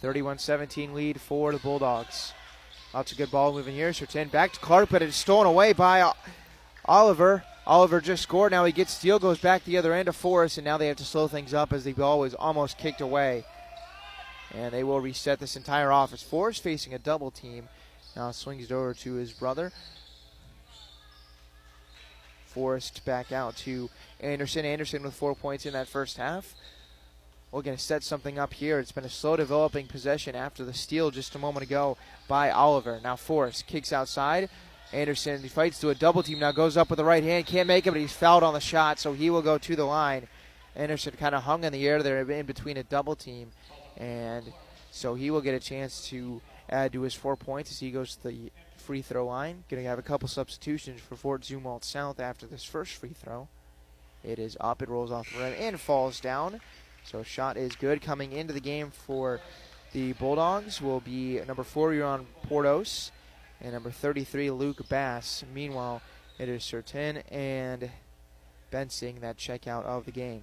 31 0.00 0.38
17 0.38 0.94
lead 0.94 1.20
for 1.20 1.52
the 1.52 1.58
Bulldogs. 1.58 2.32
Lots 2.92 3.12
of 3.12 3.18
good 3.18 3.30
ball 3.30 3.52
moving 3.52 3.74
here. 3.74 3.90
Sertin 3.90 4.30
back 4.30 4.52
to 4.52 4.60
Clark, 4.60 4.88
but 4.90 5.02
it's 5.02 5.16
stolen 5.16 5.46
away 5.46 5.72
by 5.72 6.12
Oliver. 6.84 7.44
Oliver 7.66 8.00
just 8.00 8.22
scored. 8.22 8.52
Now 8.52 8.64
he 8.64 8.72
gets 8.72 8.92
steal, 8.92 9.18
goes 9.18 9.38
back 9.38 9.64
the 9.64 9.76
other 9.76 9.92
end 9.92 10.08
of 10.08 10.16
Forrest, 10.16 10.58
and 10.58 10.64
now 10.64 10.76
they 10.76 10.86
have 10.86 10.96
to 10.98 11.04
slow 11.04 11.26
things 11.26 11.52
up 11.52 11.72
as 11.72 11.84
the 11.84 11.92
ball 11.92 12.20
was 12.20 12.34
almost 12.34 12.78
kicked 12.78 13.00
away. 13.00 13.44
And 14.54 14.72
they 14.72 14.84
will 14.84 15.00
reset 15.00 15.40
this 15.40 15.56
entire 15.56 15.90
offense. 15.90 16.22
Forrest 16.22 16.62
facing 16.62 16.94
a 16.94 16.98
double 16.98 17.30
team. 17.30 17.68
Now 18.16 18.30
swings 18.30 18.64
it 18.64 18.72
over 18.72 18.94
to 18.94 19.14
his 19.14 19.32
brother. 19.32 19.72
Forrest 22.46 23.04
back 23.04 23.30
out 23.30 23.56
to 23.58 23.90
Anderson. 24.20 24.64
Anderson 24.64 25.02
with 25.02 25.12
four 25.12 25.34
points 25.34 25.66
in 25.66 25.74
that 25.74 25.86
first 25.86 26.16
half. 26.16 26.54
We're 27.52 27.60
going 27.60 27.76
to 27.76 27.82
set 27.82 28.02
something 28.02 28.38
up 28.38 28.54
here. 28.54 28.78
It's 28.78 28.90
been 28.90 29.04
a 29.04 29.10
slow 29.10 29.36
developing 29.36 29.86
possession 29.86 30.34
after 30.34 30.64
the 30.64 30.72
steal 30.72 31.10
just 31.10 31.34
a 31.34 31.38
moment 31.38 31.66
ago 31.66 31.98
by 32.26 32.50
Oliver. 32.50 33.00
Now 33.04 33.16
Forrest 33.16 33.66
kicks 33.66 33.92
outside. 33.92 34.48
Anderson 34.92 35.42
he 35.42 35.48
fights 35.48 35.78
to 35.80 35.90
a 35.90 35.94
double 35.94 36.22
team 36.22 36.38
now, 36.38 36.52
goes 36.52 36.76
up 36.76 36.88
with 36.88 36.96
the 36.96 37.04
right 37.04 37.22
hand, 37.22 37.44
can't 37.44 37.68
make 37.68 37.86
it, 37.86 37.90
but 37.90 38.00
he's 38.00 38.12
fouled 38.12 38.42
on 38.42 38.54
the 38.54 38.60
shot, 38.60 38.98
so 38.98 39.12
he 39.12 39.28
will 39.30 39.42
go 39.42 39.58
to 39.58 39.76
the 39.76 39.84
line. 39.84 40.26
Anderson 40.74 41.14
kind 41.18 41.34
of 41.34 41.42
hung 41.42 41.64
in 41.64 41.72
the 41.72 41.86
air 41.86 42.02
there 42.02 42.20
in 42.30 42.46
between 42.46 42.76
a 42.76 42.82
double 42.82 43.16
team, 43.16 43.50
and 43.96 44.52
so 44.90 45.14
he 45.14 45.30
will 45.30 45.40
get 45.40 45.54
a 45.54 45.60
chance 45.60 46.06
to 46.08 46.40
add 46.68 46.92
to 46.92 47.02
his 47.02 47.14
four 47.14 47.36
points 47.36 47.70
as 47.70 47.80
he 47.80 47.90
goes 47.90 48.16
to 48.16 48.28
the 48.28 48.52
free 48.76 49.02
throw 49.02 49.26
line. 49.26 49.64
Going 49.68 49.82
to 49.82 49.88
have 49.88 49.98
a 49.98 50.02
couple 50.02 50.28
substitutions 50.28 51.00
for 51.00 51.16
Fort 51.16 51.42
Zumwalt 51.42 51.84
South 51.84 52.20
after 52.20 52.46
this 52.46 52.64
first 52.64 52.94
free 52.94 53.14
throw. 53.14 53.48
It 54.24 54.38
is 54.38 54.56
up, 54.60 54.82
it 54.82 54.88
rolls 54.88 55.12
off 55.12 55.30
the 55.32 55.38
rim 55.38 55.54
and 55.58 55.80
falls 55.80 56.20
down. 56.20 56.60
So 57.04 57.22
shot 57.22 57.56
is 57.56 57.76
good. 57.76 58.02
Coming 58.02 58.32
into 58.32 58.52
the 58.52 58.60
game 58.60 58.90
for 58.90 59.40
the 59.92 60.12
Bulldogs 60.14 60.82
will 60.82 61.00
be 61.00 61.40
number 61.46 61.62
four, 61.62 61.92
Euron 61.92 62.26
Portos, 62.48 63.10
and 63.60 63.72
number 63.72 63.90
33, 63.90 64.50
Luke 64.50 64.88
Bass. 64.88 65.44
Meanwhile, 65.54 66.02
it 66.38 66.48
is 66.48 66.62
Sertin 66.62 67.22
and 67.30 67.90
Bensing 68.72 69.20
that 69.20 69.36
check 69.36 69.68
out 69.68 69.84
of 69.84 70.04
the 70.04 70.10
game. 70.10 70.42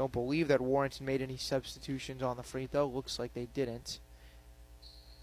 Don't 0.00 0.12
believe 0.12 0.48
that 0.48 0.62
Warrenton 0.62 1.04
made 1.04 1.20
any 1.20 1.36
substitutions 1.36 2.22
on 2.22 2.38
the 2.38 2.42
free 2.42 2.66
throw. 2.66 2.86
Looks 2.86 3.18
like 3.18 3.34
they 3.34 3.48
didn't. 3.52 3.98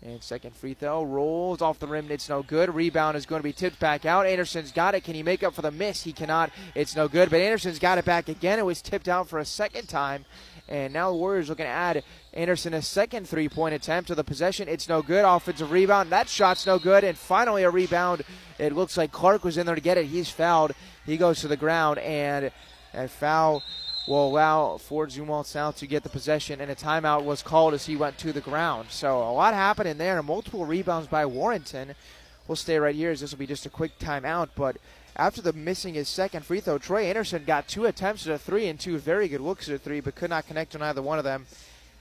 And 0.03 0.21
second 0.21 0.55
free 0.55 0.75
throw 0.75 1.03
rolls 1.03 1.63
off 1.63 1.79
the 1.79 1.87
rim. 1.87 2.11
It's 2.11 2.29
no 2.29 2.43
good. 2.43 2.75
Rebound 2.75 3.17
is 3.17 3.25
going 3.25 3.39
to 3.39 3.43
be 3.43 3.53
tipped 3.53 3.79
back 3.79 4.05
out. 4.05 4.27
Anderson's 4.27 4.71
got 4.71 4.93
it. 4.93 5.03
Can 5.03 5.15
he 5.15 5.23
make 5.23 5.41
up 5.41 5.55
for 5.55 5.63
the 5.63 5.71
miss? 5.71 6.03
He 6.03 6.13
cannot. 6.13 6.51
It's 6.75 6.95
no 6.95 7.07
good. 7.07 7.31
But 7.31 7.39
Anderson's 7.39 7.79
got 7.79 7.97
it 7.97 8.05
back 8.05 8.29
again. 8.29 8.59
It 8.59 8.67
was 8.67 8.83
tipped 8.83 9.07
out 9.07 9.27
for 9.27 9.39
a 9.39 9.45
second 9.45 9.89
time. 9.89 10.25
And 10.69 10.93
now 10.93 11.09
the 11.09 11.17
Warriors 11.17 11.49
looking 11.49 11.65
to 11.65 11.71
add 11.71 12.03
Anderson 12.35 12.75
a 12.75 12.83
second 12.83 13.27
three 13.27 13.49
point 13.49 13.73
attempt 13.73 14.09
to 14.09 14.13
the 14.13 14.23
possession. 14.23 14.67
It's 14.67 14.87
no 14.87 15.01
good. 15.01 15.25
Offensive 15.25 15.71
rebound. 15.71 16.11
That 16.11 16.29
shot's 16.29 16.67
no 16.67 16.77
good. 16.77 17.03
And 17.03 17.17
finally 17.17 17.63
a 17.63 17.71
rebound. 17.71 18.21
It 18.59 18.73
looks 18.73 18.95
like 18.95 19.11
Clark 19.11 19.43
was 19.43 19.57
in 19.57 19.65
there 19.65 19.73
to 19.73 19.81
get 19.81 19.97
it. 19.97 20.05
He's 20.05 20.29
fouled. 20.29 20.73
He 21.03 21.17
goes 21.17 21.41
to 21.41 21.47
the 21.47 21.57
ground. 21.57 21.97
And 21.97 22.51
a 22.93 23.07
foul 23.07 23.63
will 24.07 24.27
allow 24.27 24.77
Fort 24.77 25.09
Zumwalt 25.09 25.45
South 25.45 25.77
to 25.77 25.87
get 25.87 26.03
the 26.03 26.09
possession, 26.09 26.61
and 26.61 26.71
a 26.71 26.75
timeout 26.75 27.23
was 27.23 27.41
called 27.41 27.73
as 27.73 27.85
he 27.85 27.95
went 27.95 28.17
to 28.19 28.31
the 28.31 28.41
ground. 28.41 28.87
So 28.89 29.17
a 29.17 29.31
lot 29.31 29.53
happening 29.53 29.97
there. 29.97 30.23
Multiple 30.23 30.65
rebounds 30.65 31.07
by 31.07 31.25
Warrenton. 31.25 31.93
We'll 32.47 32.55
stay 32.55 32.79
right 32.79 32.95
here 32.95 33.11
as 33.11 33.19
this 33.19 33.31
will 33.31 33.39
be 33.39 33.47
just 33.47 33.65
a 33.65 33.69
quick 33.69 33.99
timeout. 33.99 34.49
But 34.55 34.77
after 35.17 35.41
the 35.41 35.51
missing 35.51 35.95
his 35.95 36.07
second 36.07 36.45
free 36.45 36.61
throw, 36.61 36.77
Troy 36.77 37.03
Anderson 37.03 37.43
got 37.45 37.67
two 37.67 37.85
attempts 37.85 38.25
at 38.25 38.33
a 38.33 38.37
three 38.37 38.67
and 38.67 38.79
two 38.79 38.97
very 38.97 39.27
good 39.27 39.41
looks 39.41 39.67
at 39.67 39.75
a 39.75 39.79
three, 39.79 39.99
but 39.99 40.15
could 40.15 40.29
not 40.29 40.47
connect 40.47 40.73
on 40.73 40.81
either 40.81 41.01
one 41.01 41.17
of 41.17 41.25
them. 41.25 41.45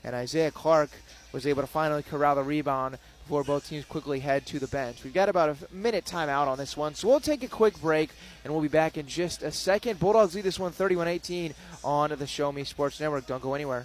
And 0.05 0.15
Isaiah 0.15 0.53
Clark 0.53 0.91
was 1.33 1.47
able 1.47 1.63
to 1.63 1.67
finally 1.67 2.05
corral 2.05 2.37
the 2.37 2.45
rebound 2.45 2.99
before 3.27 3.43
both 3.43 3.69
teams 3.69 3.85
quickly 3.85 4.21
head 4.21 4.47
to 4.47 4.61
the 4.61 4.69
bench. 4.69 5.03
We've 5.03 5.13
got 5.13 5.29
about 5.29 5.49
a 5.51 5.75
minute 5.75 6.05
timeout 6.05 6.47
on 6.47 6.59
this 6.59 6.77
one, 6.77 6.95
so 6.95 7.09
we'll 7.09 7.19
take 7.19 7.43
a 7.43 7.49
quick 7.49 7.81
break 7.81 8.11
and 8.45 8.53
we'll 8.53 8.63
be 8.63 8.69
back 8.69 8.97
in 8.97 9.07
just 9.07 9.43
a 9.43 9.51
second. 9.51 9.99
Bulldogs 9.99 10.37
lead 10.37 10.45
this 10.45 10.61
one 10.61 10.71
31 10.71 11.09
18 11.09 11.53
on 11.83 12.11
the 12.11 12.27
Show 12.29 12.53
Me 12.53 12.63
Sports 12.63 13.01
Network. 13.01 13.27
Don't 13.27 13.43
go 13.43 13.55
anywhere. 13.55 13.85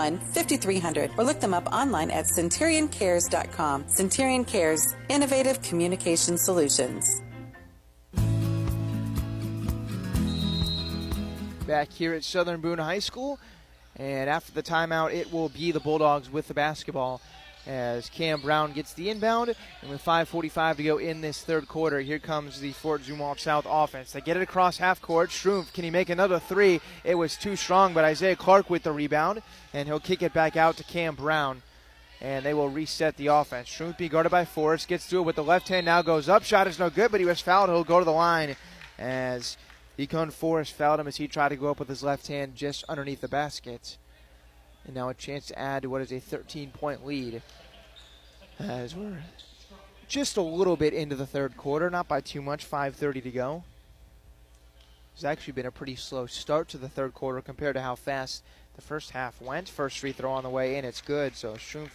5300 0.33 1.11
or 1.17 1.23
look 1.23 1.39
them 1.39 1.53
up 1.53 1.67
online 1.71 2.11
at 2.11 2.25
centurioncares.com. 2.25 3.87
Centurion 3.87 4.45
Cares, 4.45 4.95
innovative 5.09 5.61
communication 5.61 6.37
solutions. 6.37 7.21
Back 11.67 11.91
here 11.91 12.13
at 12.13 12.23
Southern 12.23 12.59
Boone 12.59 12.79
High 12.79 12.99
School, 12.99 13.39
and 13.95 14.29
after 14.29 14.51
the 14.51 14.63
timeout, 14.63 15.13
it 15.13 15.31
will 15.31 15.49
be 15.49 15.71
the 15.71 15.79
Bulldogs 15.79 16.29
with 16.29 16.47
the 16.47 16.53
basketball 16.53 17.21
as 17.67 18.09
Cam 18.09 18.41
Brown 18.41 18.71
gets 18.71 18.93
the 18.93 19.09
inbound. 19.09 19.55
And 19.81 19.89
with 19.89 20.03
5.45 20.03 20.77
to 20.77 20.83
go 20.83 20.97
in 20.97 21.21
this 21.21 21.41
third 21.41 21.67
quarter, 21.67 21.99
here 21.99 22.19
comes 22.19 22.59
the 22.59 22.71
Fort 22.71 23.01
Zumwalt 23.01 23.39
South 23.39 23.65
offense. 23.69 24.11
They 24.11 24.21
get 24.21 24.37
it 24.37 24.43
across 24.43 24.77
half 24.77 25.01
court. 25.01 25.29
Strumpf, 25.29 25.73
can 25.73 25.83
he 25.83 25.89
make 25.89 26.09
another 26.09 26.39
three? 26.39 26.81
It 27.03 27.15
was 27.15 27.37
too 27.37 27.55
strong, 27.55 27.93
but 27.93 28.05
Isaiah 28.05 28.35
Clark 28.35 28.69
with 28.69 28.83
the 28.83 28.91
rebound, 28.91 29.41
and 29.73 29.87
he'll 29.87 29.99
kick 29.99 30.21
it 30.21 30.33
back 30.33 30.55
out 30.55 30.77
to 30.77 30.83
Cam 30.83 31.15
Brown. 31.15 31.61
And 32.19 32.45
they 32.45 32.53
will 32.53 32.69
reset 32.69 33.17
the 33.17 33.27
offense. 33.27 33.67
Strumpf 33.67 33.97
be 33.97 34.09
guarded 34.09 34.31
by 34.31 34.45
Forrest, 34.45 34.87
gets 34.87 35.09
to 35.09 35.17
it 35.17 35.23
with 35.23 35.35
the 35.35 35.43
left 35.43 35.69
hand, 35.69 35.85
now 35.85 36.01
goes 36.01 36.29
up. 36.29 36.43
Shot 36.43 36.67
is 36.67 36.77
no 36.77 36.89
good, 36.89 37.11
but 37.11 37.19
he 37.19 37.25
was 37.25 37.41
fouled. 37.41 37.69
He'll 37.69 37.83
go 37.83 37.99
to 37.99 38.05
the 38.05 38.11
line 38.11 38.55
as 38.99 39.57
Econ 39.97 40.31
Forrest 40.31 40.73
fouled 40.73 40.99
him 40.99 41.07
as 41.07 41.17
he 41.17 41.27
tried 41.27 41.49
to 41.49 41.55
go 41.55 41.69
up 41.69 41.79
with 41.79 41.89
his 41.89 42.03
left 42.03 42.27
hand 42.27 42.55
just 42.55 42.83
underneath 42.87 43.21
the 43.21 43.27
basket. 43.27 43.97
And 44.85 44.95
now 44.95 45.09
a 45.09 45.13
chance 45.13 45.47
to 45.47 45.59
add 45.59 45.83
to 45.83 45.89
what 45.89 46.01
is 46.01 46.11
a 46.11 46.19
13 46.19 46.71
point 46.71 47.05
lead 47.05 47.41
as 48.59 48.95
we're 48.95 49.23
just 50.07 50.37
a 50.37 50.41
little 50.41 50.75
bit 50.75 50.93
into 50.93 51.15
the 51.15 51.25
third 51.25 51.55
quarter, 51.55 51.89
not 51.89 52.07
by 52.07 52.21
too 52.21 52.41
much, 52.41 52.69
5.30 52.69 53.23
to 53.23 53.31
go. 53.31 53.63
It's 55.13 55.23
actually 55.23 55.53
been 55.53 55.65
a 55.65 55.71
pretty 55.71 55.95
slow 55.95 56.25
start 56.25 56.67
to 56.69 56.77
the 56.77 56.89
third 56.89 57.13
quarter 57.13 57.41
compared 57.41 57.75
to 57.75 57.81
how 57.81 57.95
fast 57.95 58.43
the 58.75 58.81
first 58.81 59.11
half 59.11 59.41
went. 59.41 59.69
First 59.69 59.99
free 59.99 60.11
throw 60.11 60.31
on 60.31 60.43
the 60.43 60.49
way 60.49 60.77
in, 60.77 60.85
it's 60.85 61.01
good. 61.01 61.35
So 61.35 61.53
Schrumpf 61.53 61.91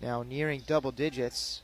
now 0.00 0.22
nearing 0.22 0.62
double 0.66 0.92
digits. 0.92 1.62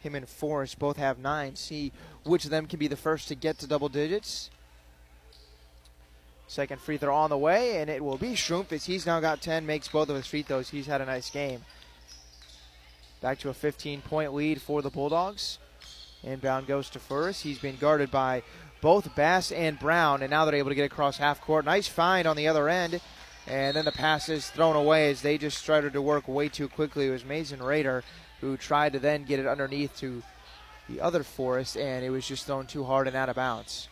Him 0.00 0.14
and 0.14 0.28
Forrest 0.28 0.78
both 0.78 0.96
have 0.98 1.18
nine. 1.18 1.56
See 1.56 1.92
which 2.24 2.44
of 2.44 2.50
them 2.50 2.66
can 2.66 2.78
be 2.78 2.88
the 2.88 2.96
first 2.96 3.28
to 3.28 3.34
get 3.34 3.58
to 3.58 3.66
double 3.66 3.88
digits. 3.88 4.50
Second 6.46 6.80
free 6.80 6.98
throw 6.98 7.14
on 7.14 7.30
the 7.30 7.38
way, 7.38 7.80
and 7.80 7.88
it 7.88 8.04
will 8.04 8.18
be 8.18 8.34
Schrumpf 8.34 8.72
as 8.72 8.84
he's 8.84 9.06
now 9.06 9.20
got 9.20 9.40
10, 9.40 9.64
makes 9.64 9.88
both 9.88 10.08
of 10.08 10.16
his 10.16 10.26
free 10.26 10.42
throws. 10.42 10.70
He's 10.70 10.86
had 10.86 11.00
a 11.00 11.06
nice 11.06 11.30
game. 11.30 11.64
Back 13.20 13.38
to 13.40 13.48
a 13.48 13.54
15 13.54 14.02
point 14.02 14.34
lead 14.34 14.60
for 14.60 14.82
the 14.82 14.90
Bulldogs. 14.90 15.58
Inbound 16.22 16.66
goes 16.66 16.90
to 16.90 16.98
Forrest. 16.98 17.42
He's 17.42 17.58
been 17.58 17.76
guarded 17.76 18.10
by 18.10 18.42
both 18.80 19.14
Bass 19.14 19.50
and 19.50 19.78
Brown, 19.78 20.22
and 20.22 20.30
now 20.30 20.44
they're 20.44 20.54
able 20.54 20.70
to 20.70 20.74
get 20.74 20.84
across 20.84 21.16
half 21.16 21.40
court. 21.40 21.64
Nice 21.64 21.88
find 21.88 22.26
on 22.26 22.36
the 22.36 22.48
other 22.48 22.68
end. 22.68 23.00
And 23.46 23.76
then 23.76 23.84
the 23.84 23.92
pass 23.92 24.28
is 24.28 24.48
thrown 24.48 24.76
away 24.76 25.10
as 25.10 25.22
they 25.22 25.36
just 25.36 25.58
started 25.58 25.92
to 25.94 26.02
work 26.02 26.28
way 26.28 26.48
too 26.48 26.68
quickly. 26.68 27.08
It 27.08 27.10
was 27.10 27.24
Mason 27.24 27.62
Raider 27.62 28.04
who 28.40 28.56
tried 28.56 28.92
to 28.94 28.98
then 28.98 29.24
get 29.24 29.38
it 29.38 29.46
underneath 29.46 29.96
to 30.00 30.22
the 30.88 31.00
other 31.00 31.22
Forrest, 31.22 31.76
and 31.76 32.04
it 32.04 32.10
was 32.10 32.26
just 32.26 32.46
thrown 32.46 32.66
too 32.66 32.84
hard 32.84 33.06
and 33.06 33.16
out 33.16 33.28
of 33.28 33.36
bounds. 33.36 33.88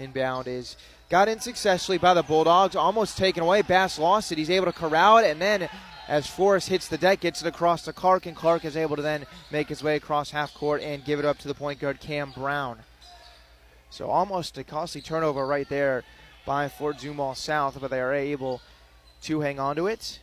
Inbound 0.00 0.48
is 0.48 0.76
got 1.08 1.28
in 1.28 1.40
successfully 1.40 1.98
by 1.98 2.14
the 2.14 2.22
Bulldogs, 2.22 2.74
almost 2.74 3.18
taken 3.18 3.42
away. 3.42 3.62
Bass 3.62 3.98
lost 3.98 4.32
it. 4.32 4.38
He's 4.38 4.50
able 4.50 4.66
to 4.66 4.72
corral 4.72 5.18
it, 5.18 5.30
and 5.30 5.40
then 5.40 5.68
as 6.08 6.26
Forrest 6.26 6.68
hits 6.68 6.88
the 6.88 6.98
deck, 6.98 7.20
gets 7.20 7.40
it 7.40 7.46
across 7.46 7.82
to 7.84 7.92
Clark, 7.92 8.26
and 8.26 8.36
Clark 8.36 8.64
is 8.64 8.76
able 8.76 8.96
to 8.96 9.02
then 9.02 9.26
make 9.52 9.68
his 9.68 9.82
way 9.82 9.96
across 9.96 10.30
half 10.30 10.52
court 10.54 10.82
and 10.82 11.04
give 11.04 11.18
it 11.18 11.24
up 11.24 11.38
to 11.38 11.48
the 11.48 11.54
point 11.54 11.78
guard, 11.78 12.00
Cam 12.00 12.32
Brown. 12.32 12.80
So 13.90 14.08
almost 14.08 14.58
a 14.58 14.64
costly 14.64 15.00
turnover 15.00 15.46
right 15.46 15.68
there 15.68 16.04
by 16.46 16.68
Fort 16.68 16.98
Zumwalt 16.98 17.36
South, 17.36 17.78
but 17.80 17.90
they 17.90 18.00
are 18.00 18.14
able 18.14 18.60
to 19.22 19.40
hang 19.40 19.60
on 19.60 19.76
to 19.76 19.86
it. 19.86 20.20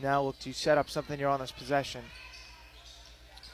Now 0.00 0.22
look 0.22 0.38
to 0.40 0.52
set 0.52 0.78
up 0.78 0.88
something 0.88 1.18
here 1.18 1.28
on 1.28 1.40
this 1.40 1.50
possession. 1.50 2.02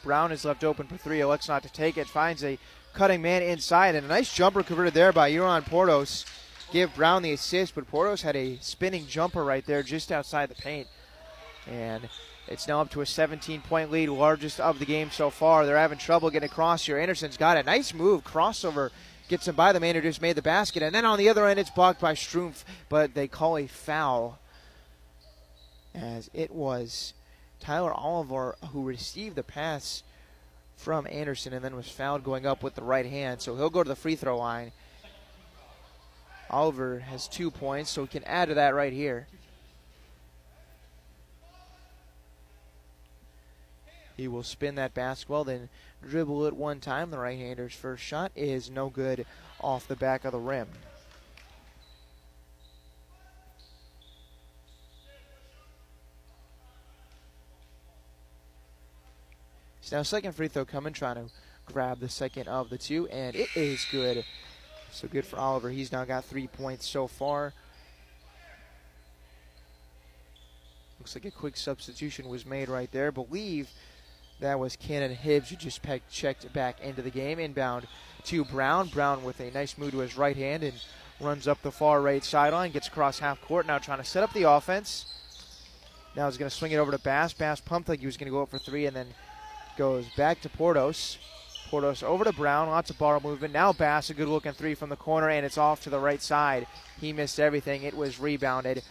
Brown 0.02 0.32
is 0.32 0.44
left 0.44 0.64
open 0.64 0.86
for 0.86 0.98
three, 0.98 1.20
elects 1.20 1.48
not 1.48 1.62
to 1.62 1.72
take 1.72 1.96
it, 1.96 2.06
finds 2.06 2.44
a 2.44 2.58
cutting 2.94 3.20
man 3.20 3.42
inside, 3.42 3.94
and 3.94 4.06
a 4.06 4.08
nice 4.08 4.32
jumper 4.32 4.62
converted 4.62 4.94
there 4.94 5.12
by 5.12 5.30
Euron 5.30 5.64
Portos. 5.64 6.24
Give 6.72 6.94
Brown 6.94 7.22
the 7.22 7.32
assist, 7.32 7.74
but 7.74 7.90
Portos 7.90 8.22
had 8.22 8.36
a 8.36 8.58
spinning 8.60 9.06
jumper 9.06 9.44
right 9.44 9.64
there 9.66 9.82
just 9.82 10.10
outside 10.10 10.48
the 10.48 10.54
paint. 10.54 10.88
And 11.66 12.08
it's 12.48 12.68
now 12.68 12.80
up 12.80 12.90
to 12.90 13.00
a 13.00 13.06
17 13.06 13.60
point 13.62 13.90
lead, 13.90 14.08
largest 14.08 14.60
of 14.60 14.78
the 14.78 14.86
game 14.86 15.10
so 15.10 15.30
far. 15.30 15.66
They're 15.66 15.76
having 15.76 15.98
trouble 15.98 16.30
getting 16.30 16.48
across 16.48 16.86
here. 16.86 16.98
Anderson's 16.98 17.36
got 17.36 17.56
a 17.56 17.62
nice 17.62 17.92
move, 17.92 18.24
crossover, 18.24 18.90
gets 19.28 19.48
him 19.48 19.54
by 19.54 19.72
the 19.72 19.80
man 19.80 19.94
who 19.94 20.00
just 20.00 20.22
made 20.22 20.36
the 20.36 20.42
basket. 20.42 20.82
And 20.82 20.94
then 20.94 21.04
on 21.04 21.18
the 21.18 21.28
other 21.28 21.46
end, 21.46 21.58
it's 21.58 21.70
blocked 21.70 22.00
by 22.00 22.14
Strumpf, 22.14 22.64
but 22.88 23.14
they 23.14 23.28
call 23.28 23.56
a 23.56 23.66
foul 23.66 24.38
as 25.94 26.28
it 26.34 26.50
was 26.50 27.14
Tyler 27.60 27.92
Oliver 27.92 28.56
who 28.72 28.84
received 28.84 29.36
the 29.36 29.42
pass 29.42 30.02
from 30.84 31.06
Anderson 31.10 31.54
and 31.54 31.64
then 31.64 31.74
was 31.74 31.88
fouled 31.88 32.22
going 32.22 32.44
up 32.44 32.62
with 32.62 32.74
the 32.74 32.82
right 32.82 33.06
hand. 33.06 33.40
So 33.40 33.56
he'll 33.56 33.70
go 33.70 33.82
to 33.82 33.88
the 33.88 33.96
free 33.96 34.16
throw 34.16 34.36
line. 34.36 34.70
Oliver 36.50 36.98
has 36.98 37.26
two 37.26 37.50
points, 37.50 37.90
so 37.90 38.02
he 38.02 38.08
can 38.08 38.22
add 38.24 38.48
to 38.48 38.54
that 38.54 38.74
right 38.74 38.92
here. 38.92 39.26
He 44.16 44.28
will 44.28 44.42
spin 44.42 44.74
that 44.76 44.94
basketball, 44.94 45.44
then 45.44 45.70
dribble 46.06 46.44
it 46.44 46.54
one 46.54 46.80
time. 46.80 47.10
The 47.10 47.18
right 47.18 47.38
hander's 47.38 47.74
first 47.74 48.02
shot 48.04 48.30
is 48.36 48.70
no 48.70 48.90
good 48.90 49.26
off 49.60 49.88
the 49.88 49.96
back 49.96 50.24
of 50.24 50.32
the 50.32 50.38
rim. 50.38 50.68
Now 59.92 60.02
second 60.02 60.32
free 60.32 60.48
throw 60.48 60.64
coming, 60.64 60.92
trying 60.92 61.16
to 61.16 61.26
grab 61.66 62.00
the 62.00 62.08
second 62.08 62.48
of 62.48 62.70
the 62.70 62.78
two, 62.78 63.08
and 63.08 63.34
it 63.36 63.48
is 63.54 63.86
good. 63.90 64.24
So 64.92 65.08
good 65.08 65.26
for 65.26 65.38
Oliver. 65.38 65.70
He's 65.70 65.92
now 65.92 66.04
got 66.04 66.24
three 66.24 66.46
points 66.46 66.88
so 66.88 67.06
far. 67.06 67.52
Looks 71.00 71.16
like 71.16 71.24
a 71.24 71.30
quick 71.30 71.56
substitution 71.56 72.28
was 72.28 72.46
made 72.46 72.68
right 72.68 72.90
there. 72.90 73.12
Believe 73.12 73.68
that 74.40 74.58
was 74.58 74.76
Cannon 74.76 75.14
Hibbs 75.14 75.50
who 75.50 75.56
just 75.56 75.82
pecked, 75.82 76.10
checked 76.10 76.50
back 76.52 76.80
into 76.80 77.02
the 77.02 77.10
game. 77.10 77.38
Inbound 77.38 77.86
to 78.24 78.44
Brown. 78.44 78.88
Brown 78.88 79.22
with 79.24 79.40
a 79.40 79.50
nice 79.50 79.76
move 79.76 79.90
to 79.90 79.98
his 79.98 80.16
right 80.16 80.36
hand 80.36 80.62
and 80.62 80.74
runs 81.20 81.46
up 81.46 81.60
the 81.62 81.70
far 81.70 82.00
right 82.00 82.24
sideline, 82.24 82.70
gets 82.70 82.88
across 82.88 83.18
half 83.18 83.40
court. 83.42 83.66
Now 83.66 83.78
trying 83.78 83.98
to 83.98 84.04
set 84.04 84.22
up 84.22 84.32
the 84.32 84.48
offense. 84.48 85.06
Now 86.16 86.26
he's 86.28 86.38
going 86.38 86.50
to 86.50 86.56
swing 86.56 86.72
it 86.72 86.76
over 86.76 86.92
to 86.92 86.98
Bass. 86.98 87.32
Bass 87.32 87.60
pumped 87.60 87.88
like 87.88 88.00
he 88.00 88.06
was 88.06 88.16
going 88.16 88.30
to 88.30 88.36
go 88.36 88.42
up 88.42 88.50
for 88.50 88.58
three 88.58 88.86
and 88.86 88.96
then 88.96 89.08
goes 89.76 90.06
back 90.16 90.40
to 90.42 90.48
Portos. 90.48 91.18
Portos 91.70 92.02
over 92.02 92.24
to 92.24 92.32
Brown. 92.32 92.68
Lots 92.68 92.90
of 92.90 92.98
ball 92.98 93.20
movement. 93.20 93.52
Now 93.52 93.72
Bass, 93.72 94.10
a 94.10 94.14
good 94.14 94.28
looking 94.28 94.52
three 94.52 94.74
from 94.74 94.90
the 94.90 94.96
corner, 94.96 95.28
and 95.28 95.44
it's 95.44 95.58
off 95.58 95.82
to 95.82 95.90
the 95.90 95.98
right 95.98 96.22
side. 96.22 96.66
He 97.00 97.12
missed 97.12 97.40
everything. 97.40 97.82
It 97.82 97.96
was 97.96 98.20
rebounded 98.20 98.82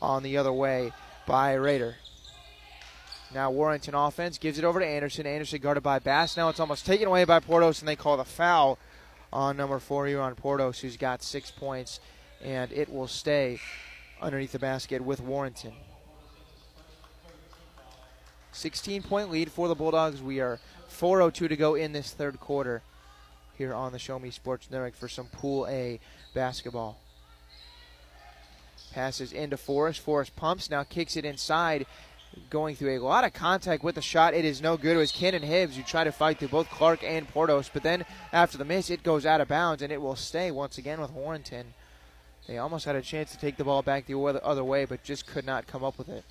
on 0.00 0.22
the 0.22 0.36
other 0.36 0.52
way 0.52 0.92
by 1.26 1.54
Raider. 1.54 1.96
Now 3.32 3.50
Warrenton 3.50 3.94
offense 3.94 4.38
gives 4.38 4.58
it 4.58 4.64
over 4.64 4.80
to 4.80 4.86
Anderson. 4.86 5.26
Anderson 5.26 5.60
guarded 5.60 5.82
by 5.82 5.98
Bass. 5.98 6.36
Now 6.36 6.48
it's 6.48 6.60
almost 6.60 6.86
taken 6.86 7.06
away 7.06 7.24
by 7.24 7.40
Portos, 7.40 7.80
and 7.80 7.88
they 7.88 7.96
call 7.96 8.16
the 8.16 8.24
foul 8.24 8.78
on 9.32 9.56
number 9.56 9.78
four 9.78 10.06
here 10.06 10.20
on 10.20 10.34
Portos, 10.34 10.80
who's 10.80 10.96
got 10.96 11.22
six 11.22 11.50
points, 11.50 12.00
and 12.42 12.72
it 12.72 12.92
will 12.92 13.06
stay 13.06 13.60
underneath 14.20 14.52
the 14.52 14.58
basket 14.58 15.02
with 15.02 15.20
Warrenton. 15.20 15.72
16 18.52 19.02
point 19.02 19.30
lead 19.30 19.50
for 19.50 19.68
the 19.68 19.74
Bulldogs. 19.74 20.22
We 20.22 20.40
are 20.40 20.58
4.02 20.90 21.48
to 21.48 21.56
go 21.56 21.74
in 21.74 21.92
this 21.92 22.12
third 22.12 22.40
quarter 22.40 22.82
here 23.56 23.74
on 23.74 23.92
the 23.92 23.98
Show 23.98 24.18
Me 24.18 24.30
Sports 24.30 24.70
Network 24.70 24.94
for 24.94 25.08
some 25.08 25.26
Pool 25.26 25.66
A 25.68 26.00
basketball. 26.34 26.98
Passes 28.92 29.32
into 29.32 29.56
Forrest. 29.56 30.00
Forrest 30.00 30.34
pumps, 30.34 30.70
now 30.70 30.82
kicks 30.82 31.16
it 31.16 31.24
inside 31.24 31.86
going 32.48 32.76
through 32.76 32.96
a 32.96 33.02
lot 33.02 33.24
of 33.24 33.32
contact 33.32 33.82
with 33.82 33.96
the 33.96 34.02
shot. 34.02 34.34
It 34.34 34.44
is 34.44 34.62
no 34.62 34.76
good. 34.76 34.96
It 34.96 35.00
was 35.00 35.12
Cannon 35.12 35.42
Hibbs 35.42 35.76
who 35.76 35.82
tried 35.82 36.04
to 36.04 36.12
fight 36.12 36.38
through 36.38 36.48
both 36.48 36.70
Clark 36.70 37.02
and 37.02 37.28
Portos, 37.28 37.70
but 37.72 37.82
then 37.82 38.04
after 38.32 38.56
the 38.56 38.64
miss, 38.64 38.90
it 38.90 39.02
goes 39.02 39.26
out 39.26 39.40
of 39.40 39.48
bounds 39.48 39.82
and 39.82 39.92
it 39.92 40.00
will 40.00 40.16
stay 40.16 40.50
once 40.50 40.78
again 40.78 41.00
with 41.00 41.12
Warrenton. 41.12 41.74
They 42.46 42.58
almost 42.58 42.84
had 42.84 42.96
a 42.96 43.02
chance 43.02 43.30
to 43.32 43.38
take 43.38 43.56
the 43.56 43.64
ball 43.64 43.82
back 43.82 44.06
the 44.06 44.18
other 44.18 44.64
way, 44.64 44.84
but 44.84 45.04
just 45.04 45.26
could 45.26 45.44
not 45.44 45.66
come 45.66 45.84
up 45.84 45.98
with 45.98 46.08
it. 46.08 46.24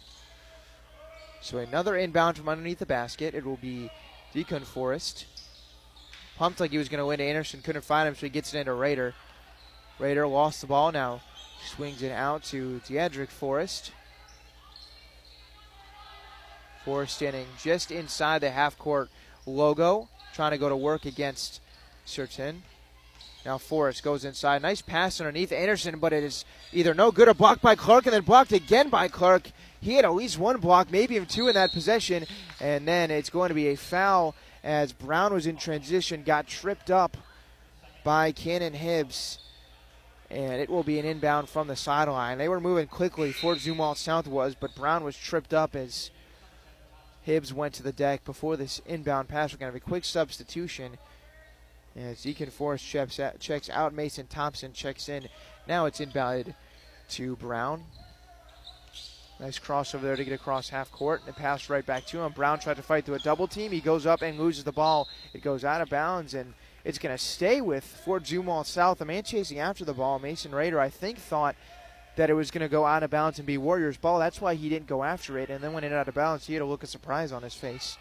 So 1.41 1.57
another 1.57 1.95
inbound 1.95 2.37
from 2.37 2.49
underneath 2.49 2.79
the 2.79 2.85
basket. 2.85 3.33
It 3.33 3.45
will 3.45 3.57
be 3.57 3.89
Deacon 4.33 4.63
Forrest. 4.63 5.25
Pumped 6.37 6.59
like 6.59 6.71
he 6.71 6.77
was 6.77 6.89
going 6.89 6.99
to 6.99 7.05
win. 7.05 7.19
To 7.19 7.23
Anderson 7.23 7.61
couldn't 7.61 7.83
find 7.83 8.07
him, 8.07 8.15
so 8.15 8.25
he 8.25 8.29
gets 8.29 8.53
it 8.53 8.59
into 8.59 8.73
Raider. 8.73 9.13
Raider 9.99 10.27
lost 10.27 10.61
the 10.61 10.67
ball 10.67 10.91
now. 10.91 11.21
Swings 11.65 12.01
it 12.01 12.11
out 12.11 12.43
to 12.45 12.81
Diedrich 12.87 13.29
Forrest. 13.29 13.91
Forrest 16.85 17.15
standing 17.15 17.45
just 17.61 17.91
inside 17.91 18.39
the 18.39 18.51
half 18.51 18.77
court 18.77 19.09
logo, 19.45 20.07
trying 20.33 20.51
to 20.51 20.57
go 20.57 20.69
to 20.69 20.77
work 20.77 21.05
against 21.05 21.61
Sertin. 22.05 22.61
Now 23.45 23.57
Forrest 23.57 24.03
goes 24.03 24.25
inside. 24.25 24.61
Nice 24.61 24.81
pass 24.81 25.19
underneath 25.19 25.51
Anderson, 25.51 25.99
but 25.99 26.13
it 26.13 26.23
is 26.23 26.45
either 26.71 26.93
no 26.93 27.11
good 27.11 27.27
or 27.27 27.33
blocked 27.33 27.61
by 27.61 27.75
Clark 27.75 28.05
and 28.05 28.13
then 28.13 28.21
blocked 28.21 28.51
again 28.51 28.89
by 28.89 29.07
Clark. 29.07 29.51
He 29.81 29.93
had 29.93 30.05
at 30.05 30.13
least 30.13 30.37
one 30.37 30.57
block, 30.59 30.91
maybe 30.91 31.15
even 31.15 31.27
two 31.27 31.47
in 31.47 31.53
that 31.53 31.71
possession. 31.71 32.25
And 32.59 32.87
then 32.87 33.11
it's 33.11 33.29
going 33.29 33.49
to 33.49 33.55
be 33.55 33.67
a 33.67 33.75
foul 33.75 34.35
as 34.63 34.91
Brown 34.91 35.33
was 35.33 35.47
in 35.47 35.57
transition, 35.57 36.23
got 36.23 36.47
tripped 36.47 36.91
up 36.91 37.15
by 38.03 38.31
Cannon 38.31 38.73
Hibbs. 38.73 39.39
And 40.29 40.61
it 40.61 40.69
will 40.69 40.83
be 40.83 40.99
an 40.99 41.05
inbound 41.05 41.49
from 41.49 41.67
the 41.67 41.75
sideline. 41.75 42.37
They 42.37 42.49
were 42.49 42.59
moving 42.59 42.87
quickly. 42.87 43.31
Fort 43.31 43.57
Zumwalt 43.57 43.97
South 43.97 44.27
was, 44.27 44.53
but 44.53 44.75
Brown 44.75 45.03
was 45.03 45.17
tripped 45.17 45.53
up 45.53 45.75
as 45.75 46.11
Hibbs 47.23 47.53
went 47.53 47.73
to 47.75 47.83
the 47.83 47.91
deck 47.91 48.23
before 48.25 48.57
this 48.57 48.79
inbound 48.85 49.27
pass. 49.27 49.51
We're 49.51 49.59
going 49.59 49.71
to 49.71 49.77
have 49.77 49.83
a 49.83 49.89
quick 49.89 50.05
substitution. 50.05 50.97
As 51.95 52.21
Deacon 52.21 52.51
Forrest 52.51 52.85
checks 52.85 53.19
out, 53.19 53.39
checks 53.39 53.69
out, 53.69 53.93
Mason 53.93 54.27
Thompson 54.27 54.71
checks 54.71 55.09
in. 55.09 55.27
Now 55.67 55.85
it's 55.85 55.99
inbounded 55.99 56.53
to 57.09 57.35
Brown. 57.37 57.83
Nice 59.39 59.57
cross 59.57 59.95
over 59.95 60.05
there 60.05 60.17
to 60.17 60.25
get 60.25 60.33
across 60.33 60.69
half 60.69 60.91
court. 60.91 61.21
And 61.25 61.35
pass 61.35 61.69
right 61.69 61.85
back 61.85 62.05
to 62.07 62.19
him. 62.19 62.31
Brown 62.33 62.59
tried 62.59 62.75
to 62.75 62.83
fight 62.83 63.05
through 63.05 63.15
a 63.15 63.19
double 63.19 63.47
team. 63.47 63.71
He 63.71 63.79
goes 63.79 64.05
up 64.05 64.21
and 64.21 64.37
loses 64.37 64.65
the 64.65 64.71
ball. 64.71 65.07
It 65.33 65.41
goes 65.41 65.63
out 65.63 65.81
of 65.81 65.89
bounds, 65.89 66.33
and 66.33 66.53
it's 66.83 66.99
going 66.99 67.15
to 67.15 67.23
stay 67.23 67.61
with 67.61 67.83
Fort 67.83 68.23
Zumwalt 68.23 68.65
South. 68.65 68.99
A 68.99 69.05
man 69.05 69.23
chasing 69.23 69.59
after 69.59 69.85
the 69.85 69.93
ball, 69.93 70.19
Mason 70.19 70.53
Raider, 70.53 70.79
I 70.79 70.89
think 70.89 71.17
thought 71.17 71.55
that 72.17 72.29
it 72.29 72.33
was 72.33 72.51
going 72.51 72.61
to 72.61 72.67
go 72.67 72.85
out 72.85 73.01
of 73.01 73.09
bounds 73.09 73.39
and 73.39 73.45
be 73.45 73.57
Warriors' 73.57 73.95
ball. 73.95 74.19
That's 74.19 74.41
why 74.41 74.55
he 74.55 74.67
didn't 74.67 74.87
go 74.87 75.05
after 75.05 75.37
it. 75.37 75.49
And 75.49 75.63
then 75.63 75.71
when 75.71 75.85
it 75.85 75.93
out 75.93 76.09
of 76.09 76.15
bounds, 76.15 76.47
he 76.47 76.53
had 76.53 76.61
a 76.61 76.65
look 76.65 76.83
of 76.83 76.89
surprise 76.89 77.31
on 77.31 77.43
his 77.43 77.53
face. 77.53 77.97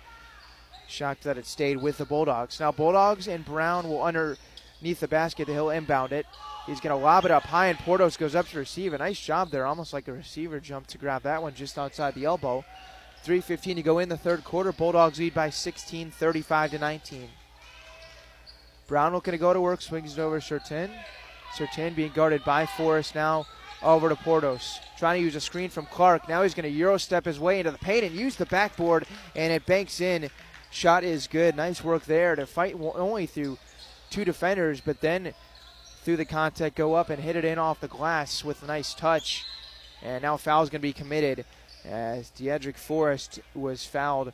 Shocked 0.89 1.23
that 1.23 1.39
it 1.39 1.47
stayed 1.47 1.77
with 1.77 1.99
the 1.99 2.05
Bulldogs. 2.05 2.59
Now 2.59 2.73
Bulldogs 2.73 3.29
and 3.29 3.45
Brown 3.45 3.89
will 3.89 4.03
underneath 4.79 5.01
the 5.01 5.09
basket. 5.09 5.49
He'll 5.49 5.71
inbound 5.71 6.13
it. 6.13 6.27
He's 6.67 6.81
going 6.81 6.97
to 6.97 7.05
lob 7.05 7.25
it 7.25 7.31
up 7.31 7.45
high, 7.45 7.69
and 7.69 7.79
Portos 7.79 8.19
goes 8.19 8.35
up 8.35 8.47
to 8.49 8.59
receive. 8.59 8.93
A 8.93 8.99
nice 8.99 9.19
job 9.19 9.51
there, 9.51 9.67
almost 9.67 9.93
like 9.93 10.09
a 10.09 10.13
receiver 10.13 10.61
jump 10.61 10.87
to 10.89 10.99
grab 10.99 11.23
that 11.23 11.43
one 11.43 11.55
just 11.55 11.79
outside 11.79 12.15
the 12.15 12.25
elbow. 12.25 12.65
3.15 13.25 13.77
to 13.77 13.83
go 13.83 13.99
in 13.99 14.09
the 14.09 14.17
third 14.17 14.45
quarter. 14.45 14.73
Bulldogs 14.73 15.19
lead 15.19 15.35
by 15.35 15.51
16, 15.51 16.11
35 16.11 16.71
to 16.73 16.79
19. 16.79 17.29
Brown 18.87 19.13
looking 19.13 19.33
to 19.33 19.39
go 19.39 19.53
to 19.53 19.61
work, 19.61 19.83
swings 19.83 20.17
it 20.17 20.21
over 20.21 20.41
Sertin. 20.41 20.91
Sertin 21.57 21.97
being 21.97 22.13
guarded 22.13 22.45
by 22.45 22.67
Forrest 22.67 23.15
now 23.15 23.47
over 23.83 24.09
to 24.09 24.15
Portos. 24.15 24.79
Trying 24.99 25.21
to 25.21 25.25
use 25.25 25.35
a 25.35 25.41
screen 25.41 25.71
from 25.71 25.87
Clark. 25.87 26.29
Now 26.29 26.43
he's 26.43 26.55
going 26.55 26.71
to 26.71 26.79
Euro 26.79 26.99
step 26.99 27.25
his 27.25 27.41
way 27.41 27.59
into 27.59 27.71
the 27.71 27.79
paint 27.79 28.05
and 28.05 28.15
use 28.15 28.37
the 28.37 28.47
backboard, 28.47 29.07
and 29.35 29.53
it 29.53 29.67
banks 29.67 30.01
in. 30.01 30.31
Shot 30.71 31.03
is 31.03 31.27
good. 31.27 31.57
Nice 31.57 31.83
work 31.83 32.05
there 32.05 32.37
to 32.37 32.47
fight 32.47 32.77
only 32.79 33.27
through 33.27 33.57
two 34.11 34.25
defenders, 34.25 34.81
but 34.81 35.01
then 35.01 35.35
through 36.03 36.17
the 36.17 36.25
contact, 36.25 36.77
go 36.77 36.95
up 36.95 37.11
and 37.11 37.23
hit 37.23 37.37
it 37.37 37.45
in 37.45 37.59
off 37.59 37.81
the 37.81 37.89
glass 37.89 38.45
with 38.45 38.63
a 38.63 38.67
nice 38.67 38.95
touch. 38.95 39.45
And 40.03 40.23
now 40.23 40.37
foul's 40.37 40.71
going 40.71 40.81
to 40.81 40.83
be 40.83 40.93
committed 40.93 41.45
as 41.85 42.31
Diedrich 42.31 42.79
Forrest 42.79 43.41
was 43.55 43.85
fouled 43.85 44.33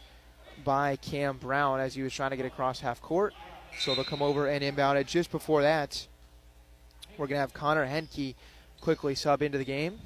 by 0.62 0.96
Cam 0.96 1.38
Brown 1.38 1.80
as 1.80 1.94
he 1.94 2.02
was 2.02 2.12
trying 2.12 2.30
to 2.30 2.36
get 2.36 2.46
across 2.46 2.80
half 2.80 3.00
court. 3.00 3.34
So 3.78 3.94
they'll 3.94 4.04
come 4.04 4.22
over 4.22 4.46
and 4.46 4.62
inbound 4.62 4.98
it. 4.98 5.06
Just 5.06 5.30
before 5.30 5.62
that, 5.62 6.06
we're 7.16 7.26
going 7.26 7.36
to 7.36 7.40
have 7.40 7.54
Connor 7.54 7.86
Henke 7.86 8.36
quickly 8.80 9.14
sub 9.14 9.42
into 9.42 9.58
the 9.58 9.64
game. 9.64 9.98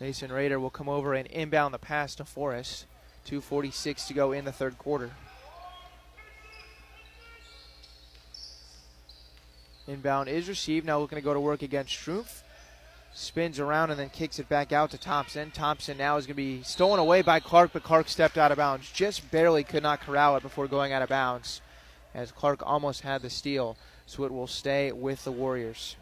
Mason 0.00 0.30
Raider 0.30 0.60
will 0.60 0.70
come 0.70 0.88
over 0.88 1.14
and 1.14 1.26
inbound 1.28 1.74
the 1.74 1.78
pass 1.78 2.14
to 2.16 2.24
Forrest. 2.24 2.86
2.46 3.26 4.06
to 4.06 4.14
go 4.14 4.32
in 4.32 4.44
the 4.44 4.52
third 4.52 4.78
quarter. 4.78 5.10
Inbound 9.88 10.28
is 10.28 10.48
received. 10.48 10.86
Now 10.86 11.00
looking 11.00 11.16
to 11.16 11.22
go 11.22 11.34
to 11.34 11.40
work 11.40 11.62
against 11.62 11.94
Strumpf. 11.94 12.42
Spins 13.14 13.58
around 13.58 13.90
and 13.90 13.98
then 13.98 14.10
kicks 14.10 14.38
it 14.38 14.48
back 14.48 14.70
out 14.70 14.90
to 14.90 14.98
Thompson. 14.98 15.50
Thompson 15.50 15.96
now 15.96 16.18
is 16.18 16.26
going 16.26 16.34
to 16.34 16.36
be 16.36 16.62
stolen 16.62 17.00
away 17.00 17.22
by 17.22 17.40
Clark, 17.40 17.70
but 17.72 17.82
Clark 17.82 18.08
stepped 18.08 18.36
out 18.36 18.52
of 18.52 18.58
bounds. 18.58 18.92
Just 18.92 19.30
barely 19.30 19.64
could 19.64 19.82
not 19.82 20.00
corral 20.00 20.36
it 20.36 20.42
before 20.42 20.68
going 20.68 20.92
out 20.92 21.02
of 21.02 21.08
bounds 21.08 21.62
as 22.14 22.30
Clark 22.30 22.62
almost 22.64 23.00
had 23.00 23.22
the 23.22 23.30
steal. 23.30 23.76
So 24.04 24.24
it 24.24 24.32
will 24.32 24.46
stay 24.46 24.92
with 24.92 25.24
the 25.24 25.32
Warriors. 25.32 25.96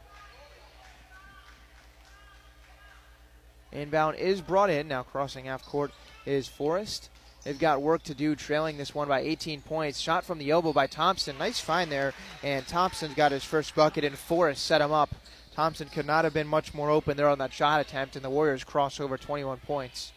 Inbound 3.72 4.16
is 4.16 4.40
brought 4.40 4.70
in. 4.70 4.88
Now 4.88 5.04
crossing 5.04 5.44
half 5.44 5.64
court 5.64 5.92
is 6.24 6.48
Forrest. 6.48 7.08
They've 7.46 7.56
got 7.56 7.80
work 7.80 8.02
to 8.02 8.14
do, 8.14 8.34
trailing 8.34 8.76
this 8.76 8.92
one 8.92 9.06
by 9.06 9.20
18 9.20 9.60
points. 9.60 10.00
Shot 10.00 10.24
from 10.24 10.38
the 10.38 10.50
elbow 10.50 10.72
by 10.72 10.88
Thompson. 10.88 11.38
Nice 11.38 11.60
find 11.60 11.92
there. 11.92 12.12
And 12.42 12.66
Thompson's 12.66 13.14
got 13.14 13.30
his 13.30 13.44
first 13.44 13.72
bucket, 13.76 14.02
and 14.02 14.18
Forrest 14.18 14.66
set 14.66 14.80
him 14.80 14.90
up. 14.90 15.14
Thompson 15.54 15.88
could 15.88 16.06
not 16.06 16.24
have 16.24 16.34
been 16.34 16.48
much 16.48 16.74
more 16.74 16.90
open 16.90 17.16
there 17.16 17.28
on 17.28 17.38
that 17.38 17.52
shot 17.52 17.80
attempt, 17.80 18.16
and 18.16 18.24
the 18.24 18.30
Warriors 18.30 18.64
cross 18.64 18.98
over 18.98 19.16
21 19.16 19.58
points. 19.58 20.10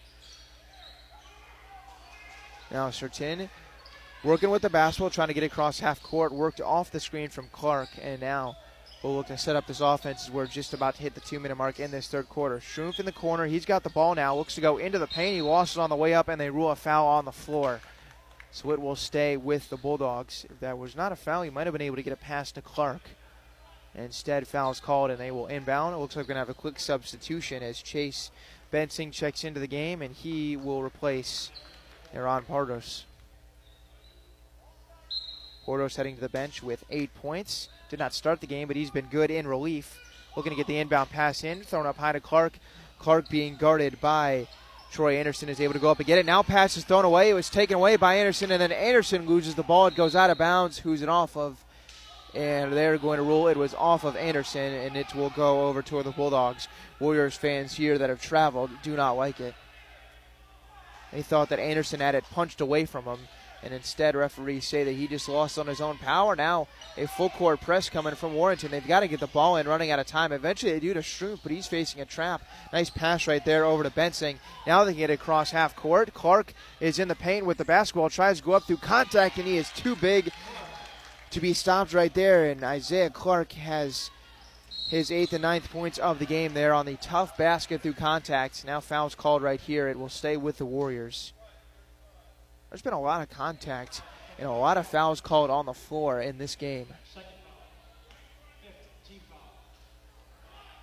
Now 2.71 2.89
Sertin 2.89 3.47
working 4.23 4.49
with 4.49 4.63
the 4.63 4.69
basketball, 4.71 5.11
trying 5.11 5.27
to 5.27 5.36
get 5.36 5.43
across 5.43 5.82
half 5.82 6.01
court, 6.01 6.32
worked 6.32 6.61
off 6.61 6.89
the 6.89 6.99
screen 6.99 7.30
from 7.30 7.47
Clark, 7.51 7.89
and 8.01 8.19
now 8.19 8.57
will 9.04 9.16
look 9.16 9.28
to 9.28 9.38
set 9.38 9.56
up 9.56 9.66
this 9.66 9.80
offense 9.80 10.26
as 10.26 10.32
we're 10.32 10.45
just 10.45 10.74
about 10.74 10.95
to 10.95 11.02
hit 11.02 11.16
the 11.16 11.22
two 11.22 11.39
minute 11.39 11.56
mark 11.56 11.80
in 11.80 11.91
this 11.91 12.08
third 12.08 12.28
quarter. 12.28 12.58
Strumpf 12.58 13.00
in 13.00 13.06
the 13.06 13.12
corner. 13.12 13.45
He's 13.45 13.66
got 13.66 13.84
the 13.84 13.89
ball 13.89 14.16
now. 14.16 14.36
Looks 14.36 14.56
to 14.56 14.62
go 14.62 14.78
into 14.78 15.00
the 15.00 15.08
paint. 15.08 15.36
He 15.36 15.41
lost 15.41 15.78
it 15.78 15.80
on 15.80 15.89
the 15.89 15.95
way 15.95 16.14
up, 16.14 16.28
and 16.28 16.39
they 16.39 16.50
rule 16.50 16.72
a 16.72 16.76
foul 16.76 17.08
on 17.08 17.26
the 17.26 17.32
floor. 17.32 17.80
So 18.52 18.72
it 18.72 18.82
will 18.82 18.95
stay 18.95 19.38
with 19.38 19.70
the 19.70 19.78
Bulldogs. 19.78 20.45
If 20.50 20.60
that 20.60 20.78
was 20.78 20.95
not 20.95 21.12
a 21.12 21.16
foul, 21.16 21.43
he 21.43 21.50
might 21.50 21.68
have 21.68 21.74
been 21.74 21.82
able 21.82 21.95
to 21.95 22.04
get 22.04 22.14
a 22.14 22.18
pass 22.18 22.52
to 22.54 22.62
Clark. 22.62 23.02
Instead, 23.95 24.47
fouls 24.47 24.80
called, 24.80 25.12
and 25.12 25.20
they 25.20 25.32
will 25.32 25.47
inbound. 25.47 25.95
It 25.95 26.00
looks 26.00 26.16
like 26.16 26.24
we're 26.24 26.34
going 26.34 26.36
to 26.36 26.47
have 26.47 26.50
a 26.50 26.54
quick 26.54 26.80
substitution 26.80 27.64
as 27.64 27.82
Chase 27.82 28.32
Bensing 28.72 29.12
checks 29.12 29.43
into 29.43 29.60
the 29.60 29.68
game, 29.68 30.02
and 30.02 30.14
he 30.14 30.56
will 30.56 30.84
replace 30.84 31.52
Aaron 32.14 32.43
Portos. 32.43 33.06
Portos 35.70 35.95
heading 35.95 36.15
to 36.15 36.22
the 36.22 36.30
bench 36.30 36.63
with 36.63 36.84
eight 36.89 37.13
points. 37.13 37.70
Did 37.89 37.99
not 37.99 38.15
start 38.15 38.41
the 38.41 38.47
game, 38.47 38.67
but 38.67 38.76
he's 38.76 38.89
been 38.89 39.05
good 39.05 39.30
in 39.30 39.45
relief. 39.45 39.99
Looking 40.36 40.49
to 40.49 40.55
get 40.55 40.65
the 40.65 40.80
inbound 40.80 41.11
pass 41.11 41.43
in, 41.43 41.61
thrown 41.61 41.86
up 41.86 41.97
high 41.97 42.11
to 42.11 42.20
Clark. 42.20 42.53
Clark 42.97 43.30
being 43.30 43.55
guarded 43.55 44.01
by 44.01 44.47
Troy 44.91 45.17
Anderson 45.17 45.47
is 45.47 45.61
able 45.61 45.74
to 45.74 45.80
go 45.80 45.91
up 45.91 45.99
and 45.99 46.07
get 46.07 46.17
it. 46.17 46.26
Now 46.26 46.41
pass 46.41 46.76
is 46.76 46.86
thrown 46.86 47.05
away. 47.05 47.30
It 47.30 47.36
was 47.36 47.51
taken 47.51 47.76
away 47.76 47.97
by 47.97 48.15
Anderson, 48.15 48.51
and 48.51 48.59
then 48.59 48.72
Anderson 48.72 49.28
loses 49.28 49.53
the 49.53 49.61
ball. 49.61 49.86
It 49.86 49.95
goes 49.95 50.15
out 50.15 50.32
of 50.32 50.39
bounds. 50.39 50.80
Who's 50.80 51.03
it 51.03 51.09
off 51.09 51.38
of? 51.38 51.63
And 52.34 52.74
they're 52.74 52.97
going 52.97 53.17
to 53.17 53.24
rule 53.24 53.47
it 53.47 53.55
was 53.55 53.76
off 53.76 54.03
of 54.05 54.17
Anderson, 54.17 54.74
and 54.74 54.97
it 54.97 55.13
will 55.13 55.30
go 55.30 55.67
over 55.67 55.84
to 55.84 56.01
the 56.01 56.09
Bulldogs. 56.09 56.67
Warriors 56.99 57.36
fans 57.36 57.76
here 57.76 57.99
that 57.99 58.09
have 58.09 58.24
traveled 58.24 58.72
do 58.82 58.95
not 58.95 59.11
like 59.11 59.39
it. 59.39 59.53
They 61.11 61.22
thought 61.22 61.49
that 61.49 61.59
Anderson 61.59 61.99
had 61.99 62.15
it 62.15 62.24
punched 62.32 62.59
away 62.59 62.86
from 62.86 63.03
him 63.03 63.20
and 63.64 63.74
instead 63.74 64.16
referees 64.16 64.66
say 64.66 64.84
that 64.84 64.93
he 64.93 65.07
just 65.07 65.30
lost 65.30 65.57
on 65.57 65.68
his 65.68 65.82
own 65.82 65.97
power. 65.97 66.36
Now 66.36 66.68
a 66.97 67.07
full 67.07 67.30
court 67.30 67.62
press 67.62 67.89
coming 67.89 68.16
from 68.16 68.34
Warrenton. 68.34 68.72
They've 68.72 68.86
got 68.86 69.01
to 69.01 69.07
get 69.07 69.20
the 69.20 69.28
ball 69.28 69.57
in, 69.57 69.68
running 69.68 69.91
out 69.91 69.99
of 69.99 70.07
time. 70.07 70.32
Eventually 70.32 70.72
they 70.72 70.80
do 70.80 70.93
to 70.93 70.99
Strumpf, 70.99 71.39
but 71.43 71.51
he's 71.51 71.68
facing 71.68 72.01
a 72.01 72.05
trap. 72.05 72.41
Nice 72.72 72.89
pass 72.89 73.28
right 73.28 73.43
there 73.43 73.66
over 73.66 73.84
to 73.84 73.89
Bensing. 73.89 74.38
Now 74.66 74.84
they 74.84 74.91
can 74.91 74.99
get 74.99 75.10
across 75.10 75.51
half 75.51 75.76
court. 75.76 76.14
Clark 76.14 76.53
is 76.80 76.99
in 76.99 77.07
the 77.07 77.16
paint 77.16 77.45
with 77.45 77.57
the 77.57 77.66
basketball, 77.66 78.10
tries 78.10 78.39
to 78.39 78.43
go 78.43 78.53
up 78.53 78.64
through 78.64 78.78
contact, 78.78 79.38
and 79.38 79.47
he 79.47 79.57
is 79.57 79.72
too 79.72 79.95
big 79.95 80.32
to 81.32 81.39
be 81.39 81.53
stopped 81.53 81.93
right 81.93 82.14
there. 82.14 82.49
And 82.49 82.64
Isaiah 82.64 83.10
Clark 83.10 83.53
has 83.53 84.10
his 84.89 85.12
eighth 85.12 85.34
and 85.34 85.43
ninth 85.43 85.72
points 85.72 85.99
of 85.99 86.18
the 86.18 86.26
game 86.26 86.53
there 86.53 86.74
on 86.74 86.86
the 86.86 86.95
tough 86.95 87.38
basket 87.38 87.82
through 87.82 87.93
contact. 87.93 88.66
Now 88.66 88.80
fouls 88.80 89.16
called 89.16 89.43
right 89.43 89.62
here. 89.62 89.88
It 89.88 89.99
will 89.99 90.10
stay 90.10 90.36
with 90.36 90.57
the 90.57 90.66
Warriors. 90.66 91.34
There's 92.70 92.82
been 92.82 92.93
a 92.93 93.01
lot 93.01 93.22
of 93.22 93.30
contact 93.30 94.01
and 94.38 94.47
a 94.47 94.51
lot 94.51 94.78
of 94.78 94.88
fouls 94.88 95.22
called 95.22 95.49
on 95.49 95.65
the 95.65 95.74
floor 95.74 96.22
in 96.22 96.38
this 96.38 96.55
game. 96.55 96.88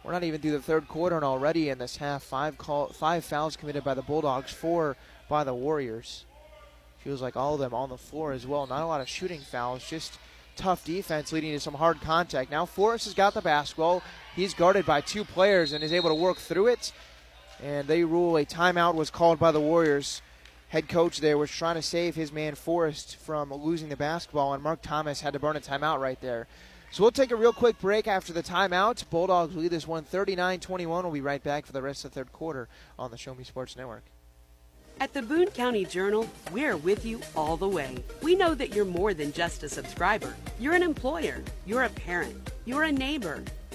We're 0.04 0.12
not 0.12 0.22
even 0.22 0.40
through 0.40 0.52
the 0.52 0.62
third 0.62 0.86
quarter, 0.86 1.16
and 1.16 1.24
already 1.24 1.68
in 1.68 1.78
this 1.78 1.96
half, 1.96 2.22
five 2.22 2.56
call, 2.56 2.86
five 2.88 3.24
fouls 3.24 3.56
committed 3.56 3.82
by 3.82 3.94
the 3.94 4.02
Bulldogs, 4.02 4.52
four 4.52 4.96
by 5.28 5.42
the 5.42 5.52
Warriors. 5.54 6.24
Feels 6.98 7.20
like 7.20 7.36
all 7.36 7.54
of 7.54 7.60
them 7.60 7.74
on 7.74 7.88
the 7.88 7.98
floor 7.98 8.30
as 8.30 8.46
well. 8.46 8.68
Not 8.68 8.82
a 8.82 8.86
lot 8.86 9.00
of 9.00 9.08
shooting 9.08 9.40
fouls, 9.40 9.84
just 9.88 10.18
tough 10.54 10.84
defense 10.84 11.32
leading 11.32 11.52
to 11.52 11.60
some 11.60 11.74
hard 11.74 12.00
contact. 12.00 12.52
Now 12.52 12.66
Forrest 12.66 13.04
has 13.06 13.14
got 13.14 13.34
the 13.34 13.42
basketball. 13.42 14.02
He's 14.36 14.54
guarded 14.54 14.86
by 14.86 15.00
two 15.00 15.24
players 15.24 15.72
and 15.72 15.82
is 15.82 15.92
able 15.92 16.10
to 16.10 16.14
work 16.14 16.38
through 16.38 16.68
it. 16.68 16.92
And 17.60 17.88
they 17.88 18.04
rule 18.04 18.36
a 18.36 18.44
timeout 18.44 18.94
was 18.94 19.10
called 19.10 19.40
by 19.40 19.50
the 19.50 19.60
Warriors 19.60 20.22
head 20.68 20.88
coach 20.88 21.20
there 21.20 21.38
was 21.38 21.50
trying 21.50 21.76
to 21.76 21.82
save 21.82 22.14
his 22.14 22.32
man 22.32 22.54
Forrest 22.54 23.16
from 23.16 23.52
losing 23.52 23.88
the 23.88 23.96
basketball, 23.96 24.54
and 24.54 24.62
Mark 24.62 24.82
Thomas 24.82 25.20
had 25.20 25.32
to 25.32 25.38
burn 25.38 25.56
a 25.56 25.60
timeout 25.60 26.00
right 26.00 26.20
there. 26.20 26.46
So 26.90 27.02
we'll 27.02 27.12
take 27.12 27.30
a 27.30 27.36
real 27.36 27.52
quick 27.52 27.78
break 27.80 28.06
after 28.06 28.32
the 28.32 28.42
timeout. 28.42 29.08
Bulldogs 29.10 29.54
lead 29.54 29.70
this 29.70 29.86
one 29.86 30.04
39 30.04 30.60
21. 30.60 31.04
We'll 31.04 31.12
be 31.12 31.20
right 31.20 31.42
back 31.42 31.66
for 31.66 31.72
the 31.72 31.82
rest 31.82 32.04
of 32.04 32.12
the 32.12 32.14
third 32.14 32.32
quarter 32.32 32.68
on 32.98 33.10
the 33.10 33.18
Show 33.18 33.34
Me 33.34 33.44
Sports 33.44 33.76
Network. 33.76 34.04
At 34.98 35.12
the 35.12 35.20
Boone 35.20 35.48
County 35.48 35.84
Journal, 35.84 36.26
we're 36.52 36.78
with 36.78 37.04
you 37.04 37.20
all 37.36 37.58
the 37.58 37.68
way. 37.68 38.02
We 38.22 38.34
know 38.34 38.54
that 38.54 38.74
you're 38.74 38.86
more 38.86 39.12
than 39.12 39.30
just 39.30 39.62
a 39.62 39.68
subscriber. 39.68 40.34
You're 40.58 40.72
an 40.72 40.82
employer, 40.82 41.42
you're 41.66 41.82
a 41.82 41.90
parent, 41.90 42.50
you're 42.64 42.84
a 42.84 42.92
neighbor 42.92 43.42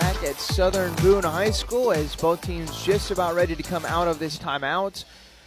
Back 0.00 0.22
at 0.24 0.38
Southern 0.38 0.92
Boone 0.96 1.24
High 1.24 1.50
School 1.50 1.90
as 1.90 2.14
both 2.14 2.42
teams 2.42 2.84
just 2.84 3.10
about 3.10 3.34
ready 3.34 3.56
to 3.56 3.62
come 3.62 3.86
out 3.86 4.08
of 4.08 4.18
this 4.18 4.38
timeout. 4.38 5.04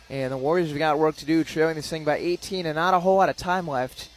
And 0.10 0.34
the 0.34 0.38
Warriors 0.38 0.70
have 0.70 0.80
got 0.80 0.98
work 0.98 1.18
to 1.18 1.26
do, 1.26 1.44
trailing 1.44 1.76
this 1.76 1.88
thing 1.88 2.04
by 2.04 2.18
18 2.18 2.66
and 2.66 2.76
not 2.76 2.96
a 2.96 3.00
whole 3.00 3.18
lot 3.18 3.30
of 3.30 3.38
time 3.38 3.68
left. 3.68 4.10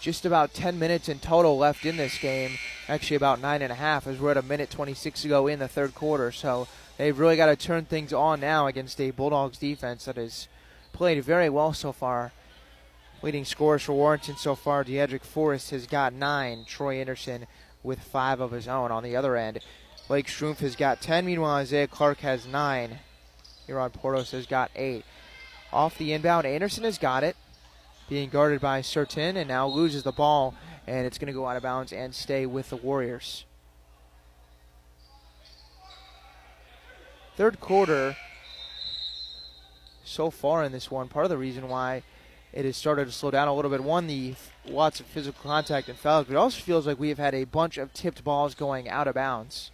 Just 0.00 0.26
about 0.26 0.54
10 0.54 0.76
minutes 0.76 1.08
in 1.08 1.20
total 1.20 1.56
left 1.56 1.86
in 1.86 1.96
this 1.96 2.18
game. 2.18 2.58
Actually, 2.88 3.14
about 3.14 3.40
nine 3.40 3.62
and 3.62 3.70
a 3.70 3.76
half, 3.76 4.08
as 4.08 4.18
we're 4.18 4.32
at 4.32 4.36
a 4.36 4.42
minute 4.42 4.70
26 4.70 5.22
to 5.22 5.28
go 5.28 5.46
in 5.46 5.60
the 5.60 5.68
third 5.68 5.94
quarter. 5.94 6.32
So 6.32 6.66
they've 6.98 7.16
really 7.16 7.36
got 7.36 7.46
to 7.46 7.54
turn 7.54 7.84
things 7.84 8.12
on 8.12 8.40
now 8.40 8.66
against 8.66 9.00
a 9.00 9.12
Bulldogs 9.12 9.58
defense 9.58 10.06
that 10.06 10.16
has 10.16 10.48
played 10.92 11.22
very 11.22 11.48
well 11.48 11.72
so 11.72 11.92
far. 11.92 12.32
Leading 13.22 13.44
scores 13.44 13.84
for 13.84 13.92
Warrenton 13.92 14.36
so 14.36 14.56
far, 14.56 14.82
Diedrich 14.82 15.22
Forrest 15.22 15.70
has 15.70 15.86
got 15.86 16.12
nine. 16.12 16.64
Troy 16.66 16.96
Anderson 16.96 17.46
with 17.84 18.00
five 18.00 18.40
of 18.40 18.50
his 18.50 18.66
own 18.66 18.90
on 18.90 19.04
the 19.04 19.14
other 19.14 19.36
end. 19.36 19.60
Blake 20.08 20.26
Schrumpf 20.26 20.58
has 20.58 20.74
got 20.74 21.00
10. 21.00 21.24
Meanwhile, 21.24 21.56
Isaiah 21.56 21.86
Clark 21.86 22.18
has 22.20 22.46
nine. 22.46 22.98
Huron 23.66 23.90
Portos 23.90 24.32
has 24.32 24.46
got 24.46 24.70
eight. 24.74 25.04
Off 25.72 25.96
the 25.96 26.12
inbound, 26.12 26.46
Anderson 26.46 26.84
has 26.84 26.98
got 26.98 27.22
it. 27.22 27.36
Being 28.08 28.28
guarded 28.28 28.60
by 28.60 28.80
Sertin 28.80 29.36
and 29.36 29.48
now 29.48 29.66
loses 29.66 30.02
the 30.02 30.12
ball, 30.12 30.54
and 30.86 31.06
it's 31.06 31.18
going 31.18 31.28
to 31.28 31.32
go 31.32 31.46
out 31.46 31.56
of 31.56 31.62
bounds 31.62 31.92
and 31.92 32.14
stay 32.14 32.44
with 32.44 32.70
the 32.70 32.76
Warriors. 32.76 33.44
Third 37.36 37.60
quarter, 37.60 38.16
so 40.04 40.30
far 40.30 40.62
in 40.62 40.70
this 40.70 40.90
one, 40.90 41.08
part 41.08 41.24
of 41.24 41.30
the 41.30 41.38
reason 41.38 41.68
why 41.68 42.02
it 42.54 42.64
has 42.64 42.76
started 42.76 43.06
to 43.06 43.12
slow 43.12 43.32
down 43.32 43.48
a 43.48 43.54
little 43.54 43.70
bit. 43.70 43.82
One, 43.82 44.06
the 44.06 44.34
lots 44.64 45.00
of 45.00 45.06
physical 45.06 45.42
contact 45.42 45.88
and 45.88 45.98
fouls, 45.98 46.26
but 46.26 46.34
it 46.34 46.38
also 46.38 46.62
feels 46.62 46.86
like 46.86 47.00
we 47.00 47.08
have 47.08 47.18
had 47.18 47.34
a 47.34 47.42
bunch 47.42 47.78
of 47.78 47.92
tipped 47.92 48.22
balls 48.22 48.54
going 48.54 48.88
out 48.88 49.08
of 49.08 49.16
bounds. 49.16 49.72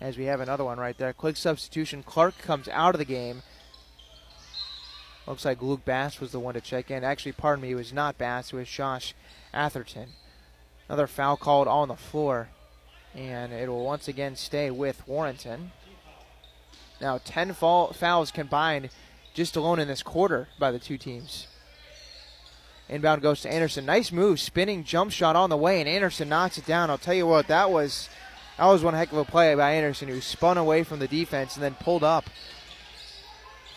As 0.00 0.16
we 0.16 0.24
have 0.24 0.40
another 0.40 0.64
one 0.64 0.78
right 0.78 0.96
there. 0.96 1.12
Quick 1.12 1.36
substitution. 1.36 2.02
Clark 2.02 2.38
comes 2.38 2.66
out 2.68 2.94
of 2.94 2.98
the 2.98 3.04
game. 3.04 3.42
Looks 5.26 5.44
like 5.44 5.60
Luke 5.60 5.84
Bass 5.84 6.18
was 6.18 6.32
the 6.32 6.40
one 6.40 6.54
to 6.54 6.62
check 6.62 6.90
in. 6.90 7.04
Actually, 7.04 7.32
pardon 7.32 7.62
me, 7.62 7.72
it 7.72 7.76
was 7.76 7.92
not 7.92 8.16
Bass, 8.16 8.52
it 8.52 8.56
was 8.56 8.68
Josh 8.68 9.14
Atherton. 9.52 10.08
Another 10.88 11.06
foul 11.06 11.36
called 11.36 11.68
on 11.68 11.88
the 11.88 11.94
floor. 11.94 12.48
And 13.14 13.52
it 13.52 13.68
will 13.68 13.84
once 13.84 14.08
again 14.08 14.34
stay 14.34 14.70
with 14.70 15.06
Warrenton. 15.06 15.72
Now, 17.02 17.20
10 17.22 17.52
fouls 17.52 18.30
combined 18.30 18.88
just 19.34 19.56
alone 19.56 19.78
in 19.78 19.88
this 19.88 20.02
quarter 20.02 20.48
by 20.58 20.70
the 20.70 20.78
two 20.78 20.96
teams. 20.96 21.48
Inbound 22.88 23.22
goes 23.22 23.40
to 23.42 23.52
Anderson. 23.52 23.86
Nice 23.86 24.12
move, 24.12 24.40
spinning 24.40 24.84
jump 24.84 25.10
shot 25.10 25.36
on 25.36 25.50
the 25.50 25.56
way, 25.56 25.80
and 25.80 25.88
Anderson 25.88 26.28
knocks 26.28 26.58
it 26.58 26.66
down. 26.66 26.90
I'll 26.90 26.98
tell 26.98 27.14
you 27.14 27.26
what, 27.26 27.48
that 27.48 27.70
was 27.70 28.08
that 28.58 28.66
was 28.66 28.84
one 28.84 28.94
heck 28.94 29.10
of 29.10 29.18
a 29.18 29.24
play 29.24 29.54
by 29.54 29.72
Anderson, 29.72 30.08
who 30.08 30.20
spun 30.20 30.58
away 30.58 30.84
from 30.84 30.98
the 30.98 31.08
defense 31.08 31.54
and 31.56 31.62
then 31.62 31.74
pulled 31.74 32.04
up 32.04 32.28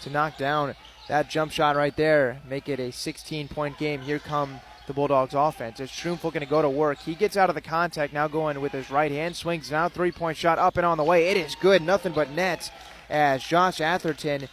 to 0.02 0.10
knock 0.10 0.38
down 0.38 0.76
that 1.08 1.30
jump 1.30 1.52
shot 1.52 1.76
right 1.76 1.96
there. 1.96 2.42
Make 2.48 2.70
it 2.70 2.80
a 2.80 2.90
16-point 2.90 3.78
game. 3.78 4.02
Here 4.02 4.20
come 4.20 4.60
the 4.86 4.94
Bulldogs 4.94 5.34
offense. 5.34 5.80
It's 5.80 5.92
Schrumpf 5.92 6.24
looking 6.24 6.42
to 6.42 6.46
go 6.46 6.62
to 6.62 6.70
work. 6.70 7.00
He 7.00 7.16
gets 7.16 7.38
out 7.38 7.50
of 7.50 7.56
the 7.56 7.62
contact, 7.62 8.14
now 8.14 8.28
going 8.28 8.62
with 8.62 8.72
his 8.72 8.90
right 8.90 9.12
hand, 9.12 9.36
swings 9.36 9.72
now, 9.72 9.90
three-point 9.90 10.38
shot 10.38 10.60
up 10.60 10.78
and 10.78 10.86
on 10.86 10.98
the 10.98 11.04
way. 11.04 11.28
It 11.28 11.38
is 11.38 11.56
good, 11.56 11.82
nothing 11.82 12.14
but 12.14 12.30
nets 12.32 12.72
as 13.10 13.44
Josh 13.44 13.82
Atherton 13.82 14.48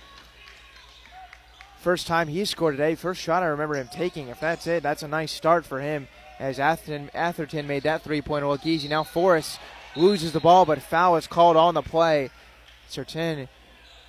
First 1.85 2.07
time 2.07 2.28
he 2.28 2.47
scored 2.47 2.78
today. 2.78 2.95
First 2.95 3.20
shot 3.20 3.43
I 3.43 3.47
remember 3.47 3.74
him 3.74 3.91
taking. 3.93 4.28
If 4.28 4.41
that's 4.41 4.66
it, 4.66 4.82
that's 4.82 5.03
a 5.03 5.07
nice 5.07 5.30
start 5.30 5.66
for 5.66 5.82
him. 5.82 6.09
As 6.41 6.59
Atherton, 6.59 7.11
Atherton 7.12 7.66
made 7.66 7.82
that 7.82 8.01
three 8.01 8.22
pointer 8.22 8.47
look 8.47 8.64
easy. 8.64 8.89
Now 8.89 9.03
Forrest 9.03 9.61
loses 9.95 10.32
the 10.32 10.41
ball, 10.41 10.64
but 10.64 10.80
foul 10.80 11.16
is 11.16 11.26
called 11.26 11.59
on 11.59 11.74
the 11.74 11.82
play. 11.82 12.30
Sertin 12.89 13.49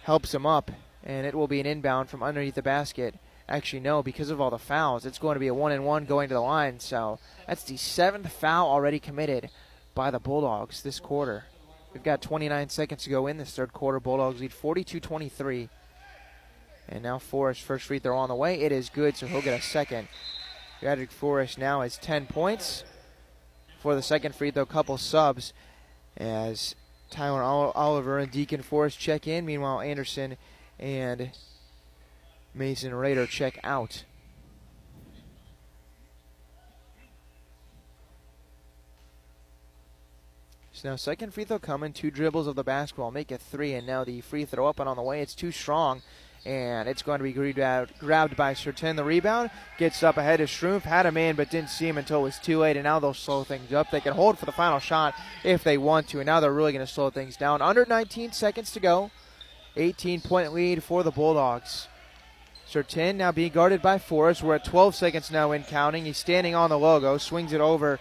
helps 0.04 0.34
him 0.34 0.46
up, 0.46 0.72
and 1.04 1.28
it 1.28 1.36
will 1.36 1.50
be 1.50 1.60
an 1.60 1.66
inbound 1.66 2.10
from 2.10 2.24
underneath 2.24 2.56
the 2.56 2.62
basket. 2.62 3.16
Actually, 3.50 3.82
no, 3.82 4.02
because 4.02 4.30
of 4.30 4.40
all 4.40 4.52
the 4.52 4.58
fouls, 4.58 5.06
it's 5.06 5.20
going 5.20 5.36
to 5.36 5.42
be 5.42 5.48
a 5.48 5.54
one 5.54 5.74
and 5.74 5.84
one 5.84 6.06
going 6.06 6.30
to 6.30 6.36
the 6.36 6.40
line. 6.40 6.80
So 6.80 7.20
that's 7.46 7.64
the 7.64 7.76
seventh 7.76 8.32
foul 8.32 8.70
already 8.70 9.00
committed 9.00 9.50
by 9.94 10.12
the 10.12 10.20
Bulldogs 10.20 10.82
this 10.82 11.02
quarter. 11.02 11.44
We've 11.92 12.02
got 12.02 12.22
29 12.22 12.70
seconds 12.70 13.04
to 13.04 13.10
go 13.10 13.28
in 13.28 13.36
this 13.36 13.54
third 13.54 13.74
quarter. 13.74 14.00
Bulldogs 14.00 14.40
lead 14.40 14.54
42 14.54 15.02
23. 15.02 15.68
And 16.88 17.04
now 17.04 17.20
Forrest 17.20 17.62
first 17.62 17.86
free 17.86 18.00
throw 18.00 18.18
on 18.18 18.30
the 18.30 18.36
way. 18.36 18.62
It 18.62 18.72
is 18.72 18.90
good, 18.90 19.18
so 19.18 19.28
he'll 19.28 19.42
get 19.42 19.60
a 19.60 19.64
second. 19.64 20.08
Patrick 20.82 21.12
Forrest 21.12 21.58
now 21.58 21.82
has 21.82 21.98
10 21.98 22.28
points. 22.28 22.84
For 23.80 23.96
the 23.96 24.02
second 24.02 24.36
free 24.36 24.52
throw, 24.52 24.66
couple 24.66 24.98
subs 24.98 25.54
as 26.18 26.76
Tyler 27.10 27.44
Oliver 27.44 28.20
and 28.20 28.32
Deacon 28.32 28.62
Forrest 28.62 29.00
check 29.00 29.28
in. 29.28 29.46
Meanwhile, 29.46 29.82
Anderson 29.82 30.38
and 30.80 31.32
Mason 32.54 32.94
Rader 32.94 33.26
check 33.26 33.60
out. 33.64 34.04
So 40.72 40.90
now 40.90 40.96
second 40.98 41.34
free 41.34 41.46
throw 41.46 41.58
coming, 41.58 41.94
two 41.94 42.12
dribbles 42.12 42.48
of 42.48 42.56
the 42.56 42.64
basketball, 42.64 43.10
make 43.10 43.32
it 43.32 43.42
three, 43.42 43.74
and 43.74 43.88
now 43.88 44.04
the 44.04 44.20
free 44.22 44.44
throw 44.44 44.68
up 44.68 44.80
and 44.80 44.90
on 44.90 44.98
the 44.98 45.04
way. 45.04 45.22
It's 45.22 45.36
too 45.36 45.52
strong 45.52 46.02
and 46.46 46.88
it's 46.88 47.02
going 47.02 47.18
to 47.20 47.24
be 47.24 47.34
grabbed, 47.34 48.38
by 48.38 48.54
Sertin. 48.54 48.96
The 48.96 49.04
rebound 49.04 49.50
gets 49.78 50.04
up 50.04 50.18
ahead 50.18 50.42
of 50.42 50.50
Schrumpf. 50.50 50.84
Had 50.84 51.06
him 51.06 51.18
in, 51.18 51.36
but 51.36 51.50
didn't 51.50 51.70
see 51.70 51.88
him 51.88 51.98
until 51.98 52.20
it 52.20 52.24
was 52.24 52.40
too 52.40 52.60
late, 52.60 52.78
and 52.78 52.84
now 52.84 53.00
they'll 53.00 53.14
slow 53.14 53.44
things 53.44 53.74
up. 53.74 53.90
They 53.90 54.02
can 54.02 54.14
hold 54.14 54.38
for 54.38 54.46
the 54.46 54.52
final 54.52 54.80
shot 54.80 55.16
if 55.44 55.64
they 55.64 55.78
want 55.78 56.08
to, 56.10 56.20
and 56.20 56.28
now 56.28 56.40
they're 56.40 56.54
really 56.54 56.74
going 56.74 56.86
to 56.86 56.92
slow 56.92 57.10
things 57.10 57.36
down. 57.36 57.62
Under 57.62 57.86
19 57.86 58.32
seconds 58.32 58.72
to 58.74 58.80
go. 58.80 59.12
18 59.78 60.22
point 60.22 60.54
lead 60.54 60.84
for 60.84 61.04
the 61.04 61.12
Bulldogs. 61.12 61.88
Sertin 62.70 63.16
now 63.16 63.32
being 63.32 63.52
guarded 63.52 63.82
by 63.82 63.98
Forrest. 63.98 64.42
We're 64.42 64.56
at 64.56 64.66
12 64.66 64.96
seconds 64.96 65.32
now 65.32 65.52
in 65.52 65.64
counting. 65.64 66.06
He's 66.06 66.18
standing 66.18 66.56
on 66.56 66.70
the 66.70 66.80
logo, 66.80 67.18
swings 67.18 67.54
it 67.54 67.62
over 67.62 68.00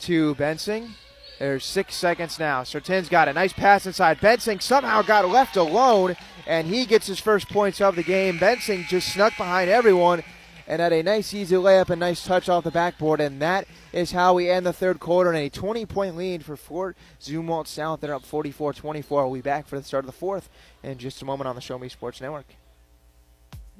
to 0.00 0.34
Bensing. 0.36 0.90
There's 1.38 1.64
six 1.64 1.94
seconds 1.94 2.38
now. 2.38 2.62
Sertin's 2.62 3.08
got 3.08 3.28
a 3.28 3.32
nice 3.32 3.52
pass 3.52 3.86
inside. 3.86 4.20
Bensing 4.20 4.60
somehow 4.60 5.02
got 5.02 5.28
left 5.28 5.56
alone 5.56 6.16
and 6.46 6.66
he 6.66 6.86
gets 6.86 7.06
his 7.06 7.20
first 7.20 7.48
points 7.48 7.80
of 7.80 7.96
the 7.96 8.02
game. 8.02 8.38
Bensing 8.38 8.86
just 8.86 9.12
snuck 9.12 9.36
behind 9.36 9.70
everyone 9.70 10.22
and 10.66 10.80
had 10.80 10.92
a 10.92 11.02
nice 11.02 11.34
easy 11.34 11.56
layup 11.56 11.90
and 11.90 12.00
nice 12.00 12.24
touch 12.24 12.48
off 12.48 12.64
the 12.64 12.70
backboard, 12.70 13.20
and 13.20 13.40
that 13.42 13.66
is 13.92 14.12
how 14.12 14.34
we 14.34 14.48
end 14.48 14.64
the 14.64 14.72
third 14.72 15.00
quarter 15.00 15.32
in 15.32 15.36
a 15.36 15.50
20 15.50 15.86
point 15.86 16.16
lead 16.16 16.44
for 16.44 16.56
Fort 16.56 16.96
Zumwalt 17.20 17.66
South. 17.66 18.00
They're 18.00 18.14
up 18.14 18.24
44 18.24 18.72
24. 18.72 19.24
We'll 19.24 19.34
be 19.34 19.40
back 19.40 19.66
for 19.66 19.78
the 19.78 19.84
start 19.84 20.04
of 20.04 20.06
the 20.06 20.12
fourth 20.12 20.48
in 20.82 20.98
just 20.98 21.22
a 21.22 21.24
moment 21.24 21.48
on 21.48 21.54
the 21.54 21.60
Show 21.60 21.78
Me 21.78 21.88
Sports 21.88 22.20
Network. 22.20 22.46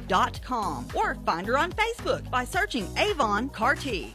representative.com 0.00 0.88
or 0.94 1.14
find 1.26 1.46
her 1.46 1.58
on 1.58 1.72
Facebook 1.72 2.28
by 2.30 2.44
searching 2.44 2.86
Avon 2.96 3.48
Carty. 3.50 4.14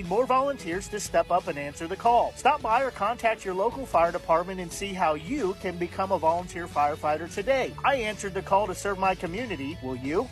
need 0.01 0.09
more 0.09 0.25
volunteers 0.25 0.87
to 0.87 0.99
step 0.99 1.29
up 1.29 1.47
and 1.47 1.57
answer 1.59 1.87
the 1.87 1.95
call. 1.95 2.33
Stop 2.35 2.61
by 2.61 2.81
or 2.81 2.91
contact 2.91 3.45
your 3.45 3.53
local 3.53 3.85
fire 3.85 4.11
department 4.11 4.59
and 4.59 4.71
see 4.71 4.93
how 4.93 5.13
you 5.13 5.55
can 5.61 5.77
become 5.77 6.11
a 6.11 6.17
volunteer 6.17 6.67
firefighter 6.67 7.31
today. 7.31 7.73
I 7.85 7.95
answered 7.95 8.33
the 8.33 8.41
call 8.41 8.67
to 8.67 8.75
serve 8.75 8.97
my 8.97 9.13
community. 9.13 9.77
Will 9.83 9.95
you? 9.95 10.27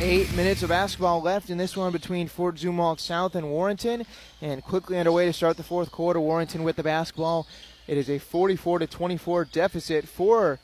Eight 0.00 0.32
minutes 0.36 0.62
of 0.62 0.68
basketball 0.68 1.20
left 1.20 1.50
in 1.50 1.58
this 1.58 1.76
one 1.76 1.90
between 1.90 2.28
Fort 2.28 2.54
Zumwalt 2.54 3.00
South 3.00 3.34
and 3.34 3.50
Warrenton. 3.50 4.04
And 4.40 4.62
quickly 4.62 4.96
underway 4.96 5.26
to 5.26 5.32
start 5.32 5.56
the 5.56 5.64
fourth 5.64 5.90
quarter. 5.90 6.20
Warrenton 6.20 6.62
with 6.62 6.76
the 6.76 6.84
basketball. 6.84 7.48
It 7.88 7.96
is 7.98 8.08
a 8.08 8.18
44 8.18 8.80
to 8.80 8.86
24 8.86 9.46
deficit 9.46 10.06
for 10.06 10.60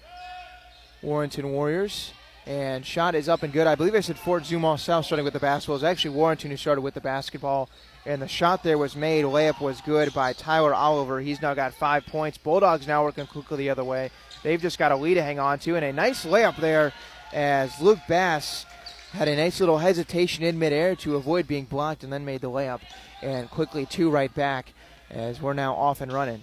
Warrenton 1.05 1.53
Warriors. 1.53 2.13
And 2.47 2.85
shot 2.85 3.15
is 3.15 3.29
up 3.29 3.43
and 3.43 3.53
good. 3.53 3.67
I 3.67 3.75
believe 3.75 3.95
I 3.95 4.01
said 4.01 4.19
Fort 4.19 4.43
Zumwalt 4.43 4.81
South 4.81 5.07
starting 5.07 5.25
with 5.25 5.33
the 5.33 5.41
basketball. 5.41 5.77
It 5.77 5.81
was 5.81 5.85
actually 5.85 6.15
Warrenton 6.15 6.51
who 6.51 6.59
started 6.59 6.83
with 6.83 6.93
the 6.93 7.01
basketball. 7.01 7.71
And 8.05 8.21
the 8.21 8.29
shot 8.29 8.63
there 8.63 8.77
was 8.77 8.95
made. 8.95 9.25
Layup 9.25 9.63
was 9.63 9.81
good 9.81 10.13
by 10.13 10.35
Tyler 10.35 10.75
Oliver. 10.75 11.21
He's 11.21 11.41
now 11.41 11.55
got 11.55 11.73
five 11.73 12.05
points. 12.05 12.37
Bulldogs 12.37 12.87
now 12.87 13.03
working 13.03 13.27
quickly 13.27 13.57
the 13.57 13.71
other 13.71 13.85
way. 13.85 14.11
They've 14.43 14.61
just 14.61 14.79
got 14.79 14.93
a 14.93 14.97
lead 14.97 15.15
to 15.15 15.23
hang 15.23 15.39
on 15.39 15.59
to. 15.61 15.75
And 15.77 15.85
a 15.87 15.93
nice 15.93 16.27
layup 16.27 16.57
there 16.59 16.93
as 17.33 17.81
Luke 17.81 18.01
Bass 18.09 18.67
had 19.13 19.27
a 19.27 19.37
nice 19.37 19.59
little 19.61 19.79
hesitation 19.79 20.45
in 20.45 20.59
midair 20.59 20.97
to 20.97 21.17
avoid 21.17 21.47
being 21.47 21.65
blocked 21.65 22.05
and 22.05 22.13
then 22.13 22.27
made 22.27 22.43
the 22.43 22.51
layup. 22.51 22.81
And 23.23 23.51
quickly 23.51 23.87
two 23.87 24.11
right 24.11 24.33
back 24.35 24.75
as 25.09 25.41
we're 25.41 25.55
now 25.55 25.75
off 25.75 26.03
and 26.03 26.13
running. 26.13 26.43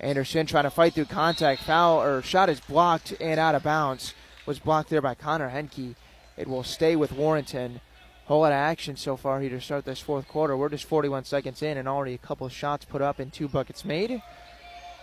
Anderson 0.00 0.46
trying 0.46 0.64
to 0.64 0.70
fight 0.70 0.94
through 0.94 1.06
contact. 1.06 1.62
Foul 1.62 2.02
or 2.02 2.22
shot 2.22 2.48
is 2.48 2.60
blocked 2.60 3.14
and 3.20 3.40
out 3.40 3.54
of 3.54 3.62
bounds. 3.62 4.14
Was 4.46 4.58
blocked 4.58 4.90
there 4.90 5.02
by 5.02 5.14
Connor 5.14 5.48
Henke. 5.48 5.96
It 6.36 6.46
will 6.46 6.62
stay 6.62 6.94
with 6.96 7.12
Warrenton. 7.12 7.80
Whole 8.26 8.42
lot 8.42 8.52
of 8.52 8.56
action 8.56 8.96
so 8.96 9.16
far 9.16 9.40
here 9.40 9.50
to 9.50 9.60
start 9.60 9.84
this 9.84 10.00
fourth 10.00 10.28
quarter. 10.28 10.56
We're 10.56 10.68
just 10.68 10.84
41 10.84 11.24
seconds 11.24 11.62
in 11.62 11.76
and 11.78 11.88
already 11.88 12.14
a 12.14 12.18
couple 12.18 12.48
shots 12.48 12.84
put 12.84 13.02
up 13.02 13.18
and 13.18 13.32
two 13.32 13.48
buckets 13.48 13.84
made. 13.84 14.22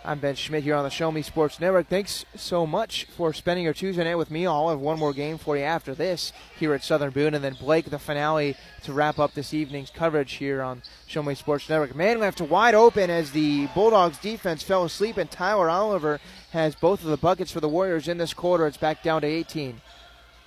I'm 0.06 0.20
Ben 0.20 0.36
Schmidt 0.36 0.62
here 0.62 0.76
on 0.76 0.84
the 0.84 0.90
Show 0.90 1.10
Me 1.10 1.20
Sports 1.20 1.58
Network. 1.58 1.88
Thanks 1.88 2.24
so 2.36 2.64
much 2.64 3.06
for 3.16 3.32
spending 3.32 3.64
your 3.64 3.74
Tuesday 3.74 4.04
night 4.04 4.14
with 4.14 4.30
me. 4.30 4.46
I'll 4.46 4.68
have 4.68 4.78
one 4.78 5.00
more 5.00 5.12
game 5.12 5.36
for 5.36 5.56
you 5.56 5.64
after 5.64 5.96
this 5.96 6.32
here 6.60 6.74
at 6.74 6.84
Southern 6.84 7.10
Boone, 7.10 7.34
and 7.34 7.42
then 7.42 7.54
Blake, 7.54 7.90
the 7.90 7.98
finale 7.98 8.56
to 8.84 8.92
wrap 8.92 9.18
up 9.18 9.34
this 9.34 9.52
evening's 9.52 9.90
coverage 9.90 10.34
here 10.34 10.62
on 10.62 10.82
Show 11.08 11.24
Me 11.24 11.34
Sports 11.34 11.68
Network. 11.68 11.96
Man 11.96 12.20
left 12.20 12.38
to 12.38 12.44
wide 12.44 12.76
open 12.76 13.10
as 13.10 13.32
the 13.32 13.66
Bulldogs 13.74 14.18
defense 14.18 14.62
fell 14.62 14.84
asleep, 14.84 15.16
and 15.16 15.28
Tyler 15.28 15.68
Oliver 15.68 16.20
has 16.52 16.76
both 16.76 17.02
of 17.02 17.10
the 17.10 17.16
buckets 17.16 17.50
for 17.50 17.58
the 17.58 17.68
Warriors 17.68 18.06
in 18.06 18.16
this 18.16 18.32
quarter. 18.32 18.68
It's 18.68 18.76
back 18.76 19.02
down 19.02 19.22
to 19.22 19.26
18. 19.26 19.80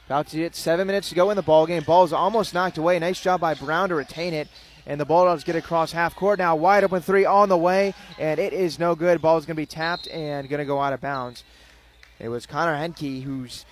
About 0.05 0.27
to 0.27 0.37
get 0.37 0.55
seven 0.55 0.87
minutes 0.87 1.09
to 1.09 1.15
go 1.15 1.31
in 1.31 1.35
the 1.35 1.41
ball 1.41 1.67
game. 1.67 1.83
Ball's 1.83 2.13
almost 2.13 2.53
knocked 2.53 2.77
away. 2.77 2.97
Nice 2.97 3.19
job 3.19 3.41
by 3.41 3.55
Brown 3.55 3.89
to 3.89 3.95
retain 3.95 4.33
it. 4.33 4.47
And 4.89 4.99
the 4.99 5.05
Bulldogs 5.05 5.43
get 5.43 5.55
across 5.55 5.91
half 5.91 6.15
court 6.15 6.39
now. 6.39 6.55
Wide 6.55 6.83
open 6.83 7.03
three 7.03 7.23
on 7.23 7.47
the 7.47 7.55
way, 7.55 7.93
and 8.17 8.39
it 8.39 8.53
is 8.53 8.79
no 8.79 8.95
good. 8.95 9.21
Ball's 9.21 9.45
going 9.45 9.55
to 9.55 9.61
be 9.61 9.67
tapped 9.67 10.07
and 10.07 10.49
going 10.49 10.57
to 10.57 10.65
go 10.65 10.81
out 10.81 10.93
of 10.93 10.99
bounds. 10.99 11.43
It 12.17 12.29
was 12.29 12.47
Connor 12.47 12.75
Henke 12.75 13.21
who's 13.21 13.65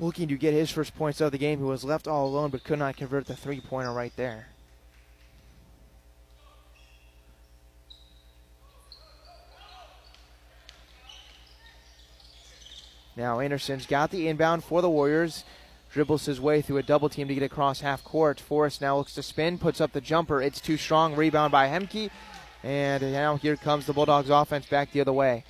looking 0.00 0.28
to 0.28 0.38
get 0.38 0.54
his 0.54 0.70
first 0.70 0.96
points 0.96 1.20
of 1.20 1.30
the 1.30 1.36
game, 1.36 1.58
who 1.58 1.66
was 1.66 1.84
left 1.84 2.08
all 2.08 2.26
alone 2.26 2.48
but 2.48 2.64
could 2.64 2.78
not 2.78 2.96
convert 2.96 3.26
the 3.26 3.36
three 3.36 3.60
pointer 3.60 3.92
right 3.92 4.14
there. 4.16 4.48
Now 13.14 13.40
Anderson's 13.40 13.84
got 13.84 14.10
the 14.10 14.26
inbound 14.26 14.64
for 14.64 14.80
the 14.80 14.88
Warriors 14.88 15.44
dribbles 15.92 16.26
his 16.26 16.40
way 16.40 16.62
through 16.62 16.78
a 16.78 16.82
double 16.82 17.08
team 17.08 17.28
to 17.28 17.34
get 17.34 17.42
across 17.42 17.80
half 17.80 18.04
court. 18.04 18.40
Forrest 18.40 18.80
now 18.80 18.96
looks 18.96 19.14
to 19.14 19.22
spin, 19.22 19.58
puts 19.58 19.80
up 19.80 19.92
the 19.92 20.00
jumper. 20.00 20.40
It's 20.40 20.60
too 20.60 20.76
strong. 20.76 21.16
Rebound 21.16 21.52
by 21.52 21.66
Henke. 21.66 22.10
And 22.62 23.02
now 23.12 23.36
here 23.36 23.56
comes 23.56 23.86
the 23.86 23.92
Bulldogs 23.92 24.30
offense 24.30 24.66
back 24.66 24.92
the 24.92 25.00
other 25.00 25.12
way. 25.12 25.44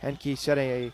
Henke 0.00 0.36
setting 0.36 0.70
a 0.70 0.92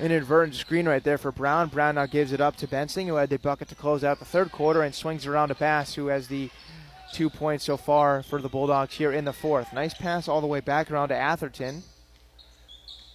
inadvertent 0.00 0.56
screen 0.56 0.86
right 0.86 1.02
there 1.02 1.16
for 1.16 1.32
Brown. 1.32 1.68
Brown 1.68 1.94
now 1.94 2.06
gives 2.06 2.32
it 2.32 2.40
up 2.40 2.56
to 2.56 2.66
Bensing, 2.66 3.06
who 3.06 3.14
had 3.14 3.30
the 3.30 3.38
bucket 3.38 3.68
to 3.68 3.74
close 3.74 4.04
out 4.04 4.18
the 4.18 4.24
third 4.24 4.52
quarter 4.52 4.82
and 4.82 4.94
swings 4.94 5.26
around 5.26 5.48
to 5.48 5.54
Bass, 5.54 5.94
who 5.94 6.08
has 6.08 6.28
the 6.28 6.50
two 7.12 7.30
points 7.30 7.64
so 7.64 7.76
far 7.76 8.22
for 8.22 8.42
the 8.42 8.48
Bulldogs 8.48 8.94
here 8.94 9.12
in 9.12 9.24
the 9.24 9.32
fourth. 9.32 9.72
Nice 9.72 9.94
pass 9.94 10.28
all 10.28 10.40
the 10.40 10.46
way 10.46 10.60
back 10.60 10.90
around 10.90 11.08
to 11.08 11.16
Atherton. 11.16 11.84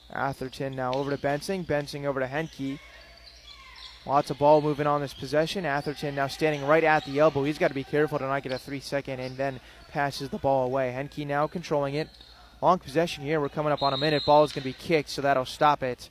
Atherton 0.10 0.76
now 0.76 0.94
over 0.94 1.12
to 1.12 1.18
Bensing. 1.18 1.66
Bensing 1.66 2.06
over 2.06 2.20
to 2.20 2.28
Henke. 2.28 2.80
Lots 4.06 4.32
of 4.32 4.40
ball 4.40 4.62
moving 4.62 4.88
on 4.88 5.00
this 5.00 5.14
possession. 5.14 5.66
Atherton 5.66 6.16
now 6.16 6.28
standing 6.28 6.66
right 6.66 6.84
at 6.84 7.06
the 7.06 7.20
elbow. 7.20 7.44
He's 7.44 7.60
got 7.60 7.68
to 7.68 7.74
be 7.74 7.84
careful 7.84 8.18
to 8.18 8.26
not 8.26 8.42
get 8.42 8.52
a 8.52 8.58
three 8.58 8.80
second 8.80 9.20
and 9.20 9.38
then 9.38 9.60
passes 9.90 10.30
the 10.30 10.40
ball 10.40 10.66
away. 10.66 10.92
Henke 10.92 11.20
now 11.20 11.46
controlling 11.46 11.94
it. 11.94 12.10
Long 12.62 12.80
possession 12.80 13.24
here. 13.24 13.40
We're 13.40 13.50
coming 13.50 13.72
up 13.72 13.84
on 13.84 13.94
a 13.94 13.98
minute. 13.98 14.26
Ball 14.26 14.44
is 14.44 14.52
going 14.52 14.64
to 14.64 14.70
be 14.70 14.74
kicked, 14.74 15.10
so 15.10 15.22
that'll 15.22 15.46
stop 15.46 15.84
it. 15.84 16.10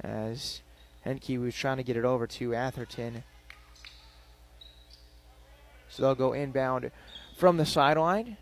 As 0.00 0.60
Henke 1.02 1.38
was 1.38 1.54
trying 1.54 1.76
to 1.76 1.84
get 1.84 1.96
it 1.96 2.04
over 2.04 2.26
to 2.26 2.54
Atherton. 2.54 3.22
So 5.88 6.02
they'll 6.02 6.14
go 6.16 6.32
inbound 6.32 6.90
from 7.36 7.58
the 7.58 7.66
sideline. 7.66 8.38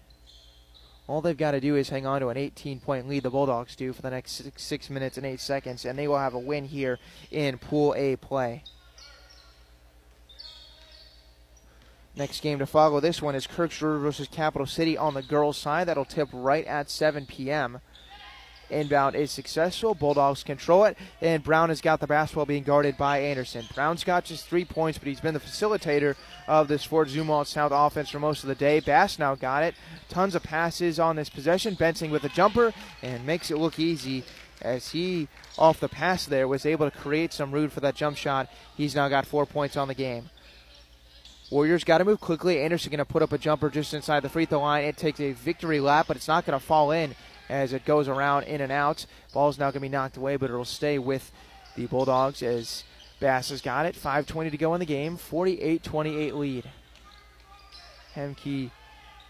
All 1.12 1.20
they've 1.20 1.36
got 1.36 1.50
to 1.50 1.60
do 1.60 1.76
is 1.76 1.90
hang 1.90 2.06
on 2.06 2.22
to 2.22 2.28
an 2.28 2.38
18 2.38 2.80
point 2.80 3.06
lead, 3.06 3.24
the 3.24 3.28
Bulldogs 3.28 3.76
do, 3.76 3.92
for 3.92 4.00
the 4.00 4.08
next 4.08 4.32
six, 4.32 4.62
six, 4.62 4.88
minutes 4.88 5.18
and 5.18 5.26
eight 5.26 5.40
seconds, 5.40 5.84
and 5.84 5.98
they 5.98 6.08
will 6.08 6.16
have 6.16 6.32
a 6.32 6.38
win 6.38 6.64
here 6.64 6.98
in 7.30 7.58
Pool 7.58 7.94
A 7.98 8.16
play. 8.16 8.64
Next 12.16 12.40
game 12.40 12.58
to 12.60 12.66
follow 12.66 12.98
this 12.98 13.20
one 13.20 13.34
is 13.34 13.46
Kirksville 13.46 14.00
versus 14.00 14.26
Capital 14.26 14.66
City 14.66 14.96
on 14.96 15.12
the 15.12 15.20
girls' 15.20 15.58
side. 15.58 15.86
That'll 15.86 16.06
tip 16.06 16.30
right 16.32 16.64
at 16.64 16.88
7 16.88 17.26
p.m. 17.26 17.80
Inbound 18.72 19.14
is 19.14 19.30
successful. 19.30 19.94
Bulldogs 19.94 20.42
control 20.42 20.84
it, 20.84 20.96
and 21.20 21.42
Brown 21.42 21.68
has 21.68 21.80
got 21.80 22.00
the 22.00 22.06
basketball 22.06 22.46
being 22.46 22.62
guarded 22.62 22.96
by 22.96 23.18
Anderson. 23.18 23.64
Brown's 23.74 24.04
got 24.04 24.24
just 24.24 24.46
three 24.46 24.64
points, 24.64 24.98
but 24.98 25.08
he's 25.08 25.20
been 25.20 25.34
the 25.34 25.40
facilitator 25.40 26.16
of 26.48 26.68
this 26.68 26.84
Fort 26.84 27.08
Zumwalt 27.08 27.46
South 27.46 27.72
offense 27.72 28.10
for 28.10 28.18
most 28.18 28.42
of 28.42 28.48
the 28.48 28.54
day. 28.54 28.80
Bass 28.80 29.18
now 29.18 29.34
got 29.34 29.62
it. 29.62 29.74
Tons 30.08 30.34
of 30.34 30.42
passes 30.42 30.98
on 30.98 31.16
this 31.16 31.28
possession. 31.28 31.74
Bensing 31.74 32.10
with 32.10 32.24
a 32.24 32.28
jumper 32.30 32.72
and 33.02 33.26
makes 33.26 33.50
it 33.50 33.58
look 33.58 33.78
easy 33.78 34.24
as 34.60 34.90
he, 34.90 35.28
off 35.58 35.80
the 35.80 35.88
pass 35.88 36.26
there, 36.26 36.48
was 36.48 36.66
able 36.66 36.90
to 36.90 36.96
create 36.96 37.32
some 37.32 37.52
room 37.52 37.68
for 37.68 37.80
that 37.80 37.94
jump 37.94 38.16
shot. 38.16 38.48
He's 38.76 38.94
now 38.94 39.08
got 39.08 39.26
four 39.26 39.46
points 39.46 39.76
on 39.76 39.88
the 39.88 39.94
game. 39.94 40.30
Warriors 41.50 41.84
got 41.84 41.98
to 41.98 42.04
move 42.04 42.20
quickly. 42.20 42.60
Anderson 42.60 42.90
going 42.90 42.98
to 42.98 43.04
put 43.04 43.22
up 43.22 43.32
a 43.32 43.38
jumper 43.38 43.68
just 43.68 43.92
inside 43.92 44.20
the 44.20 44.30
free 44.30 44.46
throw 44.46 44.60
line. 44.60 44.84
It 44.84 44.96
takes 44.96 45.20
a 45.20 45.32
victory 45.32 45.80
lap, 45.80 46.06
but 46.08 46.16
it's 46.16 46.28
not 46.28 46.46
going 46.46 46.58
to 46.58 46.64
fall 46.64 46.92
in 46.92 47.14
as 47.52 47.74
it 47.74 47.84
goes 47.84 48.08
around 48.08 48.44
in 48.44 48.62
and 48.62 48.72
out. 48.72 49.04
Ball's 49.34 49.58
now 49.58 49.66
going 49.66 49.74
to 49.74 49.80
be 49.80 49.88
knocked 49.90 50.16
away, 50.16 50.36
but 50.36 50.48
it'll 50.48 50.64
stay 50.64 50.98
with 50.98 51.30
the 51.76 51.86
Bulldogs 51.86 52.42
as 52.42 52.82
Bass 53.20 53.50
has 53.50 53.60
got 53.60 53.84
it. 53.84 53.94
5.20 53.94 54.50
to 54.50 54.56
go 54.56 54.72
in 54.74 54.80
the 54.80 54.86
game. 54.86 55.18
48 55.18 55.82
28 55.82 56.34
lead. 56.34 56.64
Henke 58.14 58.70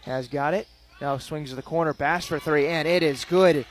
has 0.04 0.28
got 0.28 0.54
it. 0.54 0.68
Now 1.00 1.18
swings 1.18 1.50
to 1.50 1.56
the 1.56 1.62
corner. 1.62 1.92
Bass 1.92 2.26
for 2.26 2.38
three, 2.38 2.68
and 2.68 2.86
it 2.86 3.02
is 3.02 3.24
good. 3.24 3.66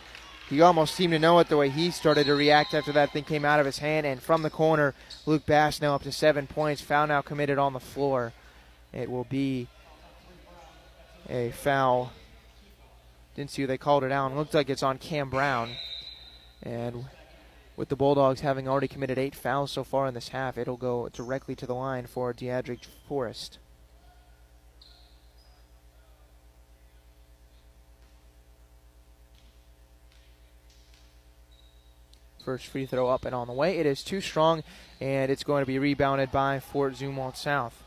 He 0.49 0.59
almost 0.59 0.95
seemed 0.95 1.13
to 1.13 1.19
know 1.19 1.39
it 1.39 1.47
the 1.47 1.55
way 1.55 1.69
he 1.69 1.89
started 1.89 2.25
to 2.25 2.35
react 2.35 2.73
after 2.73 2.91
that 2.91 3.13
thing 3.13 3.23
came 3.23 3.45
out 3.45 3.61
of 3.61 3.65
his 3.65 3.77
hand. 3.77 4.05
And 4.05 4.21
from 4.21 4.41
the 4.41 4.49
corner, 4.49 4.93
Luke 5.25 5.45
Bass 5.45 5.81
now 5.81 5.95
up 5.95 6.03
to 6.03 6.11
seven 6.11 6.45
points. 6.45 6.81
Foul 6.81 7.07
now 7.07 7.21
committed 7.21 7.57
on 7.57 7.71
the 7.71 7.79
floor. 7.79 8.33
It 8.91 9.09
will 9.09 9.23
be 9.23 9.69
a 11.29 11.51
foul 11.51 12.11
didn't 13.35 13.51
see 13.51 13.61
who 13.61 13.67
they 13.67 13.77
called 13.77 14.03
it 14.03 14.11
out. 14.11 14.35
Looks 14.35 14.53
like 14.53 14.69
it's 14.69 14.83
on 14.83 14.97
Cam 14.97 15.29
Brown. 15.29 15.71
And 16.63 17.05
with 17.75 17.89
the 17.89 17.95
Bulldogs 17.95 18.41
having 18.41 18.67
already 18.67 18.87
committed 18.87 19.17
eight 19.17 19.35
fouls 19.35 19.71
so 19.71 19.83
far 19.83 20.07
in 20.07 20.13
this 20.13 20.29
half, 20.29 20.57
it'll 20.57 20.77
go 20.77 21.09
directly 21.09 21.55
to 21.55 21.65
the 21.65 21.75
line 21.75 22.05
for 22.05 22.33
Diedrich 22.33 22.85
Forrest. 23.07 23.57
First 32.43 32.67
free 32.67 32.87
throw 32.87 33.07
up 33.07 33.23
and 33.25 33.35
on 33.35 33.47
the 33.47 33.53
way. 33.53 33.77
It 33.77 33.85
is 33.85 34.03
too 34.03 34.19
strong, 34.19 34.63
and 34.99 35.31
it's 35.31 35.43
going 35.43 35.61
to 35.61 35.67
be 35.67 35.77
rebounded 35.77 36.31
by 36.31 36.59
Fort 36.59 36.93
Zumwalt 36.93 37.37
South. 37.37 37.83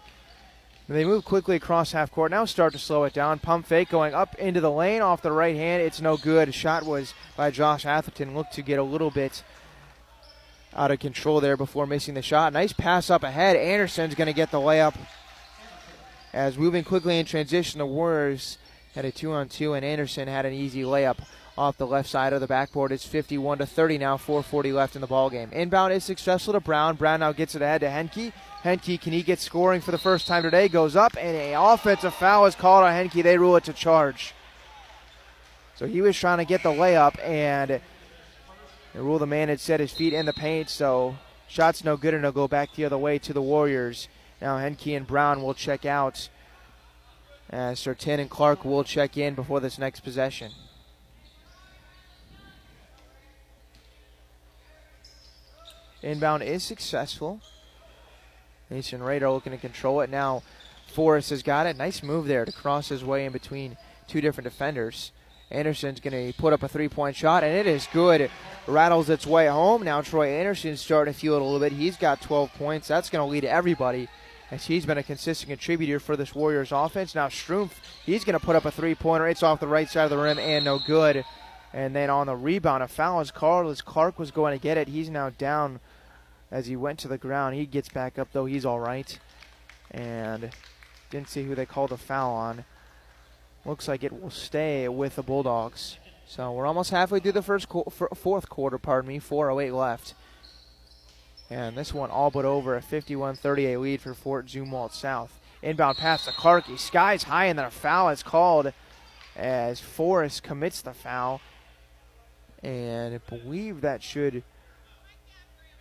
They 0.87 1.05
move 1.05 1.25
quickly 1.25 1.57
across 1.57 1.93
half 1.93 2.11
court. 2.11 2.31
Now 2.31 2.45
start 2.45 2.75
to 2.75 2.79
slow 2.79 3.05
it 3.05 3.15
down. 3.15 3.39
Pump 3.39 3.67
fake 3.67 3.89
going 3.89 4.13
up 4.13 4.35
into 4.35 4.61
the 4.61 4.71
lane 4.71 5.01
off 5.01 5.23
the 5.23 5.33
right 5.33 5.57
hand. 5.57 5.83
It's 5.83 6.01
no 6.01 6.19
good. 6.19 6.55
Shot 6.55 6.85
was 6.85 7.15
by 7.37 7.51
Josh 7.51 7.87
Atherton. 7.87 8.35
Looked 8.35 8.53
to 8.55 8.63
get 8.63 8.79
a 8.79 8.83
little 8.83 9.11
bit 9.11 9.43
out 10.75 10.91
of 10.91 10.99
control 10.99 11.41
there 11.41 11.57
before 11.57 11.87
missing 11.87 12.15
the 12.15 12.23
shot. 12.23 12.53
Nice 12.53 12.75
pass 12.75 13.09
up 13.09 13.23
ahead. 13.23 13.57
Anderson's 13.57 14.15
going 14.15 14.27
to 14.27 14.35
get 14.35 14.51
the 14.51 14.59
layup. 14.59 14.95
As 16.35 16.59
moving 16.59 16.85
quickly 16.85 17.19
in 17.19 17.25
transition, 17.25 17.79
the 17.79 17.87
Warriors 17.87 18.59
had 18.95 19.07
a 19.07 19.13
two 19.13 19.33
on 19.33 19.49
two, 19.49 19.73
and 19.73 19.85
Anderson 19.85 20.29
had 20.29 20.45
an 20.45 20.53
easy 20.53 20.83
layup 20.83 21.17
off 21.57 21.77
the 21.77 21.87
left 21.87 22.09
side 22.09 22.33
of 22.33 22.41
the 22.41 22.47
backboard. 22.47 22.91
It's 22.91 23.07
51 23.07 23.59
to 23.59 23.67
30 23.67 23.99
now, 23.99 24.17
4:40 24.17 24.73
left 24.73 24.95
in 24.95 25.01
the 25.01 25.07
ball 25.07 25.31
game. 25.31 25.51
Inbound 25.53 25.93
is 25.93 26.05
successful 26.05 26.53
to 26.53 26.61
Brown. 26.61 26.97
Brown 26.97 27.21
now 27.21 27.33
gets 27.33 27.55
it 27.55 27.63
ahead 27.63 27.83
to 27.83 27.91
Henke. 27.91 28.33
Henke, 28.63 29.01
can 29.01 29.13
he 29.13 29.23
get 29.23 29.39
scoring 29.39 29.81
for 29.81 29.91
the 29.91 29.99
first 29.99 30.27
time 30.27 30.43
today? 30.43 30.69
Goes 30.69 30.97
up, 30.97 31.17
and 31.19 31.37
an 31.37 31.55
offensive 31.55 32.15
foul 32.15 32.47
is 32.47 32.55
called 32.55 32.85
on 32.85 32.93
Henke. 32.93 33.23
They 33.23 33.39
rule 33.39 33.57
it 33.57 33.65
to 33.65 33.73
charge. 33.73 34.35
So 35.77 35.87
he 35.87 36.01
was 36.01 36.17
trying 36.17 36.39
to 36.39 36.45
get 36.45 36.63
the 36.63 36.71
layup, 36.71 37.23
and 37.23 37.81
the 38.93 39.03
rule 39.03 39.19
the 39.19 39.27
man 39.27 39.49
had 39.49 39.61
set 39.61 39.81
his 39.81 39.93
feet 39.93 40.13
in 40.13 40.27
the 40.27 40.33
paint, 40.33 40.71
so 40.71 41.17
shot's 41.49 41.85
no 41.85 41.97
good, 41.97 42.15
and 42.15 42.25
it'll 42.25 42.33
go 42.33 42.49
back 42.49 42.75
the 42.75 42.85
other 42.85 42.99
way 42.99 43.19
to 43.19 43.33
the 43.33 43.43
Warriors. 43.43 44.09
Now 44.41 44.59
Henke 44.59 44.95
and 44.95 45.07
Brown 45.07 45.43
will 45.43 45.55
check 45.55 45.85
out. 45.85 46.29
As 47.51 47.79
Sertin 47.79 48.19
and 48.19 48.31
Clark 48.31 48.65
will 48.65 48.85
check 48.85 49.17
in 49.17 49.35
before 49.35 49.61
this 49.61 49.79
next 49.79 50.01
possession. 50.01 50.53
Inbound 56.05 56.43
is 56.43 56.63
successful. 56.63 57.41
Mason 58.69 59.03
Rader 59.03 59.31
looking 59.31 59.53
to 59.53 59.59
control 59.59 60.01
it. 60.03 60.11
Now 60.11 60.43
Forrest 60.93 61.31
has 61.31 61.43
got 61.43 61.67
it. 61.67 61.77
Nice 61.77 62.03
move 62.03 62.27
there 62.27 62.45
to 62.45 62.53
cross 62.53 62.89
his 62.89 63.03
way 63.03 63.25
in 63.25 63.33
between 63.33 63.77
two 64.07 64.21
different 64.21 64.45
defenders. 64.45 65.13
Anderson's 65.51 66.01
going 66.01 66.33
to 66.33 66.39
put 66.39 66.53
up 66.53 66.63
a 66.63 66.69
three 66.69 66.89
point 66.89 67.17
shot, 67.17 67.43
and 67.43 67.57
it 67.57 67.67
is 67.67 67.89
good. 67.93 68.21
It 68.21 68.31
rattles 68.67 69.09
its 69.09 69.27
way 69.27 69.47
home. 69.47 69.83
Now 69.83 70.03
Troy 70.03 70.29
Anderson's 70.29 70.81
starting 70.81 71.13
to 71.13 71.19
feel 71.19 71.35
it 71.35 71.43
a 71.43 71.45
little 71.45 71.61
bit. 71.61 71.73
He's 71.73 71.97
got 71.97 72.21
12 72.21 72.53
points. 72.55 72.89
That's 72.89 73.11
going 73.11 73.27
to 73.27 73.31
lead 73.31 73.45
everybody 73.45 74.09
as 74.51 74.67
he's 74.67 74.85
been 74.85 74.99
a 74.99 75.03
consistent 75.03 75.49
contributor 75.49 75.99
for 76.01 76.17
this 76.17 76.35
Warriors 76.35 76.71
offense. 76.71 77.15
Now 77.15 77.29
Strumpf, 77.29 77.73
he's 78.05 78.25
going 78.25 78.39
to 78.39 78.45
put 78.45 78.57
up 78.57 78.67
a 78.67 78.71
three 78.71 78.95
pointer. 78.95 79.27
It's 79.27 79.43
off 79.43 79.61
the 79.61 79.67
right 79.67 79.89
side 79.89 80.05
of 80.05 80.11
the 80.11 80.19
rim 80.19 80.39
and 80.39 80.65
no 80.65 80.79
good. 80.79 81.25
And 81.73 81.97
then 81.97 82.09
on 82.09 82.27
the 82.27 82.37
rebound, 82.37 82.83
a 82.83 82.89
foul 82.89 83.21
is 83.21 83.31
called 83.31 83.67
as 83.67 83.83
Clark 83.83 84.19
was 84.19 84.31
going 84.31 84.57
to 84.57 84.63
get 84.63 84.79
it. 84.79 84.89
He's 84.89 85.11
now 85.11 85.31
down 85.31 85.81
as 86.55 86.67
he 86.69 86.77
went 86.77 87.01
to 87.01 87.09
the 87.09 87.19
ground. 87.19 87.57
He 87.57 87.67
gets 87.67 87.89
back 87.89 88.17
up 88.17 88.29
though. 88.33 88.45
He's 88.45 88.65
all 88.65 88.79
right. 88.79 89.19
And 89.91 90.51
didn't 91.11 91.29
see 91.29 91.43
who 91.43 91.57
they 91.57 91.67
called 91.67 91.91
a 91.91 91.97
foul 91.97 92.33
on. 92.33 92.65
Looks 93.67 93.89
like 93.89 94.05
it 94.05 94.23
will 94.23 94.31
stay 94.31 94.89
with 94.89 95.17
the 95.17 95.23
Bulldogs. 95.23 95.99
So 96.29 96.53
we're 96.53 96.67
almost 96.67 96.91
halfway 96.91 97.19
through 97.19 97.33
the 97.33 97.43
first 97.43 97.69
qu- 97.69 97.91
fourth 98.15 98.49
quarter. 98.49 98.79
Pardon 98.79 99.09
me, 99.09 99.19
4:08 99.19 99.75
left. 99.75 100.15
And 101.51 101.77
this 101.77 101.93
one 101.93 102.11
all 102.11 102.31
but 102.31 102.45
over 102.45 102.77
a 102.77 102.81
51-38 102.81 103.81
lead 103.81 104.01
for 104.01 104.15
Fort 104.15 104.47
Zumwalt 104.47 104.93
South. 104.93 105.41
Inbound 105.61 105.99
pass 105.99 106.25
to 106.25 106.31
Clarkey. 106.31 106.79
Sky's 106.79 107.25
high 107.25 107.47
and 107.47 107.59
then 107.59 107.67
a 107.67 107.71
foul 107.71 108.11
is 108.11 108.23
called 108.23 108.73
as 109.37 109.81
Forrest 109.81 110.45
commits 110.45 110.83
the 110.83 110.95
foul. 110.95 111.41
And 112.63 113.15
I 113.15 113.19
believe 113.19 113.81
that 113.81 114.03
should 114.03 114.45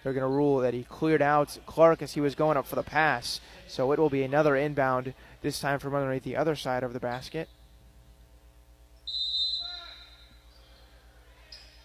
they're 0.03 0.13
going 0.13 0.29
to 0.29 0.35
rule 0.35 0.59
that 0.59 0.73
he 0.73 0.83
cleared 0.83 1.21
out 1.21 1.57
Clark 1.65 2.01
as 2.01 2.13
he 2.13 2.21
was 2.21 2.35
going 2.35 2.57
up 2.57 2.67
for 2.67 2.75
the 2.75 2.83
pass. 2.83 3.39
So 3.67 3.91
it 3.93 3.99
will 3.99 4.09
be 4.09 4.23
another 4.23 4.55
inbound, 4.55 5.13
this 5.41 5.59
time 5.59 5.79
from 5.79 5.95
underneath 5.95 6.23
the 6.23 6.35
other 6.35 6.55
side 6.55 6.83
of 6.83 6.93
the 6.93 6.99
basket. 6.99 7.47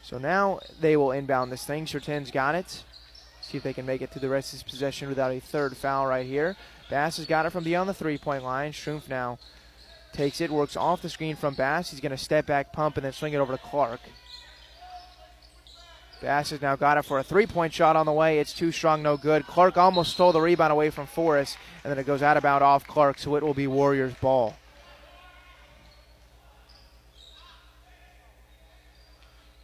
So 0.03 0.19
now 0.19 0.61
they 0.81 0.97
will 0.97 1.13
inbound 1.13 1.53
this 1.53 1.65
thing. 1.65 1.87
Sertin's 1.87 2.31
got 2.31 2.55
it. 2.55 2.83
See 3.43 3.57
if 3.59 3.63
they 3.63 3.73
can 3.73 3.87
make 3.87 4.03
it 4.03 4.11
through 4.11 4.23
the 4.23 4.29
rest 4.29 4.53
of 4.53 4.61
his 4.61 4.71
possession 4.71 5.09
without 5.09 5.33
a 5.33 5.41
third 5.41 5.77
foul 5.77 6.07
right 6.07 6.27
here. 6.27 6.57
Bass 6.91 7.19
has 7.19 7.27
got 7.27 7.47
it 7.47 7.51
from 7.51 7.65
beyond 7.65 7.89
the 7.89 7.95
three 7.95 8.19
point 8.19 8.43
line. 8.43 8.73
Strumpf 8.73 9.09
now 9.09 9.39
takes 10.13 10.41
it, 10.41 10.51
works 10.51 10.77
off 10.77 11.03
the 11.03 11.09
screen 11.09 11.37
from 11.37 11.55
Bass. 11.55 11.91
He's 11.91 12.01
going 12.01 12.11
to 12.11 12.17
step 12.17 12.47
back, 12.47 12.73
pump, 12.73 12.97
and 12.97 13.05
then 13.05 13.13
swing 13.13 13.35
it 13.35 13.39
over 13.39 13.53
to 13.53 13.63
Clark. 13.63 14.01
Bass 16.21 16.51
has 16.51 16.61
now 16.61 16.75
got 16.75 16.99
it 16.99 17.05
for 17.05 17.19
a 17.19 17.23
three 17.23 17.47
point 17.47 17.73
shot 17.73 17.95
on 17.95 18.07
the 18.07 18.13
way. 18.13 18.41
It's 18.41 18.53
too 18.53 18.73
strong, 18.73 19.03
no 19.03 19.17
good. 19.17 19.47
Clark 19.47 19.77
almost 19.77 20.13
stole 20.13 20.33
the 20.33 20.41
rebound 20.41 20.73
away 20.73 20.91
from 20.91 21.07
Forrest, 21.07 21.57
and 21.85 21.91
then 21.91 21.99
it 21.99 22.07
goes 22.07 22.23
out 22.23 22.37
of 22.37 22.43
bounds 22.43 22.63
off 22.63 22.87
Clark, 22.87 23.19
so 23.19 23.37
it 23.37 23.43
will 23.43 23.55
be 23.55 23.67
Warriors' 23.67 24.15
ball. 24.15 24.57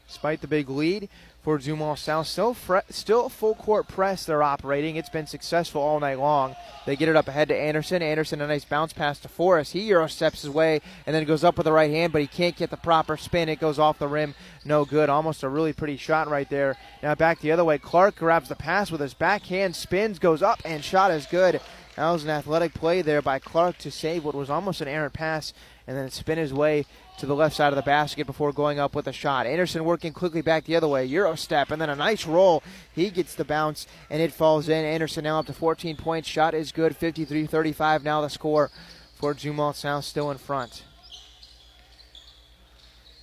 Despite 0.07 0.41
the 0.41 0.47
big 0.47 0.71
lead, 0.71 1.09
for 1.45 1.59
Zumwalt 1.59 1.99
South. 1.99 2.27
Still, 2.27 2.55
fre- 2.55 2.79
still 2.89 3.29
full 3.29 3.55
court 3.55 3.87
press 3.87 4.25
they're 4.25 4.43
operating. 4.43 4.97
It's 4.97 5.11
been 5.11 5.27
successful 5.27 5.83
all 5.83 6.01
night 6.01 6.19
long. 6.19 6.57
They 6.87 6.97
get 6.97 7.11
it 7.11 7.17
up 7.17 7.29
ahead 7.29 7.49
to 7.49 7.57
Anderson. 7.57 8.03
Anderson, 8.03 8.41
a 8.41 8.47
nice 8.47 8.65
bounce 8.65 8.95
pass 8.95 9.19
to 9.21 9.29
Forrest. 9.29 9.75
He 9.75 9.81
Euro 9.83 10.09
steps 10.09 10.41
his 10.41 10.51
way 10.51 10.81
and 11.07 11.15
then 11.15 11.25
goes 11.25 11.45
up 11.45 11.59
with 11.59 11.67
the 11.67 11.73
right 11.73 11.91
hand, 11.91 12.13
but 12.15 12.23
he 12.23 12.27
can't 12.27 12.57
get 12.57 12.71
the 12.71 12.79
proper 12.79 13.19
spin. 13.19 13.51
It 13.51 13.61
goes 13.61 13.79
off 13.79 13.99
the 13.99 14.09
rim. 14.09 14.35
No 14.65 14.87
good. 14.87 15.11
Almost 15.11 15.43
a 15.43 15.49
really 15.51 15.75
pretty 15.75 15.99
shot 15.99 16.29
right 16.29 16.49
there. 16.49 16.77
Now 17.03 17.15
back 17.15 17.41
the 17.41 17.53
other 17.53 17.65
way. 17.65 17.77
Clark 17.77 18.17
grabs 18.17 18.49
the 18.49 18.57
pass 18.57 18.91
with 18.91 19.03
his 19.03 19.15
backhand, 19.15 19.77
spins, 19.77 20.19
goes 20.19 20.43
up, 20.43 20.61
and 20.65 20.83
shot 20.83 21.11
is 21.11 21.27
good. 21.27 21.61
That 21.97 22.11
was 22.11 22.25
an 22.25 22.31
athletic 22.31 22.75
play 22.75 23.03
there 23.03 23.23
by 23.23 23.39
Clark 23.39 23.79
to 23.79 23.91
save 23.91 24.25
what 24.25 24.35
was 24.35 24.51
almost 24.51 24.81
an 24.81 24.89
errant 24.89 25.13
pass 25.13 25.53
and 25.87 25.97
then 25.97 26.11
spin 26.11 26.39
his 26.39 26.53
way 26.53 26.87
to 27.19 27.27
the 27.27 27.37
left 27.37 27.55
side 27.55 27.73
of 27.73 27.77
the 27.77 27.83
basket 27.83 28.27
before 28.27 28.53
going 28.53 28.81
up 28.81 28.97
with 28.97 29.07
a 29.07 29.13
shot. 29.13 29.47
Anderson 29.47 29.85
working 29.85 30.13
quickly 30.13 30.43
back 30.43 30.65
the 30.65 30.75
other 30.75 30.89
way. 30.89 31.05
Euro 31.05 31.37
step 31.37 31.71
and 31.71 31.81
then 31.81 31.91
a 31.91 31.95
nice 31.95 32.27
roll. 32.27 32.65
He 32.93 33.11
gets 33.11 33.37
the 33.37 33.45
bounce 33.45 33.87
and 34.11 34.21
it 34.21 34.33
falls 34.33 34.69
in. 34.69 34.85
Anderson 34.85 35.23
now 35.23 35.39
up 35.39 35.47
to 35.47 35.53
14 35.53 35.97
points. 35.97 36.29
Shot 36.29 36.53
is 36.53 36.73
good. 36.73 36.97
53 36.97 37.47
35 37.47 38.03
now 38.03 38.21
the 38.21 38.29
score 38.29 38.71
for 39.15 39.35
Zumwalt 39.35 39.77
South 39.77 40.05
still 40.05 40.33
in 40.33 40.39
front. 40.39 40.83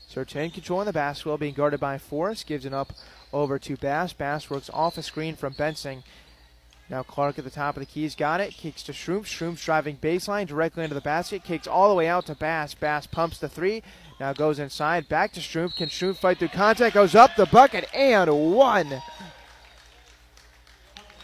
Sertin 0.09 0.53
controlling 0.53 0.85
the 0.85 0.93
basketball, 0.93 1.37
being 1.37 1.53
guarded 1.53 1.79
by 1.79 1.97
Forrest. 1.97 2.45
Gives 2.45 2.65
it 2.65 2.73
up 2.73 2.93
over 3.31 3.59
to 3.59 3.77
Bass. 3.77 4.13
Bass 4.13 4.49
works 4.49 4.69
off 4.73 4.97
a 4.97 5.03
screen 5.03 5.35
from 5.35 5.53
Bensing. 5.53 6.03
Now 6.91 7.03
Clark 7.03 7.39
at 7.39 7.45
the 7.45 7.49
top 7.49 7.77
of 7.77 7.79
the 7.79 7.85
keys 7.85 8.15
got 8.15 8.41
it. 8.41 8.51
Kicks 8.51 8.83
to 8.83 8.91
Shroom. 8.91 9.21
Shroom's 9.21 9.63
driving 9.63 9.95
baseline 9.95 10.45
directly 10.45 10.83
into 10.83 10.93
the 10.93 10.99
basket. 10.99 11.41
Kicks 11.41 11.65
all 11.65 11.87
the 11.87 11.95
way 11.95 12.09
out 12.09 12.25
to 12.25 12.35
Bass. 12.35 12.73
Bass 12.73 13.07
pumps 13.07 13.37
the 13.37 13.47
three. 13.47 13.81
Now 14.19 14.33
goes 14.33 14.59
inside. 14.59 15.07
Back 15.07 15.31
to 15.33 15.39
Shroom. 15.39 15.73
Can 15.73 15.87
Shroom 15.87 16.17
fight 16.17 16.37
through 16.37 16.49
contact? 16.49 16.93
Goes 16.93 17.15
up 17.15 17.37
the 17.37 17.45
bucket 17.45 17.87
and 17.95 18.29
one. 18.53 19.01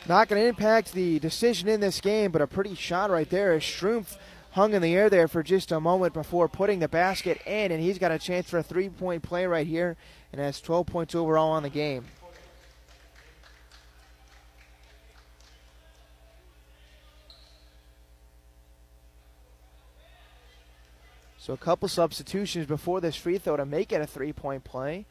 Not 0.08 0.30
going 0.30 0.42
to 0.42 0.48
impact 0.48 0.94
the 0.94 1.20
decision 1.20 1.68
in 1.68 1.82
this 1.82 2.00
game, 2.00 2.32
but 2.32 2.42
a 2.42 2.48
pretty 2.48 2.74
shot 2.74 3.12
right 3.12 3.30
there 3.30 3.52
as 3.52 3.62
Shroom 3.62 4.08
hung 4.52 4.74
in 4.74 4.82
the 4.82 4.96
air 4.96 5.10
there 5.10 5.28
for 5.28 5.44
just 5.44 5.74
a 5.74 5.82
moment 5.82 6.14
before 6.14 6.48
putting 6.48 6.80
the 6.80 6.88
basket 6.88 7.42
in, 7.46 7.74
and 7.74 7.84
he's 7.84 7.98
got 7.98 8.14
a 8.14 8.18
chance 8.18 8.50
for 8.50 8.58
a 8.58 8.64
three 8.64 8.88
point 8.88 9.22
play 9.22 9.46
right 9.46 9.68
here 9.68 9.98
and 10.32 10.40
has 10.40 10.62
12 10.62 10.88
points 10.88 11.14
overall 11.14 11.52
on 11.52 11.64
the 11.64 11.70
game. 11.70 12.06
So 21.48 21.54
a 21.54 21.58
couple 21.58 21.88
substitutions 21.88 22.66
before 22.66 23.00
this 23.00 23.16
free 23.16 23.38
throw 23.38 23.56
to 23.56 23.66
make 23.66 23.94
it 23.94 24.02
a 24.02 24.06
three-point 24.06 24.66
play. 24.66 25.06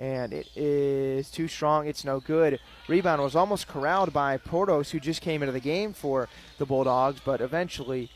And 0.00 0.32
it 0.32 0.48
is 0.56 1.30
too 1.30 1.46
strong. 1.46 1.86
It's 1.86 2.04
no 2.04 2.18
good. 2.18 2.58
Rebound 2.88 3.22
was 3.22 3.36
almost 3.36 3.68
corralled 3.68 4.12
by 4.12 4.36
Portos, 4.36 4.90
who 4.90 4.98
just 4.98 5.22
came 5.22 5.44
into 5.44 5.52
the 5.52 5.60
game 5.60 5.92
for 5.92 6.28
the 6.58 6.66
Bulldogs, 6.66 7.20
but 7.24 7.40
eventually 7.40 8.10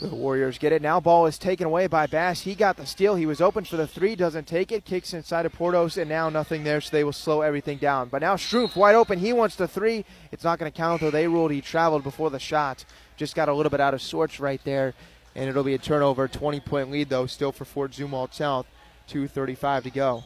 the 0.00 0.08
Warriors 0.08 0.58
get 0.58 0.72
it. 0.72 0.82
Now 0.82 0.98
ball 0.98 1.26
is 1.26 1.38
taken 1.38 1.64
away 1.64 1.86
by 1.86 2.08
Bass. 2.08 2.40
He 2.40 2.56
got 2.56 2.76
the 2.76 2.86
steal. 2.86 3.14
He 3.14 3.26
was 3.26 3.40
open 3.40 3.64
for 3.64 3.76
the 3.76 3.86
three, 3.86 4.16
doesn't 4.16 4.48
take 4.48 4.72
it. 4.72 4.84
Kicks 4.84 5.14
inside 5.14 5.46
of 5.46 5.52
Portos, 5.52 5.96
and 5.96 6.08
now 6.08 6.28
nothing 6.28 6.64
there, 6.64 6.80
so 6.80 6.90
they 6.90 7.04
will 7.04 7.12
slow 7.12 7.42
everything 7.42 7.78
down. 7.78 8.08
But 8.08 8.22
now 8.22 8.34
Strumpf 8.34 8.74
wide 8.74 8.96
open. 8.96 9.20
He 9.20 9.32
wants 9.32 9.54
the 9.54 9.68
three. 9.68 10.04
It's 10.32 10.42
not 10.42 10.58
going 10.58 10.72
to 10.72 10.76
count, 10.76 11.02
though. 11.02 11.12
They 11.12 11.28
ruled 11.28 11.52
he 11.52 11.60
traveled 11.60 12.02
before 12.02 12.30
the 12.30 12.40
shot. 12.40 12.84
Just 13.16 13.36
got 13.36 13.48
a 13.48 13.54
little 13.54 13.70
bit 13.70 13.80
out 13.80 13.94
of 13.94 14.02
sorts 14.02 14.40
right 14.40 14.60
there 14.64 14.92
and 15.34 15.48
it'll 15.48 15.64
be 15.64 15.74
a 15.74 15.78
turnover. 15.78 16.28
20 16.28 16.60
point 16.60 16.90
lead, 16.90 17.08
though, 17.08 17.26
still 17.26 17.52
for 17.52 17.64
Fort 17.64 17.92
Zumwalt 17.92 18.34
South. 18.34 18.66
2.35 19.08 19.84
to 19.84 19.90
go. 19.90 20.24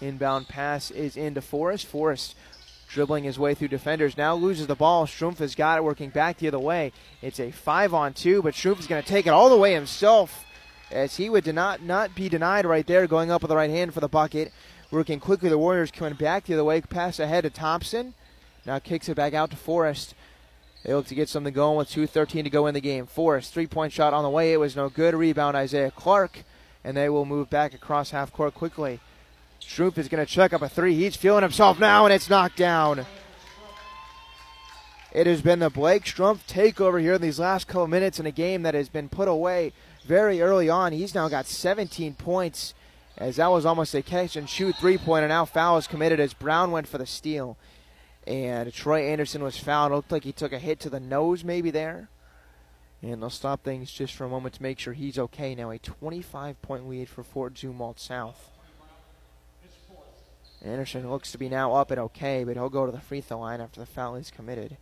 Inbound 0.00 0.48
pass 0.48 0.90
is 0.90 1.16
into 1.16 1.40
Forrest. 1.40 1.86
Forrest 1.86 2.34
dribbling 2.88 3.24
his 3.24 3.38
way 3.38 3.54
through 3.54 3.68
defenders. 3.68 4.16
Now 4.16 4.34
loses 4.34 4.66
the 4.66 4.74
ball. 4.74 5.06
Strumpf 5.06 5.38
has 5.38 5.54
got 5.54 5.78
it 5.78 5.84
working 5.84 6.10
back 6.10 6.38
the 6.38 6.48
other 6.48 6.58
way. 6.58 6.92
It's 7.22 7.40
a 7.40 7.50
five 7.50 7.92
on 7.92 8.12
two, 8.12 8.42
but 8.42 8.54
Strumpf 8.54 8.80
is 8.80 8.86
going 8.86 9.02
to 9.02 9.08
take 9.08 9.26
it 9.26 9.30
all 9.30 9.50
the 9.50 9.56
way 9.56 9.74
himself 9.74 10.44
as 10.90 11.16
he 11.16 11.28
would 11.28 11.46
not, 11.52 11.82
not 11.82 12.14
be 12.14 12.28
denied 12.28 12.66
right 12.66 12.86
there 12.86 13.06
going 13.06 13.30
up 13.30 13.42
with 13.42 13.48
the 13.48 13.56
right 13.56 13.70
hand 13.70 13.92
for 13.94 14.00
the 14.00 14.08
bucket. 14.08 14.52
Working 14.90 15.18
quickly, 15.18 15.48
the 15.48 15.58
Warriors 15.58 15.90
coming 15.90 16.14
back 16.14 16.44
the 16.44 16.54
other 16.54 16.64
way. 16.64 16.80
Pass 16.80 17.18
ahead 17.18 17.44
to 17.44 17.50
Thompson. 17.50 18.14
Now 18.66 18.78
kicks 18.78 19.08
it 19.08 19.16
back 19.16 19.34
out 19.34 19.50
to 19.50 19.56
Forrest. 19.56 20.14
They 20.84 20.94
look 20.94 21.06
to 21.06 21.14
get 21.14 21.28
something 21.28 21.52
going 21.52 21.76
with 21.76 21.88
2.13 21.88 22.44
to 22.44 22.50
go 22.50 22.66
in 22.66 22.74
the 22.74 22.80
game. 22.80 23.06
Forrest, 23.06 23.52
three 23.52 23.66
point 23.66 23.92
shot 23.92 24.12
on 24.12 24.22
the 24.22 24.30
way. 24.30 24.52
It 24.52 24.60
was 24.60 24.76
no 24.76 24.88
good. 24.88 25.14
Rebound, 25.14 25.56
Isaiah 25.56 25.90
Clark. 25.90 26.44
And 26.84 26.96
they 26.96 27.08
will 27.08 27.24
move 27.24 27.48
back 27.48 27.72
across 27.72 28.10
half 28.10 28.32
court 28.32 28.54
quickly. 28.54 29.00
Strumpf 29.60 29.96
is 29.96 30.08
going 30.08 30.24
to 30.24 30.30
check 30.30 30.52
up 30.52 30.60
a 30.60 30.68
three. 30.68 30.94
He's 30.94 31.16
feeling 31.16 31.42
himself 31.42 31.78
now, 31.80 32.04
and 32.04 32.12
it's 32.12 32.28
knocked 32.28 32.58
down. 32.58 33.06
It 35.10 35.26
has 35.26 35.40
been 35.40 35.60
the 35.60 35.70
Blake 35.70 36.04
Strumpf 36.04 36.40
takeover 36.46 37.00
here 37.00 37.14
in 37.14 37.22
these 37.22 37.38
last 37.38 37.66
couple 37.66 37.86
minutes 37.86 38.20
in 38.20 38.26
a 38.26 38.32
game 38.32 38.62
that 38.62 38.74
has 38.74 38.90
been 38.90 39.08
put 39.08 39.28
away 39.28 39.72
very 40.04 40.42
early 40.42 40.68
on. 40.68 40.92
He's 40.92 41.14
now 41.14 41.28
got 41.28 41.46
17 41.46 42.14
points, 42.14 42.74
as 43.16 43.36
that 43.36 43.50
was 43.50 43.64
almost 43.64 43.94
a 43.94 44.02
catch 44.02 44.36
and 44.36 44.50
shoot 44.50 44.74
three 44.76 44.98
and 44.98 45.28
Now 45.28 45.44
foul 45.46 45.78
is 45.78 45.86
committed 45.86 46.20
as 46.20 46.34
Brown 46.34 46.72
went 46.72 46.88
for 46.88 46.98
the 46.98 47.06
steal 47.06 47.56
and 48.26 48.72
Troy 48.72 49.02
Anderson 49.02 49.42
was 49.42 49.58
fouled. 49.58 49.92
Looked 49.92 50.12
like 50.12 50.24
he 50.24 50.32
took 50.32 50.52
a 50.52 50.58
hit 50.58 50.80
to 50.80 50.90
the 50.90 51.00
nose, 51.00 51.44
maybe 51.44 51.70
there. 51.70 52.08
And 53.02 53.20
they'll 53.20 53.30
stop 53.30 53.62
things 53.62 53.92
just 53.92 54.14
for 54.14 54.24
a 54.24 54.28
moment 54.28 54.54
to 54.54 54.62
make 54.62 54.78
sure 54.78 54.94
he's 54.94 55.18
okay. 55.18 55.54
Now 55.54 55.70
a 55.70 55.78
25 55.78 56.60
point 56.62 56.88
lead 56.88 57.08
for 57.08 57.22
Fort 57.22 57.54
Zumwalt 57.54 57.98
South. 57.98 58.50
Anderson 60.64 61.10
looks 61.10 61.30
to 61.32 61.38
be 61.38 61.50
now 61.50 61.74
up 61.74 61.90
and 61.90 62.00
okay, 62.00 62.42
but 62.42 62.56
he'll 62.56 62.70
go 62.70 62.86
to 62.86 62.92
the 62.92 63.00
free 63.00 63.20
throw 63.20 63.40
line 63.40 63.60
after 63.60 63.80
the 63.80 63.86
foul 63.86 64.16
is 64.16 64.30
committed. 64.30 64.78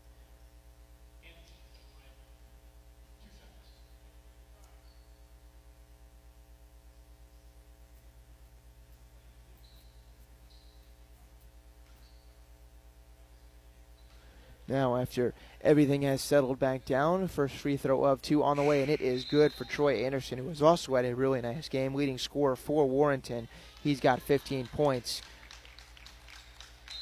Now, 14.72 14.96
after 14.96 15.34
everything 15.60 16.00
has 16.00 16.22
settled 16.22 16.58
back 16.58 16.86
down, 16.86 17.28
first 17.28 17.56
free 17.56 17.76
throw 17.76 18.04
of 18.04 18.22
two 18.22 18.42
on 18.42 18.56
the 18.56 18.62
way, 18.62 18.80
and 18.80 18.90
it 18.90 19.02
is 19.02 19.26
good 19.26 19.52
for 19.52 19.66
Troy 19.66 19.96
Anderson, 19.96 20.38
who 20.38 20.44
was 20.44 20.62
also 20.62 20.94
had 20.94 21.04
a 21.04 21.14
really 21.14 21.42
nice 21.42 21.68
game, 21.68 21.94
leading 21.94 22.16
scorer 22.16 22.56
for 22.56 22.88
Warrenton. 22.88 23.48
He's 23.82 24.00
got 24.00 24.22
15 24.22 24.68
points. 24.68 25.20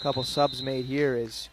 Couple 0.03 0.25
subs 0.25 0.65
made 0.65 0.87
here 0.87 1.15
is 1.15 1.49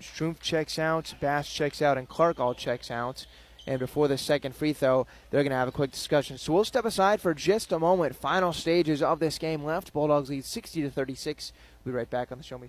Strumpf 0.00 0.38
checks 0.38 0.78
out, 0.78 1.12
Bass 1.20 1.52
checks 1.52 1.82
out, 1.82 1.98
and 1.98 2.08
Clark 2.08 2.38
all 2.38 2.54
checks 2.54 2.88
out. 2.88 3.26
And 3.66 3.80
before 3.80 4.06
the 4.06 4.18
second 4.18 4.54
free 4.54 4.74
throw, 4.74 5.08
they're 5.30 5.42
going 5.42 5.50
to 5.50 5.56
have 5.56 5.66
a 5.66 5.72
quick 5.72 5.90
discussion. 5.90 6.38
So 6.38 6.52
we'll 6.52 6.64
step 6.64 6.84
aside 6.84 7.20
for 7.20 7.34
just 7.34 7.72
a 7.72 7.80
moment. 7.80 8.14
Final 8.14 8.52
stages 8.52 9.02
of 9.02 9.18
this 9.18 9.38
game 9.38 9.64
left. 9.64 9.92
Bulldogs 9.92 10.30
lead 10.30 10.44
60 10.44 10.82
to 10.82 10.90
36. 10.90 11.52
We'll 11.84 11.94
be 11.94 11.96
right 11.96 12.08
back 12.08 12.30
on 12.30 12.38
the 12.38 12.44
Show 12.44 12.58
Me. 12.58 12.68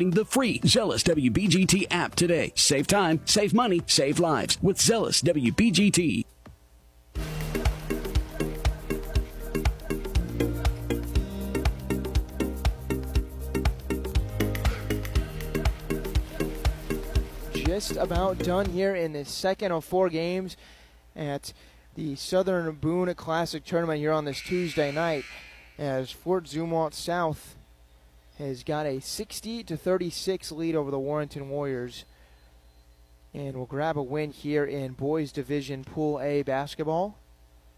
downloading 0.00 0.10
the 0.10 0.24
free 0.24 0.60
Zealous 0.64 1.02
WBGT 1.02 1.86
app 1.90 2.14
today. 2.14 2.52
Save 2.54 2.86
time, 2.86 3.20
save 3.26 3.52
money, 3.52 3.82
save 3.86 4.18
lives 4.18 4.58
with 4.62 4.80
Zealous 4.80 5.20
WBGT. 5.22 6.24
Just 17.52 17.96
about 17.96 18.38
done 18.38 18.66
here 18.66 18.94
in 18.94 19.12
the 19.12 19.24
second 19.24 19.72
of 19.72 19.84
four 19.84 20.08
games 20.08 20.56
at 21.14 21.52
the 21.94 22.16
Southern 22.16 22.72
Boone 22.72 23.14
Classic 23.14 23.64
Tournament 23.64 23.98
here 24.00 24.12
on 24.12 24.24
this 24.24 24.40
Tuesday 24.40 24.92
night 24.92 25.24
as 25.78 26.10
Fort 26.10 26.44
Zumwalt 26.44 26.94
South 26.94 27.56
has 28.40 28.64
got 28.64 28.86
a 28.86 29.00
60 29.00 29.62
to 29.64 29.76
36 29.76 30.50
lead 30.52 30.74
over 30.74 30.90
the 30.90 30.98
Warrenton 30.98 31.48
Warriors 31.50 32.04
and 33.34 33.54
will 33.54 33.66
grab 33.66 33.96
a 33.96 34.02
win 34.02 34.32
here 34.32 34.64
in 34.64 34.92
boys 34.92 35.30
division 35.30 35.84
pool 35.84 36.20
A 36.20 36.42
basketball. 36.42 37.16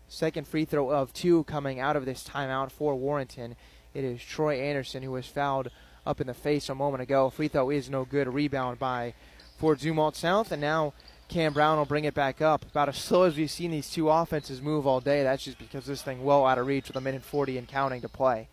Second 0.08 0.46
free 0.46 0.64
throw 0.64 0.90
of 0.90 1.12
two 1.12 1.44
coming 1.44 1.80
out 1.80 1.96
of 1.96 2.04
this 2.04 2.24
timeout 2.24 2.70
for 2.70 2.94
Warrenton. 2.94 3.56
It 3.92 4.04
is 4.04 4.22
Troy 4.22 4.60
Anderson 4.60 5.02
who 5.02 5.10
was 5.10 5.26
fouled 5.26 5.68
up 6.06 6.20
in 6.20 6.26
the 6.26 6.34
face 6.34 6.68
a 6.68 6.74
moment 6.74 7.02
ago. 7.02 7.28
Free 7.28 7.48
throw 7.48 7.70
is 7.70 7.90
no 7.90 8.04
good. 8.04 8.32
Rebound 8.32 8.78
by 8.78 9.14
Fort 9.58 9.80
Zumwalt 9.80 10.16
South, 10.16 10.52
and 10.52 10.60
now 10.60 10.92
Cam 11.28 11.52
Brown 11.52 11.78
will 11.78 11.84
bring 11.84 12.04
it 12.04 12.14
back 12.14 12.40
up. 12.40 12.64
About 12.64 12.88
as 12.88 12.98
slow 12.98 13.24
as 13.24 13.36
we've 13.36 13.50
seen 13.50 13.70
these 13.70 13.90
two 13.90 14.08
offenses 14.08 14.62
move 14.62 14.86
all 14.86 15.00
day. 15.00 15.22
That's 15.22 15.44
just 15.44 15.58
because 15.58 15.86
this 15.86 16.02
thing 16.02 16.24
well 16.24 16.46
out 16.46 16.58
of 16.58 16.66
reach 16.66 16.88
with 16.88 16.96
a 16.96 17.00
minute 17.00 17.22
40 17.22 17.58
and 17.58 17.68
counting 17.68 18.00
to 18.02 18.08
play. 18.08 18.48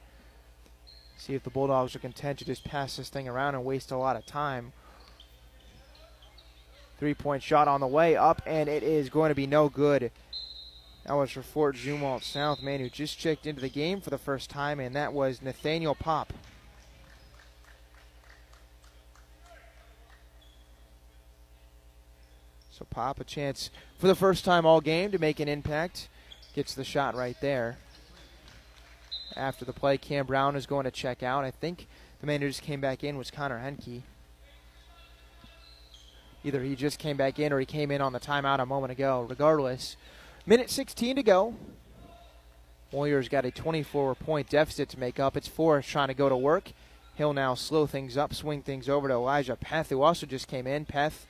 See 1.20 1.36
if 1.36 1.44
the 1.44 1.50
Bulldogs 1.50 1.94
are 1.96 2.00
content 2.00 2.40
to 2.40 2.46
just 2.46 2.64
pass 2.64 2.96
this 2.96 3.10
thing 3.10 3.28
around 3.28 3.54
and 3.54 3.66
waste 3.66 3.92
a 3.92 3.98
lot 3.98 4.16
of 4.16 4.26
time. 4.26 4.72
Three 6.98 7.14
point 7.14 7.44
shot 7.44 7.68
on 7.68 7.82
the 7.82 7.88
way 7.88 8.16
up, 8.16 8.42
and 8.46 8.70
it 8.70 8.84
is 8.84 9.10
going 9.10 9.28
to 9.28 9.36
be 9.36 9.46
no 9.46 9.68
good. 9.68 10.12
That 11.06 11.14
was 11.14 11.32
for 11.32 11.42
Fort 11.42 11.76
Zumwalt 11.76 12.24
South, 12.24 12.62
man, 12.62 12.80
who 12.80 12.90
just 12.90 13.20
checked 13.20 13.46
into 13.46 13.60
the 13.60 13.70
game 13.70 14.00
for 14.00 14.10
the 14.10 14.18
first 14.18 14.50
time, 14.50 14.80
and 14.80 14.96
that 14.96 15.12
was 15.12 15.42
Nathaniel 15.42 15.94
Pop. 15.94 16.32
So 22.72 22.86
Pop 22.90 23.20
a 23.20 23.26
chance 23.26 23.72
for 23.98 24.08
the 24.08 24.16
first 24.16 24.46
time 24.46 24.66
all 24.66 24.80
game 24.80 25.12
to 25.12 25.20
make 25.20 25.42
an 25.42 25.50
impact. 25.50 26.08
Gets 26.56 26.74
the 26.74 26.86
shot 26.86 27.14
right 27.14 27.36
there 27.42 27.78
after 29.36 29.66
the 29.66 29.74
play. 29.74 29.98
Cam 29.98 30.26
Brown 30.26 30.56
is 30.56 30.66
going 30.66 30.86
to 30.86 30.92
check 30.92 31.24
out. 31.24 31.44
I 31.44 31.52
think 31.52 31.88
the 32.22 32.28
man 32.28 32.42
who 32.42 32.48
just 32.48 32.62
came 32.62 32.82
back 32.82 33.04
in 33.04 33.18
was 33.18 33.32
Connor 33.32 33.60
Henke. 33.60 34.04
Either 36.44 36.64
he 36.64 36.76
just 36.76 37.00
came 37.00 37.18
back 37.18 37.40
in 37.40 37.52
or 37.52 37.60
he 37.60 37.66
came 37.66 37.92
in 37.92 38.02
on 38.02 38.14
the 38.14 38.20
timeout 38.20 38.60
a 38.60 38.66
moment 38.66 38.92
ago. 38.92 39.26
Regardless, 39.30 39.98
minute 40.46 40.70
16 40.70 41.18
to 41.18 41.24
go. 41.24 41.56
Warriors 42.92 43.30
got 43.30 43.46
a 43.46 43.52
24 43.52 44.16
point 44.16 44.50
deficit 44.50 44.90
to 44.90 45.00
make 45.00 45.20
up. 45.20 45.38
It's 45.38 45.48
Forrest 45.48 45.90
trying 45.90 46.08
to 46.08 46.14
go 46.14 46.30
to 46.30 46.38
work. 46.38 46.72
He'll 47.16 47.34
now 47.34 47.54
slow 47.54 47.86
things 47.86 48.16
up, 48.16 48.34
swing 48.34 48.62
things 48.62 48.88
over 48.88 49.10
to 49.10 49.14
Elijah 49.14 49.58
Peth, 49.58 49.90
who 49.90 50.02
also 50.02 50.26
just 50.26 50.48
came 50.48 50.66
in. 50.66 50.86
Peth 50.86 51.28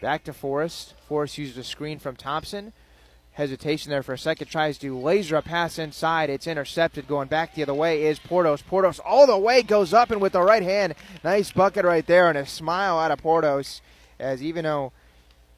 back 0.00 0.24
to 0.24 0.32
Forrest. 0.32 0.94
Forrest 1.06 1.38
uses 1.38 1.58
a 1.58 1.64
screen 1.64 1.98
from 1.98 2.16
Thompson 2.16 2.72
hesitation 3.40 3.90
there 3.90 4.02
for 4.02 4.12
a 4.12 4.18
second. 4.18 4.48
Tries 4.48 4.76
to 4.78 4.96
laser 4.98 5.36
a 5.36 5.42
pass 5.42 5.78
inside. 5.78 6.28
It's 6.28 6.46
intercepted. 6.46 7.08
Going 7.08 7.28
back 7.28 7.54
the 7.54 7.62
other 7.62 7.74
way 7.74 8.04
is 8.04 8.18
Portos. 8.18 8.62
Portos 8.62 9.00
all 9.04 9.26
the 9.26 9.38
way 9.38 9.62
goes 9.62 9.94
up 9.94 10.10
and 10.10 10.20
with 10.20 10.34
the 10.34 10.42
right 10.42 10.62
hand. 10.62 10.94
Nice 11.24 11.50
bucket 11.50 11.86
right 11.86 12.06
there 12.06 12.28
and 12.28 12.36
a 12.36 12.44
smile 12.44 12.98
out 12.98 13.10
of 13.10 13.22
Portos 13.22 13.80
as 14.18 14.42
even 14.42 14.64
though 14.64 14.92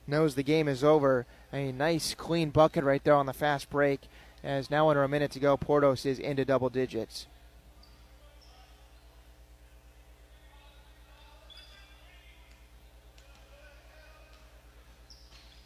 knows 0.07 0.37
the 0.37 0.45
game 0.45 0.69
is 0.69 0.85
over, 0.85 1.27
a 1.53 1.73
nice 1.73 2.15
clean 2.15 2.51
bucket 2.51 2.85
right 2.85 3.03
there 3.03 3.15
on 3.15 3.27
the 3.27 3.33
fast 3.33 3.69
break. 3.69 4.03
As 4.45 4.71
now 4.71 4.89
under 4.89 5.03
a 5.03 5.09
minute 5.09 5.33
to 5.33 5.41
go, 5.41 5.57
Portos 5.57 6.07
is 6.07 6.19
into 6.19 6.45
double 6.45 6.69
digits. 6.69 7.27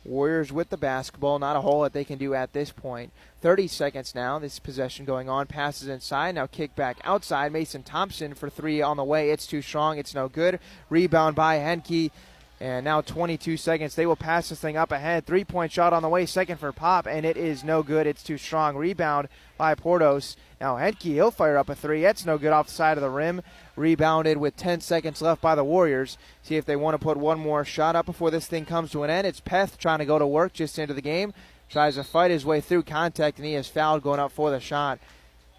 Warriors 0.06 0.52
with 0.52 0.70
the 0.70 0.76
basketball. 0.76 1.38
Not 1.38 1.56
a 1.56 1.60
whole 1.60 1.80
lot 1.80 1.92
they 1.92 2.04
can 2.04 2.18
do 2.18 2.34
at 2.34 2.52
this 2.52 2.70
point. 2.70 3.12
30 3.40 3.68
seconds 3.68 4.14
now. 4.14 4.38
This 4.38 4.58
possession 4.58 5.04
going 5.04 5.28
on. 5.28 5.46
Passes 5.46 5.88
inside. 5.88 6.34
Now 6.34 6.46
kick 6.46 6.74
back 6.74 6.98
outside. 7.04 7.52
Mason 7.52 7.82
Thompson 7.82 8.34
for 8.34 8.48
three 8.48 8.80
on 8.80 8.96
the 8.96 9.04
way. 9.04 9.30
It's 9.30 9.46
too 9.46 9.62
strong. 9.62 9.98
It's 9.98 10.14
no 10.14 10.28
good. 10.28 10.60
Rebound 10.90 11.34
by 11.34 11.56
Henke. 11.56 12.10
And 12.58 12.84
now 12.84 13.02
22 13.02 13.56
seconds. 13.56 13.94
They 13.94 14.06
will 14.06 14.16
pass 14.16 14.48
this 14.48 14.60
thing 14.60 14.76
up 14.76 14.90
ahead. 14.90 15.26
Three 15.26 15.44
point 15.44 15.72
shot 15.72 15.92
on 15.92 16.02
the 16.02 16.08
way. 16.08 16.24
Second 16.24 16.58
for 16.58 16.72
Pop. 16.72 17.06
And 17.06 17.26
it 17.26 17.36
is 17.36 17.62
no 17.62 17.82
good. 17.82 18.06
It's 18.06 18.22
too 18.22 18.38
strong. 18.38 18.76
Rebound 18.76 19.28
by 19.58 19.74
Portos. 19.74 20.36
Now 20.60 20.76
Henke, 20.76 21.02
he'll 21.02 21.30
fire 21.30 21.58
up 21.58 21.68
a 21.68 21.74
three. 21.74 22.02
That's 22.02 22.24
no 22.24 22.38
good 22.38 22.52
off 22.52 22.68
the 22.68 22.72
side 22.72 22.96
of 22.96 23.02
the 23.02 23.10
rim. 23.10 23.42
Rebounded 23.76 24.38
with 24.38 24.56
10 24.56 24.80
seconds 24.80 25.20
left 25.20 25.42
by 25.42 25.54
the 25.54 25.64
Warriors. 25.64 26.16
See 26.42 26.56
if 26.56 26.64
they 26.64 26.76
want 26.76 26.94
to 26.94 27.04
put 27.04 27.18
one 27.18 27.38
more 27.38 27.64
shot 27.64 27.94
up 27.94 28.06
before 28.06 28.30
this 28.30 28.46
thing 28.46 28.64
comes 28.64 28.90
to 28.92 29.02
an 29.02 29.10
end. 29.10 29.26
It's 29.26 29.40
Peth 29.40 29.76
trying 29.76 29.98
to 29.98 30.06
go 30.06 30.18
to 30.18 30.26
work 30.26 30.54
just 30.54 30.78
into 30.78 30.94
the 30.94 31.02
game. 31.02 31.34
Tries 31.68 31.96
to 31.96 32.04
fight 32.04 32.30
his 32.30 32.46
way 32.46 32.60
through 32.60 32.84
contact, 32.84 33.38
and 33.38 33.46
he 33.46 33.54
is 33.54 33.68
fouled 33.68 34.02
going 34.02 34.20
up 34.20 34.32
for 34.32 34.50
the 34.50 34.60
shot. 34.60 34.98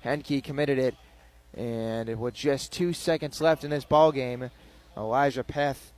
Henke 0.01 0.41
committed 0.43 0.79
it. 0.79 0.95
And 1.55 2.19
with 2.19 2.33
just 2.33 2.71
two 2.71 2.93
seconds 2.93 3.41
left 3.41 3.63
in 3.63 3.69
this 3.69 3.85
ball 3.85 4.11
game, 4.11 4.49
Elijah 4.95 5.43
Peth 5.43 5.91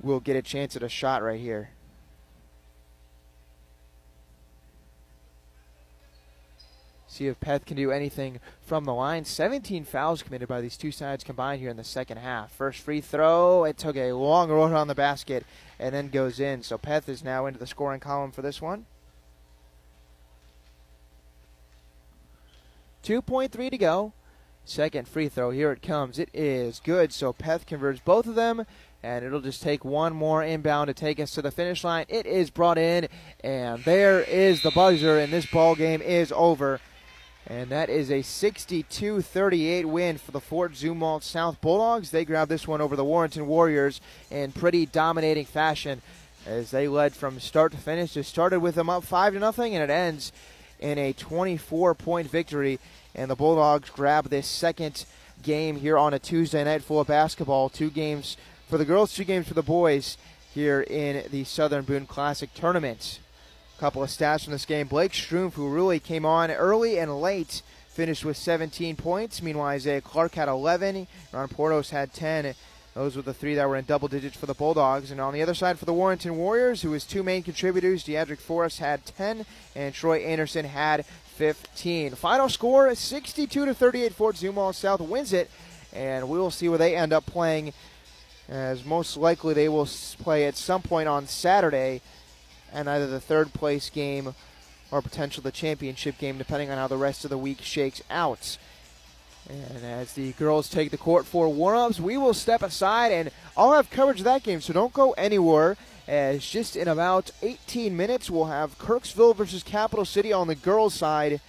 will 0.00 0.20
get 0.20 0.36
a 0.36 0.42
chance 0.42 0.76
at 0.76 0.82
a 0.82 0.88
shot 0.88 1.22
right 1.22 1.40
here. 1.40 1.70
See 7.10 7.26
if 7.26 7.40
Peth 7.40 7.66
can 7.66 7.76
do 7.76 7.90
anything 7.90 8.38
from 8.62 8.84
the 8.84 8.94
line. 8.94 9.24
17 9.24 9.84
fouls 9.84 10.22
committed 10.22 10.46
by 10.46 10.60
these 10.60 10.76
two 10.76 10.92
sides 10.92 11.24
combined 11.24 11.60
here 11.60 11.68
in 11.68 11.76
the 11.76 11.82
second 11.82 12.18
half. 12.18 12.52
First 12.52 12.78
free 12.78 13.00
throw, 13.00 13.64
it 13.64 13.76
took 13.76 13.96
a 13.96 14.12
long 14.12 14.48
road 14.48 14.72
on 14.72 14.86
the 14.86 14.94
basket 14.94 15.44
and 15.80 15.92
then 15.92 16.08
goes 16.08 16.38
in. 16.38 16.62
So 16.62 16.78
Peth 16.78 17.08
is 17.08 17.24
now 17.24 17.46
into 17.46 17.58
the 17.58 17.66
scoring 17.66 17.98
column 17.98 18.30
for 18.30 18.42
this 18.42 18.62
one. 18.62 18.86
2.3 23.04 23.70
to 23.70 23.78
go. 23.78 24.12
Second 24.64 25.08
free 25.08 25.28
throw, 25.28 25.50
here 25.50 25.72
it 25.72 25.82
comes. 25.82 26.16
It 26.16 26.28
is 26.32 26.80
good. 26.84 27.12
So 27.12 27.32
Peth 27.32 27.66
converts 27.66 28.00
both 28.04 28.28
of 28.28 28.36
them, 28.36 28.64
and 29.02 29.24
it'll 29.24 29.40
just 29.40 29.64
take 29.64 29.84
one 29.84 30.14
more 30.14 30.44
inbound 30.44 30.86
to 30.86 30.94
take 30.94 31.18
us 31.18 31.32
to 31.32 31.42
the 31.42 31.50
finish 31.50 31.82
line. 31.82 32.04
It 32.08 32.24
is 32.24 32.50
brought 32.50 32.78
in, 32.78 33.08
and 33.42 33.82
there 33.82 34.20
is 34.20 34.62
the 34.62 34.70
buzzer, 34.70 35.18
and 35.18 35.32
this 35.32 35.46
ball 35.46 35.74
game 35.74 36.00
is 36.00 36.32
over. 36.36 36.78
And 37.46 37.70
that 37.70 37.88
is 37.88 38.10
a 38.10 38.22
62 38.22 39.22
38 39.22 39.86
win 39.86 40.18
for 40.18 40.30
the 40.30 40.40
Fort 40.40 40.72
Zumwalt 40.72 41.22
South 41.22 41.60
Bulldogs. 41.60 42.10
They 42.10 42.24
grab 42.24 42.48
this 42.48 42.68
one 42.68 42.80
over 42.80 42.96
the 42.96 43.04
Warrenton 43.04 43.46
Warriors 43.46 44.00
in 44.30 44.52
pretty 44.52 44.86
dominating 44.86 45.46
fashion 45.46 46.02
as 46.46 46.70
they 46.70 46.86
led 46.86 47.14
from 47.14 47.40
start 47.40 47.72
to 47.72 47.78
finish. 47.78 48.16
It 48.16 48.24
started 48.24 48.60
with 48.60 48.74
them 48.74 48.90
up 48.90 49.04
5 49.04 49.34
to 49.34 49.38
nothing, 49.38 49.74
and 49.74 49.82
it 49.82 49.92
ends 49.92 50.32
in 50.78 50.98
a 50.98 51.12
24 51.12 51.94
point 51.94 52.30
victory. 52.30 52.78
And 53.14 53.30
the 53.30 53.36
Bulldogs 53.36 53.90
grab 53.90 54.28
this 54.28 54.46
second 54.46 55.04
game 55.42 55.76
here 55.76 55.98
on 55.98 56.14
a 56.14 56.18
Tuesday 56.18 56.62
night 56.62 56.82
full 56.82 57.00
of 57.00 57.08
basketball. 57.08 57.68
Two 57.68 57.90
games 57.90 58.36
for 58.68 58.78
the 58.78 58.84
girls, 58.84 59.14
two 59.14 59.24
games 59.24 59.48
for 59.48 59.54
the 59.54 59.62
boys 59.62 60.16
here 60.54 60.80
in 60.82 61.24
the 61.30 61.44
Southern 61.44 61.84
Boone 61.84 62.06
Classic 62.06 62.52
tournament. 62.54 63.18
Couple 63.80 64.02
of 64.02 64.10
stats 64.10 64.44
from 64.44 64.52
this 64.52 64.66
game. 64.66 64.88
Blake 64.88 65.12
Strumpf, 65.12 65.54
who 65.54 65.66
really 65.70 65.98
came 65.98 66.26
on 66.26 66.50
early 66.50 66.98
and 66.98 67.18
late, 67.18 67.62
finished 67.88 68.26
with 68.26 68.36
17 68.36 68.94
points. 68.96 69.40
Meanwhile, 69.40 69.68
Isaiah 69.68 70.02
Clark 70.02 70.34
had 70.34 70.48
11. 70.48 71.06
Ron 71.32 71.48
Portos 71.48 71.88
had 71.88 72.12
10. 72.12 72.54
Those 72.92 73.16
were 73.16 73.22
the 73.22 73.32
three 73.32 73.54
that 73.54 73.66
were 73.66 73.76
in 73.76 73.86
double 73.86 74.06
digits 74.06 74.36
for 74.36 74.44
the 74.44 74.52
Bulldogs. 74.52 75.10
And 75.10 75.18
on 75.18 75.32
the 75.32 75.40
other 75.40 75.54
side 75.54 75.78
for 75.78 75.86
the 75.86 75.94
Warrenton 75.94 76.36
Warriors, 76.36 76.82
who 76.82 76.90
was 76.90 77.06
two 77.06 77.22
main 77.22 77.42
contributors, 77.42 78.04
Diedrich 78.04 78.40
Forrest 78.40 78.80
had 78.80 79.06
10 79.06 79.46
and 79.74 79.94
Troy 79.94 80.18
Anderson 80.18 80.66
had 80.66 81.06
15. 81.36 82.16
Final 82.16 82.50
score 82.50 82.94
62 82.94 83.64
to 83.64 83.72
38. 83.72 84.12
Fort 84.12 84.36
Zumwalt 84.36 84.74
South 84.74 85.00
wins 85.00 85.32
it, 85.32 85.50
and 85.94 86.28
we 86.28 86.38
will 86.38 86.50
see 86.50 86.68
where 86.68 86.76
they 86.76 86.94
end 86.94 87.14
up 87.14 87.24
playing. 87.24 87.72
As 88.46 88.84
most 88.84 89.16
likely 89.16 89.54
they 89.54 89.70
will 89.70 89.88
play 90.18 90.44
at 90.44 90.56
some 90.56 90.82
point 90.82 91.08
on 91.08 91.26
Saturday, 91.26 92.02
and 92.72 92.88
either 92.88 93.06
the 93.06 93.20
third 93.20 93.52
place 93.52 93.90
game 93.90 94.34
or 94.90 95.02
potential 95.02 95.42
the 95.42 95.52
championship 95.52 96.18
game, 96.18 96.38
depending 96.38 96.70
on 96.70 96.78
how 96.78 96.88
the 96.88 96.96
rest 96.96 97.24
of 97.24 97.30
the 97.30 97.38
week 97.38 97.60
shakes 97.62 98.02
out. 98.10 98.58
And 99.48 99.84
as 99.84 100.12
the 100.12 100.32
girls 100.32 100.68
take 100.68 100.90
the 100.90 100.98
court 100.98 101.26
for 101.26 101.48
warm-ups, 101.48 102.00
we 102.00 102.16
will 102.16 102.34
step 102.34 102.62
aside 102.62 103.12
and 103.12 103.30
I'll 103.56 103.72
have 103.72 103.90
coverage 103.90 104.20
of 104.20 104.24
that 104.24 104.42
game, 104.42 104.60
so 104.60 104.72
don't 104.72 104.92
go 104.92 105.12
anywhere. 105.12 105.76
As 106.06 106.44
just 106.44 106.76
in 106.76 106.88
about 106.88 107.30
18 107.42 107.96
minutes, 107.96 108.30
we'll 108.30 108.46
have 108.46 108.78
Kirksville 108.78 109.36
versus 109.36 109.62
Capital 109.62 110.04
City 110.04 110.32
on 110.32 110.48
the 110.48 110.54
girls' 110.54 110.94
side. 110.94 111.40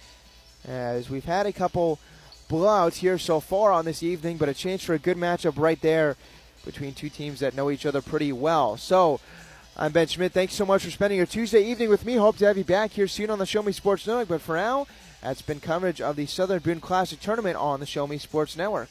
As 0.64 1.10
we've 1.10 1.24
had 1.24 1.46
a 1.46 1.52
couple 1.52 1.98
blowouts 2.48 2.96
here 2.96 3.18
so 3.18 3.40
far 3.40 3.72
on 3.72 3.84
this 3.84 4.02
evening, 4.02 4.36
but 4.36 4.48
a 4.48 4.54
chance 4.54 4.84
for 4.84 4.94
a 4.94 4.98
good 4.98 5.16
matchup 5.16 5.54
right 5.56 5.80
there 5.80 6.16
between 6.64 6.94
two 6.94 7.08
teams 7.08 7.40
that 7.40 7.56
know 7.56 7.70
each 7.70 7.86
other 7.86 8.00
pretty 8.00 8.32
well. 8.32 8.76
So, 8.76 9.20
I'm 9.74 9.90
Ben 9.90 10.06
Schmidt. 10.06 10.32
Thanks 10.32 10.52
so 10.52 10.66
much 10.66 10.84
for 10.84 10.90
spending 10.90 11.16
your 11.16 11.24
Tuesday 11.24 11.64
evening 11.64 11.88
with 11.88 12.04
me. 12.04 12.16
Hope 12.16 12.36
to 12.36 12.46
have 12.46 12.58
you 12.58 12.64
back 12.64 12.90
here 12.90 13.08
soon 13.08 13.30
on 13.30 13.38
the 13.38 13.46
Show 13.46 13.62
Me 13.62 13.72
Sports 13.72 14.06
Network. 14.06 14.28
But 14.28 14.42
for 14.42 14.54
now, 14.54 14.86
that's 15.22 15.40
been 15.40 15.60
coverage 15.60 15.98
of 15.98 16.14
the 16.14 16.26
Southern 16.26 16.58
Boone 16.58 16.80
Classic 16.80 17.18
Tournament 17.18 17.56
on 17.56 17.80
the 17.80 17.86
Show 17.86 18.06
Me 18.06 18.18
Sports 18.18 18.54
Network. 18.54 18.90